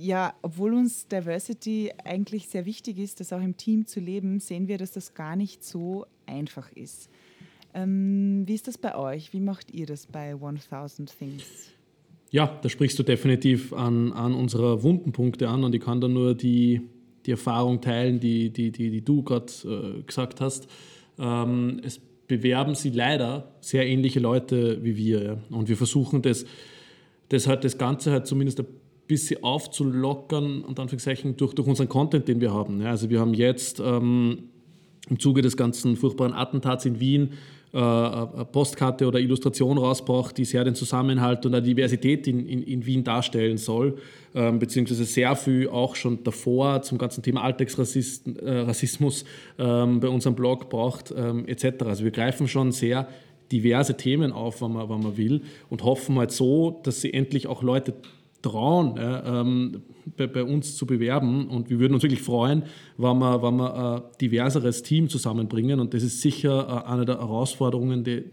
ja, 0.00 0.34
obwohl 0.42 0.74
uns 0.74 1.06
Diversity 1.08 1.92
eigentlich 2.04 2.48
sehr 2.48 2.64
wichtig 2.64 2.98
ist, 2.98 3.20
das 3.20 3.32
auch 3.32 3.40
im 3.40 3.56
Team 3.56 3.86
zu 3.86 4.00
leben, 4.00 4.40
sehen 4.40 4.66
wir, 4.66 4.78
dass 4.78 4.92
das 4.92 5.14
gar 5.14 5.36
nicht 5.36 5.62
so 5.62 6.06
einfach 6.26 6.72
ist. 6.72 7.10
Ähm, 7.74 8.44
wie 8.46 8.54
ist 8.54 8.66
das 8.66 8.78
bei 8.78 8.96
euch? 8.96 9.32
Wie 9.32 9.40
macht 9.40 9.70
ihr 9.72 9.86
das 9.86 10.06
bei 10.06 10.32
1000 10.32 11.16
Things? 11.16 11.44
Ja, 12.30 12.58
da 12.62 12.68
sprichst 12.68 12.98
du 12.98 13.02
definitiv 13.02 13.72
an, 13.72 14.12
an 14.12 14.34
unsere 14.34 14.82
Wundenpunkte 14.82 15.48
an 15.48 15.64
und 15.64 15.74
ich 15.74 15.82
kann 15.82 16.00
da 16.00 16.08
nur 16.08 16.34
die, 16.34 16.80
die 17.26 17.32
Erfahrung 17.32 17.80
teilen, 17.80 18.20
die, 18.20 18.50
die, 18.50 18.70
die, 18.70 18.90
die 18.90 19.04
du 19.04 19.22
gerade 19.22 19.52
äh, 19.64 20.02
gesagt 20.02 20.40
hast. 20.40 20.68
Ähm, 21.18 21.80
es 21.84 22.00
bewerben 22.26 22.74
sie 22.74 22.90
leider 22.90 23.52
sehr 23.60 23.86
ähnliche 23.86 24.20
Leute 24.20 24.82
wie 24.82 24.96
wir. 24.96 25.22
Ja. 25.22 25.36
Und 25.50 25.68
wir 25.68 25.76
versuchen 25.76 26.22
das, 26.22 26.46
das, 27.28 27.46
halt, 27.46 27.64
das 27.64 27.76
Ganze 27.76 28.12
halt 28.12 28.26
zumindest 28.26 28.60
ein 28.60 28.66
bisschen 29.10 29.42
aufzulockern 29.42 30.62
und 30.62 30.78
Anführungszeichen 30.78 31.36
durch, 31.36 31.52
durch 31.52 31.66
unseren 31.66 31.88
Content, 31.88 32.28
den 32.28 32.40
wir 32.40 32.54
haben. 32.54 32.80
Ja, 32.80 32.90
also 32.90 33.10
wir 33.10 33.18
haben 33.18 33.34
jetzt 33.34 33.80
ähm, 33.80 34.44
im 35.08 35.18
Zuge 35.18 35.42
des 35.42 35.56
ganzen 35.56 35.96
furchtbaren 35.96 36.32
Attentats 36.32 36.86
in 36.86 37.00
Wien 37.00 37.32
äh, 37.72 37.78
eine 37.78 38.46
Postkarte 38.52 39.08
oder 39.08 39.18
Illustration 39.18 39.78
rausgebracht, 39.78 40.38
die 40.38 40.44
sehr 40.44 40.62
den 40.62 40.76
Zusammenhalt 40.76 41.44
und 41.44 41.54
die 41.54 41.74
Diversität 41.74 42.28
in, 42.28 42.46
in, 42.46 42.62
in 42.62 42.86
Wien 42.86 43.02
darstellen 43.02 43.58
soll, 43.58 43.98
ähm, 44.32 44.60
beziehungsweise 44.60 45.04
sehr 45.04 45.34
viel 45.34 45.68
auch 45.68 45.96
schon 45.96 46.22
davor 46.22 46.82
zum 46.82 46.96
ganzen 46.96 47.24
Thema 47.24 47.42
Alltagsrassismus 47.42 49.24
äh, 49.58 49.62
ähm, 49.64 49.98
bei 49.98 50.08
unserem 50.08 50.36
Blog 50.36 50.70
braucht, 50.70 51.12
ähm, 51.16 51.48
etc. 51.48 51.82
Also 51.84 52.04
wir 52.04 52.12
greifen 52.12 52.46
schon 52.46 52.70
sehr 52.70 53.08
diverse 53.50 53.96
Themen 53.96 54.30
auf, 54.30 54.62
wenn 54.62 54.72
man, 54.72 54.88
wenn 54.88 55.00
man 55.00 55.16
will 55.16 55.42
und 55.68 55.82
hoffen 55.82 56.16
halt 56.16 56.30
so, 56.30 56.80
dass 56.84 57.00
sie 57.00 57.12
endlich 57.12 57.48
auch 57.48 57.64
Leute 57.64 57.94
trauen, 58.42 58.96
ja, 58.96 59.40
ähm, 59.40 59.82
bei, 60.16 60.26
bei, 60.26 60.44
uns 60.44 60.76
zu 60.76 60.86
bewerben. 60.86 61.48
Und 61.48 61.70
wir 61.70 61.78
würden 61.78 61.94
uns 61.94 62.02
wirklich 62.02 62.22
freuen, 62.22 62.64
wenn 62.96 63.18
wir, 63.18 63.42
wenn 63.42 63.56
wir 63.56 63.74
ein 63.74 64.02
diverseres 64.20 64.82
Team 64.82 65.08
zusammenbringen. 65.08 65.80
Und 65.80 65.94
das 65.94 66.02
ist 66.02 66.20
sicher 66.20 66.84
äh, 66.86 66.90
eine 66.90 67.04
der 67.04 67.18
Herausforderungen, 67.18 68.04
die, 68.04 68.24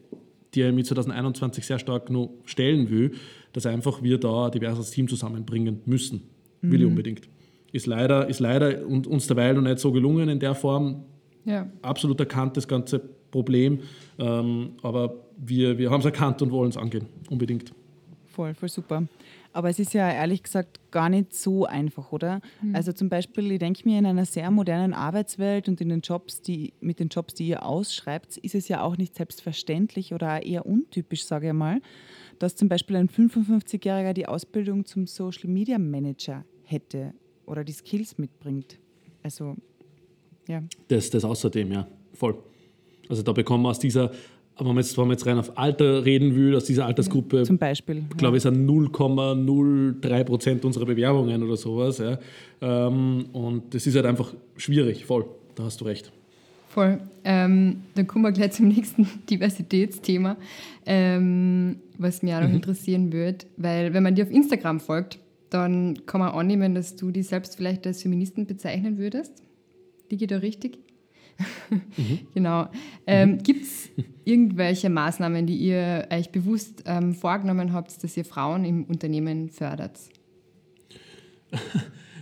die 0.53 0.61
er 0.61 0.71
mit 0.71 0.87
2021 0.87 1.65
sehr 1.65 1.79
stark 1.79 2.09
noch 2.09 2.29
stellen 2.45 2.89
will, 2.89 3.13
dass 3.53 3.65
einfach 3.65 4.01
wir 4.01 4.17
da 4.17 4.45
ein 4.45 4.51
diverses 4.51 4.91
Team 4.91 5.07
zusammenbringen 5.07 5.81
müssen. 5.85 6.23
Mhm. 6.61 6.71
Will 6.71 6.81
ich 6.81 6.87
unbedingt. 6.87 7.29
Ist 7.71 7.85
leider, 7.85 8.29
ist 8.29 8.39
leider 8.39 8.85
uns 8.85 9.27
derweil 9.27 9.53
noch 9.53 9.61
nicht 9.61 9.79
so 9.79 9.91
gelungen 9.91 10.29
in 10.29 10.39
der 10.39 10.55
Form. 10.55 11.03
Ja. 11.43 11.69
Absolut 11.81 12.19
erkannt, 12.19 12.57
das 12.57 12.67
ganze 12.67 12.99
Problem. 12.99 13.79
Ähm, 14.17 14.71
aber 14.81 15.15
wir, 15.37 15.77
wir 15.77 15.91
haben 15.91 15.99
es 15.99 16.05
erkannt 16.05 16.41
und 16.41 16.51
wollen 16.51 16.69
es 16.69 16.77
angehen. 16.77 17.05
Unbedingt. 17.29 17.73
Voll, 18.27 18.53
voll 18.53 18.69
super. 18.69 19.03
Aber 19.53 19.69
es 19.69 19.79
ist 19.79 19.93
ja 19.93 20.11
ehrlich 20.11 20.43
gesagt 20.43 20.91
gar 20.91 21.09
nicht 21.09 21.33
so 21.33 21.65
einfach, 21.65 22.11
oder? 22.11 22.41
Mhm. 22.61 22.75
Also 22.75 22.91
zum 22.91 23.09
Beispiel, 23.09 23.51
ich 23.51 23.59
denke 23.59 23.81
mir, 23.85 23.99
in 23.99 24.05
einer 24.05 24.25
sehr 24.25 24.51
modernen 24.51 24.93
Arbeitswelt 24.93 25.67
und 25.67 25.81
in 25.81 25.89
den 25.89 26.01
Jobs, 26.01 26.41
die, 26.41 26.73
mit 26.79 26.99
den 26.99 27.09
Jobs, 27.09 27.33
die 27.33 27.47
ihr 27.47 27.65
ausschreibt, 27.65 28.37
ist 28.37 28.55
es 28.55 28.67
ja 28.67 28.81
auch 28.81 28.97
nicht 28.97 29.15
selbstverständlich 29.15 30.13
oder 30.13 30.43
eher 30.43 30.65
untypisch, 30.65 31.25
sage 31.25 31.47
ich 31.47 31.53
mal, 31.53 31.81
dass 32.39 32.55
zum 32.55 32.69
Beispiel 32.69 32.97
ein 32.97 33.09
55-Jähriger 33.09 34.13
die 34.13 34.27
Ausbildung 34.27 34.85
zum 34.85 35.07
Social 35.07 35.49
Media 35.49 35.77
Manager 35.77 36.45
hätte 36.63 37.13
oder 37.45 37.63
die 37.63 37.73
Skills 37.73 38.17
mitbringt. 38.17 38.79
Also 39.23 39.55
ja. 40.47 40.63
Das, 40.87 41.09
das 41.09 41.23
außerdem, 41.23 41.71
ja, 41.71 41.87
voll. 42.13 42.37
Also 43.09 43.23
da 43.23 43.31
bekommen 43.31 43.63
wir 43.63 43.69
aus 43.69 43.79
dieser, 43.79 44.11
wenn 44.59 44.67
man 44.67 44.77
jetzt, 44.77 44.97
wenn 44.97 45.05
man 45.05 45.11
jetzt 45.11 45.25
rein 45.25 45.37
auf 45.37 45.57
Alter 45.57 46.03
reden 46.05 46.35
will, 46.35 46.55
aus 46.55 46.65
dieser 46.65 46.85
Altersgruppe, 46.85 47.43
Zum 47.43 47.57
Beispiel. 47.57 48.03
glaube 48.17 48.37
ich, 48.37 48.43
sind 48.43 48.67
0,03 48.67 50.23
Prozent 50.23 50.65
unserer 50.65 50.85
Bewerbungen 50.85 51.43
oder 51.43 51.57
sowas. 51.57 51.99
Ja. 51.99 52.17
Ähm, 52.61 53.25
und 53.33 53.73
das 53.73 53.85
ist 53.85 53.95
halt 53.95 54.05
einfach 54.05 54.33
schwierig, 54.55 55.05
voll. 55.05 55.25
Da 55.55 55.63
hast 55.63 55.81
du 55.81 55.85
recht. 55.85 56.11
Voll. 56.69 56.99
Ähm, 57.23 57.77
dann 57.95 58.05
kommen 58.07 58.23
wir 58.25 58.31
gleich 58.31 58.51
zum 58.51 58.67
nächsten 58.67 59.07
Diversitätsthema, 59.29 60.37
ähm, 60.85 61.77
was 61.97 62.21
mich 62.21 62.33
auch 62.33 62.41
noch 62.41 62.49
interessieren 62.49 63.11
würde. 63.11 63.45
Weil, 63.57 63.93
wenn 63.93 64.03
man 64.03 64.15
dir 64.15 64.25
auf 64.25 64.31
Instagram 64.31 64.79
folgt, 64.79 65.19
dann 65.49 66.05
kann 66.05 66.19
man 66.19 66.33
annehmen, 66.33 66.75
dass 66.75 66.95
du 66.95 67.11
dich 67.11 67.27
selbst 67.27 67.55
vielleicht 67.55 67.87
als 67.87 68.01
Feministin 68.01 68.45
bezeichnen 68.45 68.97
würdest. 68.97 69.33
Liege 70.09 70.25
ich 70.25 70.29
da 70.29 70.37
richtig? 70.37 70.77
genau. 72.33 72.67
Ähm, 73.05 73.37
Gibt 73.39 73.63
es 73.63 73.89
irgendwelche 74.25 74.89
Maßnahmen, 74.89 75.45
die 75.45 75.55
ihr 75.55 76.07
euch 76.11 76.31
bewusst 76.31 76.83
ähm, 76.85 77.13
vorgenommen 77.13 77.73
habt, 77.73 78.03
dass 78.03 78.17
ihr 78.17 78.25
Frauen 78.25 78.65
im 78.65 78.83
Unternehmen 78.85 79.49
fördert? 79.49 79.99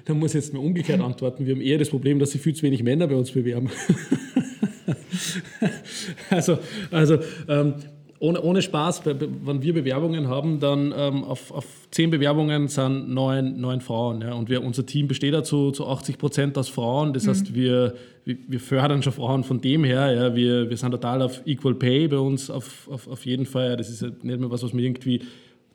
Da 0.07 0.13
muss 0.13 0.35
ich 0.35 0.43
jetzt 0.43 0.53
mal 0.53 0.59
umgekehrt 0.59 1.01
antworten. 1.01 1.47
Wir 1.47 1.55
haben 1.55 1.61
eher 1.61 1.79
das 1.79 1.89
Problem, 1.89 2.19
dass 2.19 2.29
sich 2.29 2.39
viel 2.39 2.53
zu 2.53 2.61
wenig 2.61 2.83
Männer 2.83 3.07
bei 3.07 3.15
uns 3.15 3.31
bewerben. 3.31 3.71
also, 6.29 6.59
also 6.91 7.17
ähm, 7.47 7.73
ohne, 8.25 8.41
ohne 8.41 8.61
Spaß, 8.61 9.03
wenn 9.05 9.61
wir 9.61 9.73
Bewerbungen 9.73 10.27
haben, 10.27 10.59
dann 10.59 10.93
ähm, 10.97 11.23
auf, 11.23 11.51
auf 11.51 11.65
zehn 11.91 12.09
Bewerbungen 12.09 12.67
sind 12.67 13.09
neun, 13.13 13.61
neun 13.61 13.81
Frauen. 13.81 14.21
Ja? 14.21 14.33
Und 14.33 14.49
wir, 14.49 14.63
unser 14.63 14.85
Team 14.85 15.07
besteht 15.07 15.33
dazu 15.33 15.71
zu 15.71 15.85
80 15.85 16.17
Prozent 16.17 16.57
aus 16.57 16.67
Frauen. 16.67 17.13
Das 17.13 17.25
mhm. 17.25 17.29
heißt, 17.29 17.53
wir, 17.53 17.93
wir 18.25 18.59
fördern 18.59 19.03
schon 19.03 19.13
Frauen 19.13 19.43
von 19.43 19.61
dem 19.61 19.83
her. 19.83 20.11
Ja? 20.11 20.35
Wir, 20.35 20.69
wir 20.69 20.77
sind 20.77 20.89
total 20.89 21.21
auf 21.21 21.45
Equal 21.45 21.75
Pay 21.75 22.07
bei 22.07 22.17
uns 22.17 22.49
auf, 22.49 22.87
auf, 22.89 23.07
auf 23.07 23.25
jeden 23.27 23.45
Fall. 23.45 23.77
Das 23.77 23.89
ist 23.89 24.01
nicht 24.01 24.39
mehr 24.39 24.49
was, 24.49 24.63
was 24.63 24.73
man 24.73 24.83
irgendwie 24.83 25.21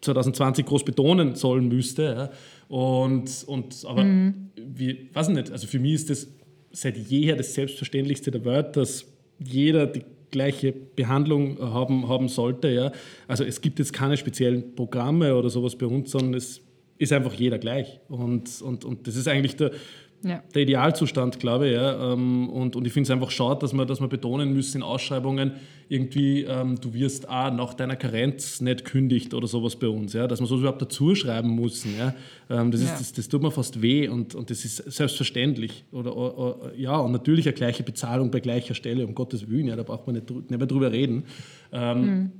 2020 0.00 0.66
groß 0.66 0.84
betonen 0.84 1.36
sollen 1.36 1.68
müsste. 1.68 2.02
Ja? 2.02 2.30
Und, 2.68 3.44
und, 3.46 3.84
aber 3.86 4.02
mhm. 4.02 4.50
wie, 4.56 5.08
weiß 5.12 5.28
nicht, 5.28 5.52
also 5.52 5.68
für 5.68 5.78
mich 5.78 5.94
ist 5.94 6.10
das 6.10 6.26
seit 6.72 6.96
jeher 6.96 7.36
das 7.36 7.54
Selbstverständlichste 7.54 8.32
der 8.32 8.44
Welt, 8.44 8.76
dass 8.76 9.06
jeder 9.38 9.86
die 9.86 10.02
gleiche 10.30 10.72
Behandlung 10.72 11.58
haben, 11.58 12.08
haben 12.08 12.28
sollte. 12.28 12.68
Ja? 12.68 12.92
Also 13.28 13.44
es 13.44 13.60
gibt 13.60 13.78
jetzt 13.78 13.92
keine 13.92 14.16
speziellen 14.16 14.74
Programme 14.74 15.36
oder 15.36 15.50
sowas 15.50 15.76
bei 15.76 15.86
uns, 15.86 16.10
sondern 16.10 16.34
es 16.34 16.60
ist 16.98 17.12
einfach 17.12 17.34
jeder 17.34 17.58
gleich. 17.58 18.00
Und, 18.08 18.60
und, 18.62 18.84
und 18.84 19.06
das 19.06 19.16
ist 19.16 19.26
eigentlich 19.28 19.56
der, 19.56 19.72
ja. 20.22 20.42
der 20.54 20.62
Idealzustand, 20.62 21.38
glaube 21.40 21.68
ich. 21.68 21.74
Ja. 21.74 22.12
Ähm, 22.12 22.48
und, 22.48 22.76
und 22.76 22.86
ich 22.86 22.92
finde 22.92 23.04
es 23.06 23.10
einfach 23.10 23.30
schade, 23.30 23.60
dass 23.60 23.72
man, 23.72 23.86
dass 23.86 24.00
man 24.00 24.08
betonen 24.08 24.52
müssen 24.52 24.78
in 24.78 24.82
Ausschreibungen, 24.82 25.52
irgendwie, 25.88 26.42
ähm, 26.42 26.80
du 26.80 26.94
wirst 26.94 27.28
auch 27.28 27.52
nach 27.52 27.74
deiner 27.74 27.96
Karenz 27.96 28.60
nicht 28.60 28.84
kündigt 28.84 29.34
oder 29.34 29.46
sowas 29.46 29.76
bei 29.76 29.88
uns. 29.88 30.12
Ja. 30.12 30.26
Dass 30.26 30.40
man 30.40 30.48
sowas 30.48 30.60
überhaupt 30.60 30.82
dazu 30.82 31.14
schreiben 31.14 31.48
muss. 31.48 31.84
Ja. 31.84 32.14
Ähm, 32.48 32.70
das, 32.70 32.82
ist, 32.82 32.92
das, 33.00 33.12
das, 33.12 33.28
tut 33.28 33.42
mir 33.42 33.50
fast 33.50 33.82
weh 33.82 34.08
und, 34.08 34.34
und 34.34 34.50
das 34.50 34.64
ist 34.64 34.76
selbstverständlich. 34.76 35.84
Oder, 35.92 36.16
oder, 36.16 36.72
ja, 36.76 36.96
und 36.96 37.12
natürlich 37.12 37.46
eine 37.46 37.54
gleiche 37.54 37.82
Bezahlung 37.82 38.30
bei 38.30 38.40
gleicher 38.40 38.74
Stelle, 38.74 39.06
um 39.06 39.14
Gottes 39.14 39.48
Willen, 39.48 39.66
ja, 39.66 39.76
da 39.76 39.82
braucht 39.82 40.06
man 40.06 40.16
nicht, 40.16 40.30
nicht 40.30 40.50
mehr 40.50 40.66
drüber 40.66 40.92
reden. 40.92 41.24
Ähm, 41.72 42.00
mhm. 42.00 42.32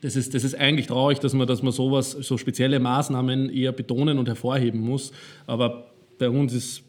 Das 0.00 0.16
ist, 0.16 0.34
das 0.34 0.44
ist 0.44 0.54
eigentlich 0.54 0.86
traurig, 0.86 1.18
dass 1.18 1.32
man, 1.32 1.46
dass 1.46 1.62
man 1.62 1.72
sowas, 1.72 2.12
so 2.12 2.36
spezielle 2.36 2.78
Maßnahmen 2.78 3.50
eher 3.50 3.72
betonen 3.72 4.18
und 4.18 4.28
hervorheben 4.28 4.80
muss. 4.80 5.12
Aber 5.46 5.92
bei 6.18 6.28
uns 6.28 6.52
ist 6.52 6.84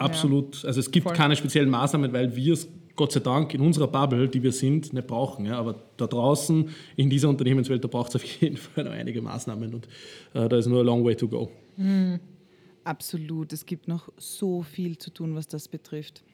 absolut, 0.00 0.64
also 0.64 0.80
es 0.80 0.90
gibt 0.90 1.04
Voll. 1.04 1.16
keine 1.16 1.36
speziellen 1.36 1.70
Maßnahmen, 1.70 2.12
weil 2.12 2.34
wir 2.34 2.54
es 2.54 2.68
Gott 2.96 3.12
sei 3.12 3.20
Dank 3.20 3.54
in 3.54 3.60
unserer 3.60 3.88
Bubble, 3.88 4.28
die 4.28 4.42
wir 4.42 4.52
sind, 4.52 4.92
nicht 4.92 5.06
brauchen. 5.06 5.46
Ja. 5.46 5.58
Aber 5.58 5.82
da 5.96 6.06
draußen 6.06 6.68
in 6.96 7.08
dieser 7.08 7.28
Unternehmenswelt, 7.28 7.82
da 7.82 7.88
braucht 7.88 8.10
es 8.10 8.16
auf 8.16 8.24
jeden 8.40 8.56
Fall 8.56 8.84
noch 8.84 8.92
einige 8.92 9.22
Maßnahmen 9.22 9.74
und 9.74 9.88
äh, 10.34 10.48
da 10.48 10.56
ist 10.56 10.66
nur 10.66 10.80
a 10.80 10.82
long 10.82 11.04
way 11.04 11.14
to 11.14 11.28
go. 11.28 11.50
Mhm. 11.76 12.20
Absolut, 12.84 13.52
es 13.52 13.66
gibt 13.66 13.88
noch 13.88 14.08
so 14.16 14.62
viel 14.62 14.98
zu 14.98 15.10
tun, 15.10 15.34
was 15.34 15.48
das 15.48 15.68
betrifft. 15.68 16.24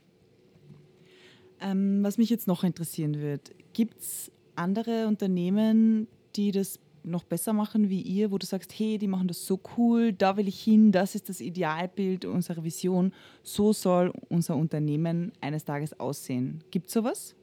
Ähm, 1.61 2.03
was 2.03 2.19
mich 2.19 2.31
jetzt 2.31 2.47
noch 2.47 2.65
interessieren 2.65 3.21
wird, 3.21 3.51
gibt 3.73 4.01
es 4.01 4.31
andere 4.55 5.07
Unternehmen, 5.07 6.07
die 6.37 6.53
das 6.53 6.79
noch 7.07 7.25
besser 7.25 7.53
machen 7.53 7.89
wie 7.89 8.01
ihr, 8.03 8.31
wo 8.31 8.39
du 8.39 8.47
sagst, 8.47 8.73
hey, 8.79 8.99
die 8.99 9.07
machen 9.07 9.29
das 9.29 9.47
so 9.47 9.61
cool, 9.77 10.13
da 10.13 10.37
will 10.37 10.49
ich 10.49 10.61
hin, 10.61 10.93
das 10.93 11.15
ist 11.15 11.29
das 11.29 11.41
Idealbild 11.41 12.25
unserer 12.25 12.65
Vision, 12.65 13.13
so 13.43 13.73
soll 13.73 14.13
unser 14.29 14.57
Unternehmen 14.57 15.33
eines 15.41 15.65
Tages 15.65 15.99
aussehen. 15.99 16.63
Gibt 16.71 16.89
es 16.89 16.95
sowas? 16.95 17.35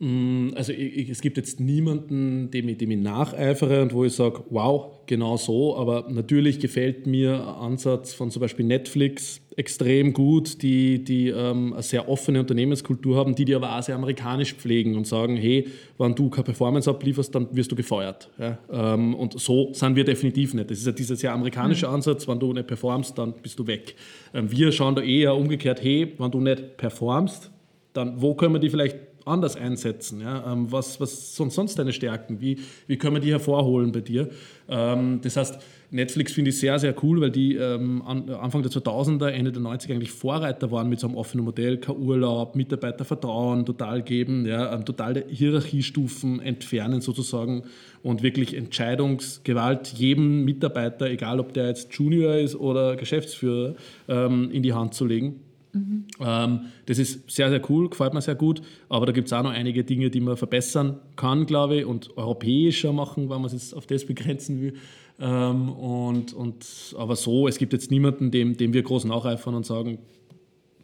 Mm, 0.00 0.54
also 0.54 0.72
ich, 0.72 1.10
es 1.10 1.20
gibt 1.20 1.36
jetzt 1.36 1.60
niemanden, 1.60 2.50
dem 2.50 2.68
ich, 2.68 2.78
dem 2.78 2.90
ich 2.90 2.98
nacheifere 2.98 3.82
und 3.82 3.92
wo 3.92 4.04
ich 4.04 4.14
sage, 4.14 4.42
wow, 4.48 4.92
genau 5.04 5.36
so. 5.36 5.76
Aber 5.76 6.06
natürlich 6.08 6.58
gefällt 6.58 7.06
mir 7.06 7.34
ein 7.34 7.72
Ansatz 7.72 8.14
von 8.14 8.30
zum 8.30 8.40
Beispiel 8.40 8.64
Netflix 8.64 9.42
extrem 9.56 10.14
gut, 10.14 10.62
die, 10.62 11.04
die 11.04 11.28
ähm, 11.28 11.74
eine 11.74 11.82
sehr 11.82 12.08
offene 12.08 12.40
Unternehmenskultur 12.40 13.14
haben, 13.14 13.34
die 13.34 13.44
die 13.44 13.54
aber 13.54 13.76
auch 13.76 13.82
sehr 13.82 13.94
amerikanisch 13.94 14.54
pflegen 14.54 14.96
und 14.96 15.06
sagen, 15.06 15.36
hey, 15.36 15.68
wenn 15.98 16.14
du 16.14 16.30
keine 16.30 16.44
Performance 16.44 16.88
ablieferst, 16.88 17.34
dann 17.34 17.54
wirst 17.54 17.70
du 17.70 17.76
gefeuert. 17.76 18.30
Ja? 18.38 18.58
Ähm, 18.72 19.14
und 19.14 19.38
so 19.38 19.74
sind 19.74 19.96
wir 19.96 20.04
definitiv 20.04 20.54
nicht. 20.54 20.70
Das 20.70 20.78
ist 20.78 20.86
ja 20.86 20.92
dieser 20.92 21.16
sehr 21.16 21.34
amerikanische 21.34 21.86
mhm. 21.86 21.96
Ansatz, 21.96 22.26
wenn 22.26 22.40
du 22.40 22.54
nicht 22.54 22.68
performst, 22.68 23.18
dann 23.18 23.34
bist 23.34 23.58
du 23.58 23.66
weg. 23.66 23.96
Ähm, 24.32 24.50
wir 24.50 24.72
schauen 24.72 24.94
da 24.94 25.02
eher 25.02 25.36
umgekehrt, 25.36 25.82
hey, 25.82 26.14
wenn 26.16 26.30
du 26.30 26.40
nicht 26.40 26.78
performst, 26.78 27.50
dann 27.92 28.22
wo 28.22 28.34
können 28.34 28.54
wir 28.54 28.60
die 28.60 28.70
vielleicht 28.70 29.09
anders 29.30 29.56
einsetzen? 29.56 30.20
Ja? 30.20 30.52
Ähm, 30.52 30.70
was, 30.70 31.00
was 31.00 31.36
sind 31.36 31.52
sonst 31.52 31.78
deine 31.78 31.92
Stärken? 31.92 32.40
Wie, 32.40 32.58
wie 32.86 32.96
können 32.96 33.16
wir 33.16 33.20
die 33.20 33.30
hervorholen 33.30 33.92
bei 33.92 34.00
dir? 34.00 34.28
Ähm, 34.68 35.20
das 35.22 35.36
heißt, 35.36 35.58
Netflix 35.92 36.32
finde 36.32 36.50
ich 36.50 36.60
sehr, 36.60 36.78
sehr 36.78 36.94
cool, 37.02 37.20
weil 37.20 37.30
die 37.30 37.56
ähm, 37.56 38.02
Anfang 38.02 38.62
der 38.62 38.70
2000er, 38.70 39.28
Ende 39.28 39.50
der 39.50 39.60
90er 39.60 39.92
eigentlich 39.92 40.12
Vorreiter 40.12 40.70
waren 40.70 40.88
mit 40.88 41.00
so 41.00 41.08
einem 41.08 41.16
offenen 41.16 41.44
Modell, 41.44 41.78
kein 41.78 41.96
Urlaub, 41.96 42.54
Mitarbeiter 42.54 43.04
Vertrauen 43.04 43.66
total 43.66 44.02
geben, 44.02 44.46
ja, 44.46 44.72
ähm, 44.72 44.84
totale 44.84 45.24
Hierarchiestufen 45.28 46.40
entfernen 46.40 47.00
sozusagen 47.00 47.64
und 48.02 48.22
wirklich 48.22 48.54
Entscheidungsgewalt 48.54 49.88
jedem 49.88 50.44
Mitarbeiter, 50.44 51.10
egal 51.10 51.40
ob 51.40 51.52
der 51.54 51.66
jetzt 51.66 51.92
Junior 51.92 52.36
ist 52.36 52.54
oder 52.54 52.96
Geschäftsführer, 52.96 53.74
ähm, 54.08 54.50
in 54.52 54.62
die 54.62 54.72
Hand 54.72 54.94
zu 54.94 55.04
legen. 55.04 55.40
Mhm. 55.72 56.06
Ähm, 56.20 56.60
das 56.86 56.98
ist 56.98 57.30
sehr, 57.30 57.48
sehr 57.48 57.70
cool, 57.70 57.88
gefällt 57.88 58.14
mir 58.14 58.20
sehr 58.20 58.34
gut, 58.34 58.62
aber 58.88 59.06
da 59.06 59.12
gibt 59.12 59.28
es 59.28 59.32
auch 59.32 59.42
noch 59.42 59.50
einige 59.50 59.84
Dinge, 59.84 60.10
die 60.10 60.20
man 60.20 60.36
verbessern 60.36 60.98
kann, 61.16 61.46
glaube 61.46 61.76
ich, 61.76 61.84
und 61.84 62.16
europäischer 62.16 62.92
machen, 62.92 63.30
wenn 63.30 63.36
man 63.36 63.46
es 63.46 63.52
jetzt 63.52 63.74
auf 63.74 63.86
das 63.86 64.04
begrenzen 64.04 64.60
will. 64.60 64.74
Ähm, 65.20 65.68
und, 65.70 66.32
und, 66.32 66.94
aber 66.96 67.14
so, 67.14 67.46
es 67.46 67.58
gibt 67.58 67.72
jetzt 67.72 67.90
niemanden, 67.90 68.30
dem, 68.30 68.56
dem 68.56 68.72
wir 68.72 68.82
groß 68.82 69.04
nacheifern 69.04 69.54
und 69.54 69.66
sagen, 69.66 69.98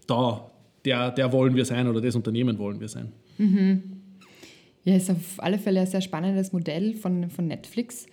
da, 0.06 0.50
der, 0.84 1.10
der 1.10 1.32
wollen 1.32 1.56
wir 1.56 1.64
sein 1.64 1.88
oder 1.88 2.00
das 2.00 2.14
Unternehmen 2.14 2.58
wollen 2.58 2.80
wir 2.80 2.88
sein. 2.88 3.12
Mhm. 3.38 3.82
Ja, 4.84 4.94
ist 4.94 5.10
auf 5.10 5.38
alle 5.38 5.58
Fälle 5.58 5.80
ein 5.80 5.86
sehr 5.86 6.00
spannendes 6.00 6.52
Modell 6.52 6.94
von, 6.94 7.28
von 7.30 7.48
Netflix. 7.48 8.06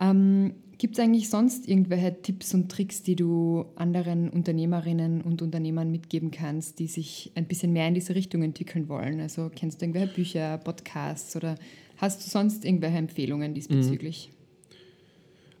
Ähm, 0.00 0.54
Gibt 0.78 0.98
es 0.98 1.04
eigentlich 1.04 1.30
sonst 1.30 1.68
irgendwelche 1.68 2.20
Tipps 2.20 2.52
und 2.52 2.70
Tricks, 2.70 3.02
die 3.02 3.16
du 3.16 3.64
anderen 3.76 4.28
Unternehmerinnen 4.28 5.22
und 5.22 5.40
Unternehmern 5.40 5.90
mitgeben 5.90 6.30
kannst, 6.30 6.78
die 6.78 6.86
sich 6.86 7.32
ein 7.34 7.46
bisschen 7.46 7.72
mehr 7.72 7.88
in 7.88 7.94
diese 7.94 8.14
Richtung 8.14 8.42
entwickeln 8.42 8.88
wollen? 8.88 9.20
Also 9.20 9.50
kennst 9.54 9.80
du 9.80 9.86
irgendwelche 9.86 10.12
Bücher, 10.14 10.58
Podcasts 10.58 11.34
oder 11.34 11.54
hast 11.96 12.24
du 12.24 12.28
sonst 12.28 12.64
irgendwelche 12.66 12.98
Empfehlungen 12.98 13.54
diesbezüglich? 13.54 14.30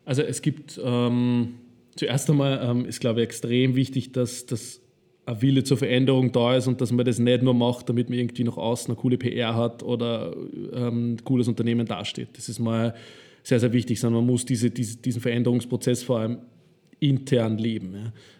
Also 0.04 0.22
es 0.22 0.42
gibt 0.42 0.78
ähm, 0.84 1.54
zuerst 1.96 2.28
einmal 2.28 2.60
ähm, 2.62 2.84
ist 2.84 3.00
glaube 3.00 3.20
ich 3.20 3.24
extrem 3.24 3.74
wichtig, 3.74 4.12
dass 4.12 4.44
das 4.44 4.80
ein 5.24 5.42
Wille 5.42 5.64
zur 5.64 5.78
Veränderung 5.78 6.30
da 6.30 6.56
ist 6.56 6.66
und 6.68 6.80
dass 6.80 6.92
man 6.92 7.04
das 7.04 7.18
nicht 7.18 7.42
nur 7.42 7.54
macht, 7.54 7.88
damit 7.88 8.10
man 8.10 8.18
irgendwie 8.18 8.44
nach 8.44 8.56
außen 8.56 8.92
eine 8.92 9.00
coole 9.00 9.16
PR 9.16 9.54
hat 9.54 9.82
oder 9.82 10.36
ähm, 10.72 11.14
ein 11.14 11.24
cooles 11.24 11.48
Unternehmen 11.48 11.86
dasteht. 11.86 12.28
Das 12.34 12.48
ist 12.48 12.58
mal 12.58 12.94
sehr, 13.46 13.60
sehr 13.60 13.72
wichtig, 13.72 14.00
sondern 14.00 14.24
man 14.24 14.32
muss 14.32 14.44
diese, 14.44 14.70
diese, 14.72 14.96
diesen 14.96 15.20
Veränderungsprozess 15.20 16.02
vor 16.02 16.18
allem 16.18 16.38
intern 16.98 17.58
leben. 17.58 17.94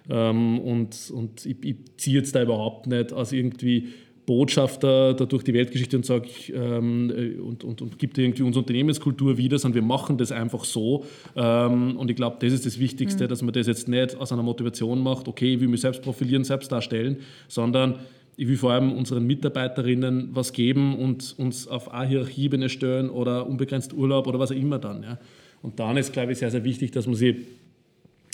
Ja. 0.09 0.31
Ähm, 0.31 0.59
und 0.59 1.13
und 1.15 1.47
ich, 1.47 1.57
ich 1.63 1.77
ziehe 1.97 2.17
jetzt 2.17 2.35
da 2.35 2.43
überhaupt 2.43 2.89
nicht 2.89 3.13
als 3.13 3.31
irgendwie 3.31 3.91
Botschafter 4.27 5.15
da 5.15 5.25
durch 5.25 5.45
die 5.45 5.55
Weltgeschichte 5.55 5.97
und 5.97 6.05
sage 6.05 6.29
ähm, 6.53 7.13
äh, 7.17 7.39
und, 7.39 7.63
und, 7.63 7.83
und 7.83 8.01
gibt 8.01 8.19
irgendwie 8.19 8.43
unsere 8.43 8.63
Unternehmenskultur 8.65 9.39
wieder, 9.39 9.61
sondern 9.61 9.83
wir 9.83 9.87
machen 9.87 10.19
das 10.19 10.33
einfach 10.33 10.65
so. 10.65 11.05
Ähm, 11.37 11.97
und 11.97 12.11
ich 12.11 12.17
glaube, 12.17 12.39
das 12.41 12.53
ist 12.53 12.67
das 12.67 12.81
Wichtigste, 12.81 13.25
mhm. 13.25 13.29
dass 13.29 13.43
man 13.43 13.53
das 13.53 13.69
jetzt 13.69 13.87
nicht 13.87 14.17
aus 14.17 14.33
einer 14.33 14.43
Motivation 14.43 15.01
macht, 15.05 15.29
okay, 15.29 15.55
ich 15.55 15.61
will 15.61 15.69
mich 15.69 15.83
selbst 15.83 16.03
profilieren, 16.03 16.43
selbst 16.43 16.73
darstellen, 16.73 17.19
sondern 17.47 18.01
ich 18.37 18.49
will 18.49 18.57
vor 18.57 18.73
allem 18.73 18.93
unseren 18.93 19.27
Mitarbeiterinnen 19.27 20.31
was 20.33 20.53
geben 20.53 20.97
und 20.99 21.35
uns 21.39 21.67
auf 21.69 21.93
A-Hierarchieebene 21.93 22.69
stellen 22.69 23.09
oder 23.09 23.47
unbegrenzt 23.47 23.95
Urlaub 23.95 24.27
oder 24.27 24.39
was 24.39 24.51
auch 24.51 24.57
immer 24.57 24.79
dann. 24.79 25.03
Ja. 25.03 25.19
Und 25.63 25.81
dann 25.81 25.97
ist, 25.97 26.13
glaube 26.13 26.33
ich, 26.33 26.39
sehr, 26.39 26.51
sehr 26.51 26.65
wichtig, 26.65 26.91
dass 26.91 27.07
man 27.07 27.17
sie 27.17 27.47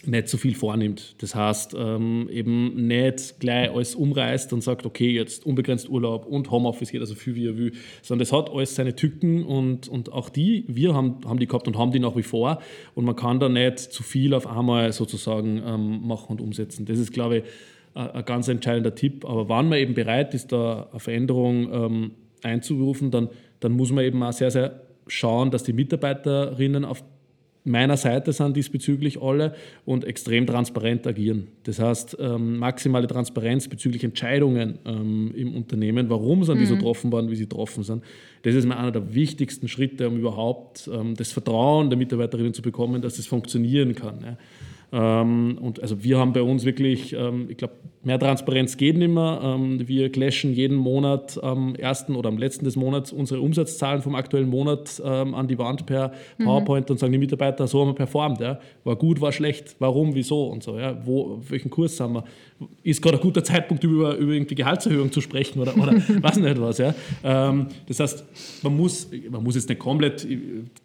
nicht 0.05 0.29
so 0.29 0.37
viel 0.37 0.55
vornimmt. 0.55 1.15
Das 1.19 1.35
heißt, 1.35 1.77
ähm, 1.79 2.29
eben 2.31 2.88
nicht 2.88 3.38
gleich 3.38 3.71
alles 3.71 3.95
umreißt 3.95 4.53
und 4.53 4.61
sagt, 4.62 4.85
okay, 4.85 5.11
jetzt 5.11 5.47
unbegrenzt 5.47 5.89
Urlaub 5.89 6.26
und 6.26 6.51
Homeoffice 6.51 6.91
geht 6.91 7.01
also 7.01 7.14
viel 7.14 7.37
wie 7.37 7.47
er 7.47 7.57
will, 7.57 7.72
sondern 8.03 8.22
es 8.22 8.33
hat 8.33 8.51
alles 8.51 8.74
seine 8.74 8.97
Tücken 8.97 9.45
und, 9.45 9.89
und 9.89 10.12
auch 10.12 10.29
die, 10.29 10.64
wir 10.66 10.95
haben, 10.95 11.18
haben 11.24 11.39
die 11.39 11.47
gehabt 11.47 11.68
und 11.68 11.79
haben 11.79 11.93
die 11.93 12.01
nach 12.01 12.16
wie 12.16 12.24
vor 12.24 12.61
und 12.95 13.05
man 13.05 13.14
kann 13.14 13.39
da 13.39 13.49
nicht 13.49 13.79
zu 13.79 14.03
viel 14.03 14.35
auf 14.35 14.47
einmal 14.47 14.93
sozusagen 14.93 15.62
ähm, 15.64 16.07
machen 16.07 16.33
und 16.33 16.41
umsetzen. 16.41 16.85
Das 16.85 16.99
ist, 16.99 17.12
glaube 17.12 17.39
ich, 17.39 17.45
ein 17.95 18.24
ganz 18.24 18.49
entscheidender 18.49 18.95
Tipp. 18.95 19.24
Aber 19.24 19.49
wann 19.49 19.68
man 19.68 19.78
eben 19.78 19.95
bereit 19.95 20.34
ist, 20.34 20.53
da 20.53 20.88
eine 20.90 21.01
Veränderung 21.01 21.72
ähm, 21.72 22.11
einzurufen, 22.43 23.11
dann, 23.11 23.28
dann 23.61 23.72
muss 23.72 23.93
man 23.93 24.05
eben 24.05 24.22
auch 24.22 24.32
sehr, 24.32 24.51
sehr 24.51 24.82
schauen, 25.07 25.51
dass 25.51 25.64
die 25.64 25.72
Mitarbeiterinnen 25.72 26.84
auf 26.84 27.03
meiner 27.64 27.97
Seite 27.97 28.32
sind 28.32 28.57
diesbezüglich 28.57 29.22
alle 29.22 29.55
und 29.84 30.05
extrem 30.05 30.47
transparent 30.47 31.07
agieren. 31.07 31.49
Das 31.64 31.78
heißt, 31.78 32.16
ähm, 32.18 32.59
maximale 32.59 33.07
Transparenz 33.07 33.68
bezüglich 33.68 34.03
Entscheidungen 34.03 34.78
ähm, 34.84 35.32
im 35.36 35.55
Unternehmen, 35.55 36.11
warum 36.11 36.43
sind 36.45 36.57
mhm. 36.57 36.61
die 36.61 36.66
so 36.66 36.74
getroffen 36.74 37.12
worden, 37.12 37.30
wie 37.30 37.36
sie 37.36 37.45
getroffen 37.45 37.84
sind. 37.84 38.03
Das 38.43 38.55
ist 38.55 38.66
mir 38.66 38.76
einer 38.76 38.90
der 38.90 39.14
wichtigsten 39.14 39.68
Schritte, 39.68 40.09
um 40.09 40.18
überhaupt 40.18 40.90
ähm, 40.93 41.14
das 41.14 41.30
Vertrauen 41.30 41.88
der 41.88 41.99
Mitarbeiterinnen 41.99 42.55
zu 42.55 42.62
bekommen, 42.62 43.01
dass 43.01 43.16
das 43.16 43.26
funktionieren 43.26 43.95
kann. 43.95 44.18
Ja. 44.22 44.36
Ähm, 44.93 45.59
und 45.61 45.80
also 45.80 46.05
wir 46.05 46.18
haben 46.18 46.32
bei 46.32 46.43
uns 46.43 46.64
wirklich, 46.64 47.14
ähm, 47.14 47.47
ich 47.49 47.57
glaube, 47.57 47.74
mehr 48.05 48.18
Transparenz 48.18 48.76
geht 48.76 48.96
nicht 48.96 49.12
mehr. 49.12 49.40
Ähm, 49.42 49.86
wir 49.86 50.11
clashen 50.11 50.53
jeden 50.53 50.76
Monat 50.76 51.42
am 51.42 51.74
ersten 51.74 52.16
oder 52.16 52.28
am 52.28 52.38
letzten 52.38 52.64
des 52.64 52.76
Monats 52.76 53.12
unsere 53.12 53.40
Umsatzzahlen 53.40 54.03
vom 54.03 54.14
aktuellen 54.14 54.48
Monat 54.48 55.00
an 55.03 55.48
die 55.48 55.59
Wand 55.59 55.86
per 55.86 56.12
mhm. 56.38 56.44
PowerPoint 56.44 56.88
mhm. 56.88 56.92
und 56.92 56.98
sagen 56.98 57.12
die 57.12 57.18
Mitarbeiter, 57.18 57.66
so 57.66 57.80
haben 57.80 57.88
wir 57.88 57.94
performt. 57.94 58.40
Ja. 58.40 58.59
War 58.84 58.96
gut, 58.96 59.20
war 59.20 59.32
schlecht, 59.32 59.76
warum, 59.78 60.14
wieso 60.14 60.46
und 60.46 60.62
so. 60.62 60.78
Ja. 60.78 60.96
Wo, 61.05 61.40
welchen 61.48 61.70
Kurs 61.70 61.98
haben 62.00 62.14
wir? 62.14 62.24
Ist 62.82 63.03
gerade 63.03 63.18
ein 63.18 63.22
guter 63.22 63.42
Zeitpunkt, 63.42 63.82
über, 63.84 64.16
über 64.16 64.32
irgendwie 64.32 64.55
Gehaltserhöhung 64.55 65.11
zu 65.11 65.20
sprechen 65.20 65.61
oder, 65.61 65.76
oder 65.76 65.94
weiß 66.22 66.36
nicht 66.36 66.61
was. 66.61 66.78
Ja. 66.78 66.94
das 67.22 68.00
heißt, 68.00 68.24
man 68.62 68.76
muss, 68.76 69.11
man 69.30 69.42
muss 69.42 69.55
jetzt 69.55 69.68
nicht 69.68 69.78
komplett 69.78 70.26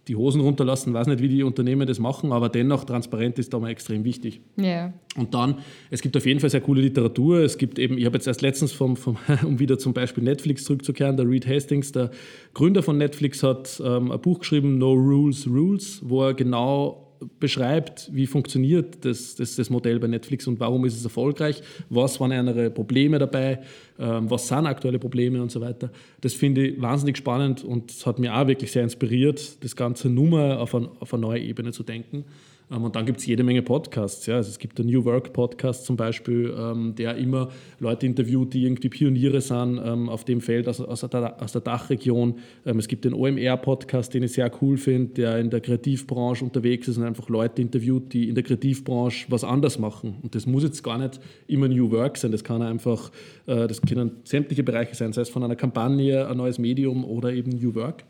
die 0.08 0.16
Hosen 0.16 0.42
runterlassen, 0.42 0.94
weiß 0.94 1.08
nicht, 1.08 1.22
wie 1.22 1.30
die 1.30 1.44
Unternehmen 1.44 1.88
das 1.88 2.00
machen, 2.00 2.32
aber 2.32 2.50
dennoch 2.50 2.84
transparent 2.84 3.38
ist 3.40 3.54
da 3.54 3.60
mal 3.60 3.70
extrem 3.70 4.04
wichtig. 4.04 4.42
Ja. 4.56 4.94
Und 5.16 5.34
dann, 5.34 5.56
es 5.90 6.02
gibt 6.02 6.16
auf 6.16 6.26
jeden 6.26 6.40
Fall 6.40 6.50
sehr 6.50 6.62
coole 6.62 6.82
Literatur. 6.82 7.07
Es 7.44 7.58
gibt 7.58 7.80
eben, 7.80 7.98
ich 7.98 8.06
habe 8.06 8.18
jetzt 8.18 8.28
erst 8.28 8.42
letztens, 8.42 8.72
vom, 8.72 8.96
vom, 8.96 9.18
um 9.46 9.60
wieder 9.60 9.78
zum 9.78 9.94
Beispiel 9.94 10.24
Netflix 10.24 10.64
zurückzukehren, 10.64 11.18
der 11.18 11.28
Reed 11.28 11.48
Hastings, 11.48 11.92
der 11.92 12.12
Gründer 12.54 12.84
von 12.84 12.98
Netflix, 12.98 13.44
hat 13.44 13.82
ähm, 13.84 14.12
ein 14.12 14.22
Buch 14.22 14.40
geschrieben, 14.40 14.78
No 14.78 14.94
Rules, 14.94 15.48
Rules, 15.48 16.02
wo 16.04 16.24
er 16.24 16.34
genau 16.34 17.08
beschreibt, 17.40 18.10
wie 18.14 18.28
funktioniert 18.28 19.04
das, 19.06 19.36
das, 19.36 19.56
das 19.56 19.70
Modell 19.70 20.00
bei 20.00 20.08
Netflix 20.08 20.48
und 20.48 20.60
warum 20.60 20.86
ist 20.86 20.96
es 20.96 21.04
erfolgreich, 21.04 21.62
was 21.90 22.20
waren 22.20 22.32
andere 22.32 22.70
Probleme 22.70 23.20
dabei, 23.20 23.60
ähm, 24.00 24.30
was 24.30 24.48
sind 24.48 24.66
aktuelle 24.66 25.00
Probleme 25.00 25.42
und 25.42 25.52
so 25.52 25.62
weiter. 25.62 25.92
Das 26.22 26.34
finde 26.34 26.68
ich 26.68 26.82
wahnsinnig 26.82 27.18
spannend 27.18 27.64
und 27.64 28.06
hat 28.06 28.20
mir 28.20 28.36
auch 28.36 28.48
wirklich 28.48 28.72
sehr 28.72 28.84
inspiriert, 28.84 29.64
das 29.64 29.76
ganze 29.76 30.10
Nummer 30.10 30.60
auf, 30.60 30.76
ein, 30.76 30.88
auf 31.00 31.14
eine 31.14 31.22
neue 31.22 31.42
Ebene 31.42 31.72
zu 31.72 31.84
denken. 31.84 32.26
Ähm, 32.72 32.84
und 32.84 32.96
dann 32.96 33.06
gibt 33.06 33.20
es 33.20 33.26
jede 33.26 33.44
Menge 33.44 33.62
Podcasts. 33.62 34.26
Ja. 34.26 34.36
Also 34.36 34.50
es 34.50 34.60
gibt 34.60 34.78
den 34.80 34.88
New 34.88 35.06
Work 35.06 35.34
Podcast 35.34 35.86
zum 35.86 35.96
Beispiel, 35.96 36.54
ähm, 36.58 36.96
der 36.96 37.16
immer 37.16 37.50
Leute 37.80 38.06
interviewt, 38.06 38.54
die 38.54 38.64
irgendwie 38.64 38.90
Pioniere 38.90 39.42
sind 39.42 39.80
ähm, 39.84 40.10
auf 40.10 40.26
dem 40.26 40.42
Feld 40.42 40.68
aus, 40.68 40.82
aus, 40.82 41.02
der, 41.02 41.42
aus 41.42 41.52
der 41.52 41.62
Dachregion. 41.62 42.40
Es 42.64 42.88
gibt 42.88 43.06
den 43.06 43.14
OMR 43.14 43.58
Podcast, 43.58 44.14
den 44.14 44.24
ich 44.24 44.34
sehr 44.34 44.52
cool 44.62 44.78
finde, 44.78 45.14
der 45.14 45.40
in 45.40 45.50
der 45.50 45.62
Kreativbranche 45.62 46.44
unterwegs 46.44 46.88
ist 46.88 46.98
und 46.98 47.04
einfach 47.04 47.30
Leute 47.30 47.62
interviewt, 47.62 48.14
die 48.14 48.30
in 48.30 48.36
der 48.36 48.44
Kreativbranche 48.44 49.26
was 49.30 49.44
anders 49.44 49.80
machen. 49.80 50.18
Und 50.22 50.36
das 50.36 50.46
muss 50.46 50.64
jetzt 50.64 50.84
gar 50.84 50.98
nicht 50.98 51.20
immer 51.48 51.68
New 51.68 51.92
Work 51.92 52.18
sein. 52.18 52.32
Das 52.32 52.44
kann 52.44 52.62
einfach, 52.62 53.12
äh, 53.46 53.68
das 53.68 53.82
können 53.82 54.12
sämtliche 54.24 54.64
Bereiche 54.64 54.96
sein, 54.96 55.14
sei 55.14 55.22
es 55.22 55.30
von 55.30 55.44
einer 55.44 55.56
Kampagne, 55.56 56.28
ein 56.28 56.38
neues 56.38 56.60
Medium 56.60 57.06
oder 57.06 57.32
eben 57.32 57.52
New 57.52 57.76
Work. 57.76 58.04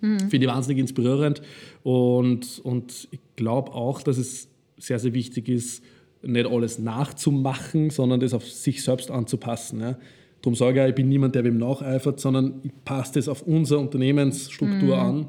Mhm. 0.00 0.18
Finde 0.30 0.46
ich 0.46 0.46
wahnsinnig 0.46 0.78
inspirierend 0.78 1.42
und, 1.82 2.60
und 2.64 3.08
ich 3.10 3.20
glaube 3.36 3.72
auch, 3.72 4.02
dass 4.02 4.18
es 4.18 4.48
sehr, 4.78 4.98
sehr 4.98 5.14
wichtig 5.14 5.48
ist, 5.48 5.82
nicht 6.22 6.46
alles 6.46 6.78
nachzumachen, 6.78 7.90
sondern 7.90 8.20
das 8.20 8.34
auf 8.34 8.46
sich 8.46 8.82
selbst 8.82 9.10
anzupassen. 9.10 9.80
Ja. 9.80 9.98
Darum 10.42 10.54
sage 10.54 10.82
ich, 10.82 10.88
ich 10.90 10.94
bin 10.94 11.08
niemand, 11.08 11.34
der 11.34 11.44
wem 11.44 11.58
nacheifert, 11.58 12.20
sondern 12.20 12.60
ich 12.62 12.72
passe 12.84 13.14
das 13.14 13.28
auf 13.28 13.42
unsere 13.42 13.80
Unternehmensstruktur 13.80 14.96
mhm. 14.96 15.02
an. 15.02 15.28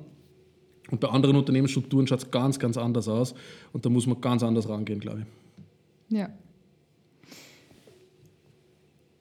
Und 0.90 1.00
bei 1.00 1.08
anderen 1.08 1.38
Unternehmensstrukturen 1.38 2.08
schaut 2.08 2.20
es 2.20 2.32
ganz, 2.32 2.60
ganz 2.60 2.78
anders 2.78 3.08
aus. 3.08 3.34
Und 3.72 3.86
da 3.86 3.90
muss 3.90 4.08
man 4.08 4.20
ganz 4.20 4.44
anders 4.44 4.68
rangehen, 4.68 5.00
glaube 5.00 5.22
ich. 5.22 6.18
Ja. 6.18 6.30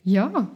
Ja, 0.03 0.51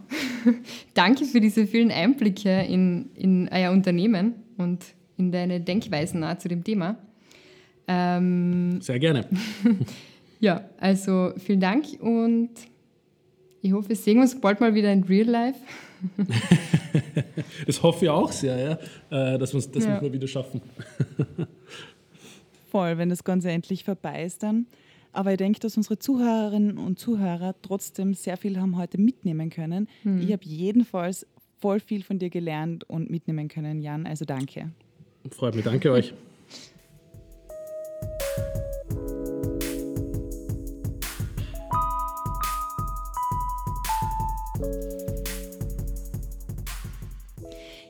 danke 0.95 1.25
für 1.27 1.41
diese 1.41 1.67
vielen 1.67 1.91
Einblicke 1.91 2.63
in, 2.63 3.11
in 3.15 3.49
euer 3.53 3.71
Unternehmen 3.71 4.35
und 4.57 4.85
in 5.17 5.33
deine 5.33 5.61
Denkweisen 5.61 6.25
zu 6.39 6.49
dem 6.49 6.65
Thema. 6.65 6.97
Ähm, 7.87 8.81
Sehr 8.81 8.99
gerne. 8.99 9.27
ja, 10.41 10.65
also 10.79 11.33
vielen 11.39 11.61
Dank 11.61 11.87
und 12.01 12.51
ich 13.61 13.73
hoffe, 13.73 13.89
wir 13.89 13.97
sehen 13.97 14.19
uns 14.21 14.39
bald 14.39 14.61
mal 14.61 14.75
wieder 14.75 14.93
in 14.93 15.05
Real 15.05 15.27
Life. 15.27 15.59
das 17.67 17.83
hoffe 17.83 18.05
ich 18.05 18.11
auch 18.11 18.31
sehr, 18.31 18.79
ja, 19.11 19.35
äh, 19.35 19.39
dass 19.39 19.55
wir 19.55 19.59
es 19.59 19.71
das 19.71 19.85
ja. 19.85 20.01
mal 20.01 20.13
wieder 20.13 20.29
schaffen. 20.29 20.61
Voll, 22.71 22.99
wenn 22.99 23.09
das 23.09 23.25
Ganze 23.25 23.51
endlich 23.51 23.85
vorbei 23.85 24.25
ist 24.25 24.43
dann. 24.43 24.67
Aber 25.13 25.31
ich 25.31 25.39
denke, 25.39 25.61
dass 25.61 25.77
unsere 25.77 25.99
Zuhörerinnen 25.99 26.77
und 26.77 26.99
Zuhörer 26.99 27.55
trotzdem 27.63 28.15
sehr 28.15 28.37
viel 28.37 28.59
haben 28.61 28.77
heute 28.77 29.01
mitnehmen 29.01 29.49
können. 29.49 29.89
Hm. 30.03 30.21
Ich 30.21 30.33
habe 30.33 30.45
jedenfalls 30.45 31.27
voll 31.65 31.81
viel 31.81 32.03
von 32.03 32.19
dir 32.19 32.29
gelernt 32.29 32.85
und 32.91 33.09
mitnehmen 33.09 33.49
können, 33.49 33.81
Jan. 33.81 34.07
Also 34.07 34.27
danke. 34.27 34.71
Freut 35.31 35.55
mich, 35.55 35.65
danke 35.65 35.91
euch. 35.93 36.13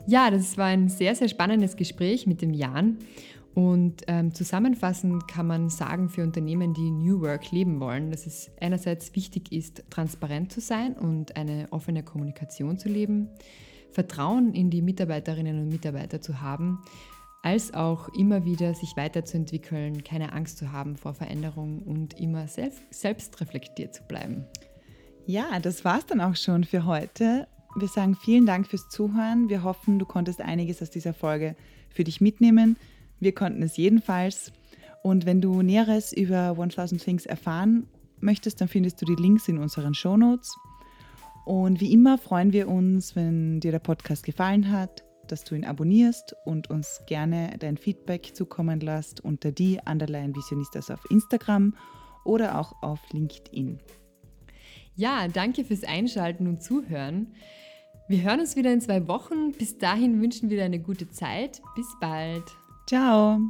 Ja, 0.07 0.31
das 0.31 0.57
war 0.57 0.67
ein 0.67 0.89
sehr, 0.89 1.17
sehr 1.17 1.27
spannendes 1.27 1.75
Gespräch 1.75 2.29
mit 2.29 2.43
dem 2.43 2.55
Jan. 2.55 2.99
Und 3.55 4.03
ähm, 4.09 4.35
zusammenfassend 4.35 5.29
kann 5.29 5.47
man 5.47 5.71
sagen 5.71 6.09
für 6.09 6.23
Unternehmen, 6.23 6.75
die 6.75 6.91
New 6.91 7.21
Work 7.21 7.53
leben 7.53 7.79
wollen, 7.79 8.11
dass 8.11 8.27
es 8.27 8.51
einerseits 8.61 9.15
wichtig 9.15 9.53
ist, 9.53 9.85
transparent 9.91 10.53
zu 10.53 10.61
sein 10.61 10.95
und 10.95 11.37
eine 11.37 11.69
offene 11.71 12.03
Kommunikation 12.03 12.79
zu 12.79 12.89
leben, 12.89 13.29
Vertrauen 13.93 14.55
in 14.55 14.71
die 14.71 14.83
Mitarbeiterinnen 14.83 15.61
und 15.61 15.69
Mitarbeiter 15.69 16.21
zu 16.21 16.41
haben, 16.41 16.83
als 17.43 17.73
auch 17.75 18.09
immer 18.09 18.45
wieder 18.45 18.75
sich 18.75 18.97
weiterzuentwickeln, 18.97 20.03
keine 20.03 20.33
Angst 20.33 20.59
zu 20.59 20.73
haben 20.73 20.97
vor 20.97 21.15
Veränderung 21.15 21.83
und 21.83 22.19
immer 22.19 22.49
selbst, 22.49 22.83
selbst 22.91 23.41
reflektiert 23.41 23.95
zu 23.95 24.03
bleiben. 24.03 24.47
Ja, 25.27 25.61
das 25.61 25.85
war's 25.85 26.07
dann 26.07 26.21
auch 26.21 26.35
schon 26.35 26.65
für 26.65 26.87
heute. 26.87 27.47
Wir 27.77 27.89
sagen 27.89 28.17
vielen 28.17 28.47
Dank 28.47 28.67
fürs 28.67 28.89
Zuhören. 28.89 29.49
Wir 29.49 29.63
hoffen, 29.63 30.01
du 30.01 30.07
konntest 30.07 30.41
einiges 30.41 30.83
aus 30.83 30.91
dieser 30.91 31.15
Folge 31.15 31.55
für 31.91 32.03
dich 32.03 32.21
mitnehmen. 32.21 32.77
Wir 33.21 33.35
konnten 33.35 33.63
es 33.63 33.77
jedenfalls. 33.77 34.53
Und 35.03 35.27
wenn 35.27 35.41
du 35.41 35.63
Näheres 35.63 36.13
über 36.13 36.57
1000 36.59 37.03
Things 37.03 37.27
erfahren 37.27 37.87
möchtest, 38.21 38.61
dann 38.61 38.69
findest 38.69 39.01
du 39.01 39.07
die 39.07 39.21
Links 39.21 39.49
in 39.49 39.59
unseren 39.59 39.95
Show 39.95 40.17
Notes. 40.17 40.55
Und 41.45 41.81
wie 41.81 41.93
immer 41.93 42.17
freuen 42.17 42.53
wir 42.53 42.69
uns, 42.69 43.15
wenn 43.15 43.61
dir 43.61 43.71
der 43.71 43.81
Podcast 43.81 44.25
gefallen 44.25 44.71
hat, 44.71 45.05
dass 45.29 45.45
du 45.45 45.55
ihn 45.55 45.65
abonnierst 45.65 46.35
und 46.45 46.71
uns 46.71 47.03
gerne 47.07 47.55
dein 47.59 47.77
Feedback 47.77 48.35
zukommen 48.35 48.81
lässt 48.81 49.21
unter 49.23 49.53
die 49.53 49.79
Underline 49.85 50.35
Visionistas 50.35 50.91
auf 50.91 51.05
Instagram 51.11 51.75
oder 52.25 52.59
auch 52.59 52.83
auf 52.83 53.01
LinkedIn. 53.13 53.79
Ja, 54.97 55.29
danke 55.29 55.65
fürs 55.65 55.85
Einschalten 55.85 56.47
und 56.47 56.63
Zuhören. 56.63 57.35
Wir 58.09 58.23
hören 58.23 58.41
uns 58.41 58.55
wieder 58.55 58.73
in 58.73 58.81
zwei 58.81 59.07
Wochen. 59.09 59.53
Bis 59.53 59.79
dahin 59.79 60.21
wünschen 60.21 60.51
wir 60.51 60.59
dir 60.59 60.65
eine 60.65 60.81
gute 60.81 61.11
Zeit. 61.11 61.63
Bis 61.75 61.87
bald. 62.01 62.45
Ciao. 62.87 63.41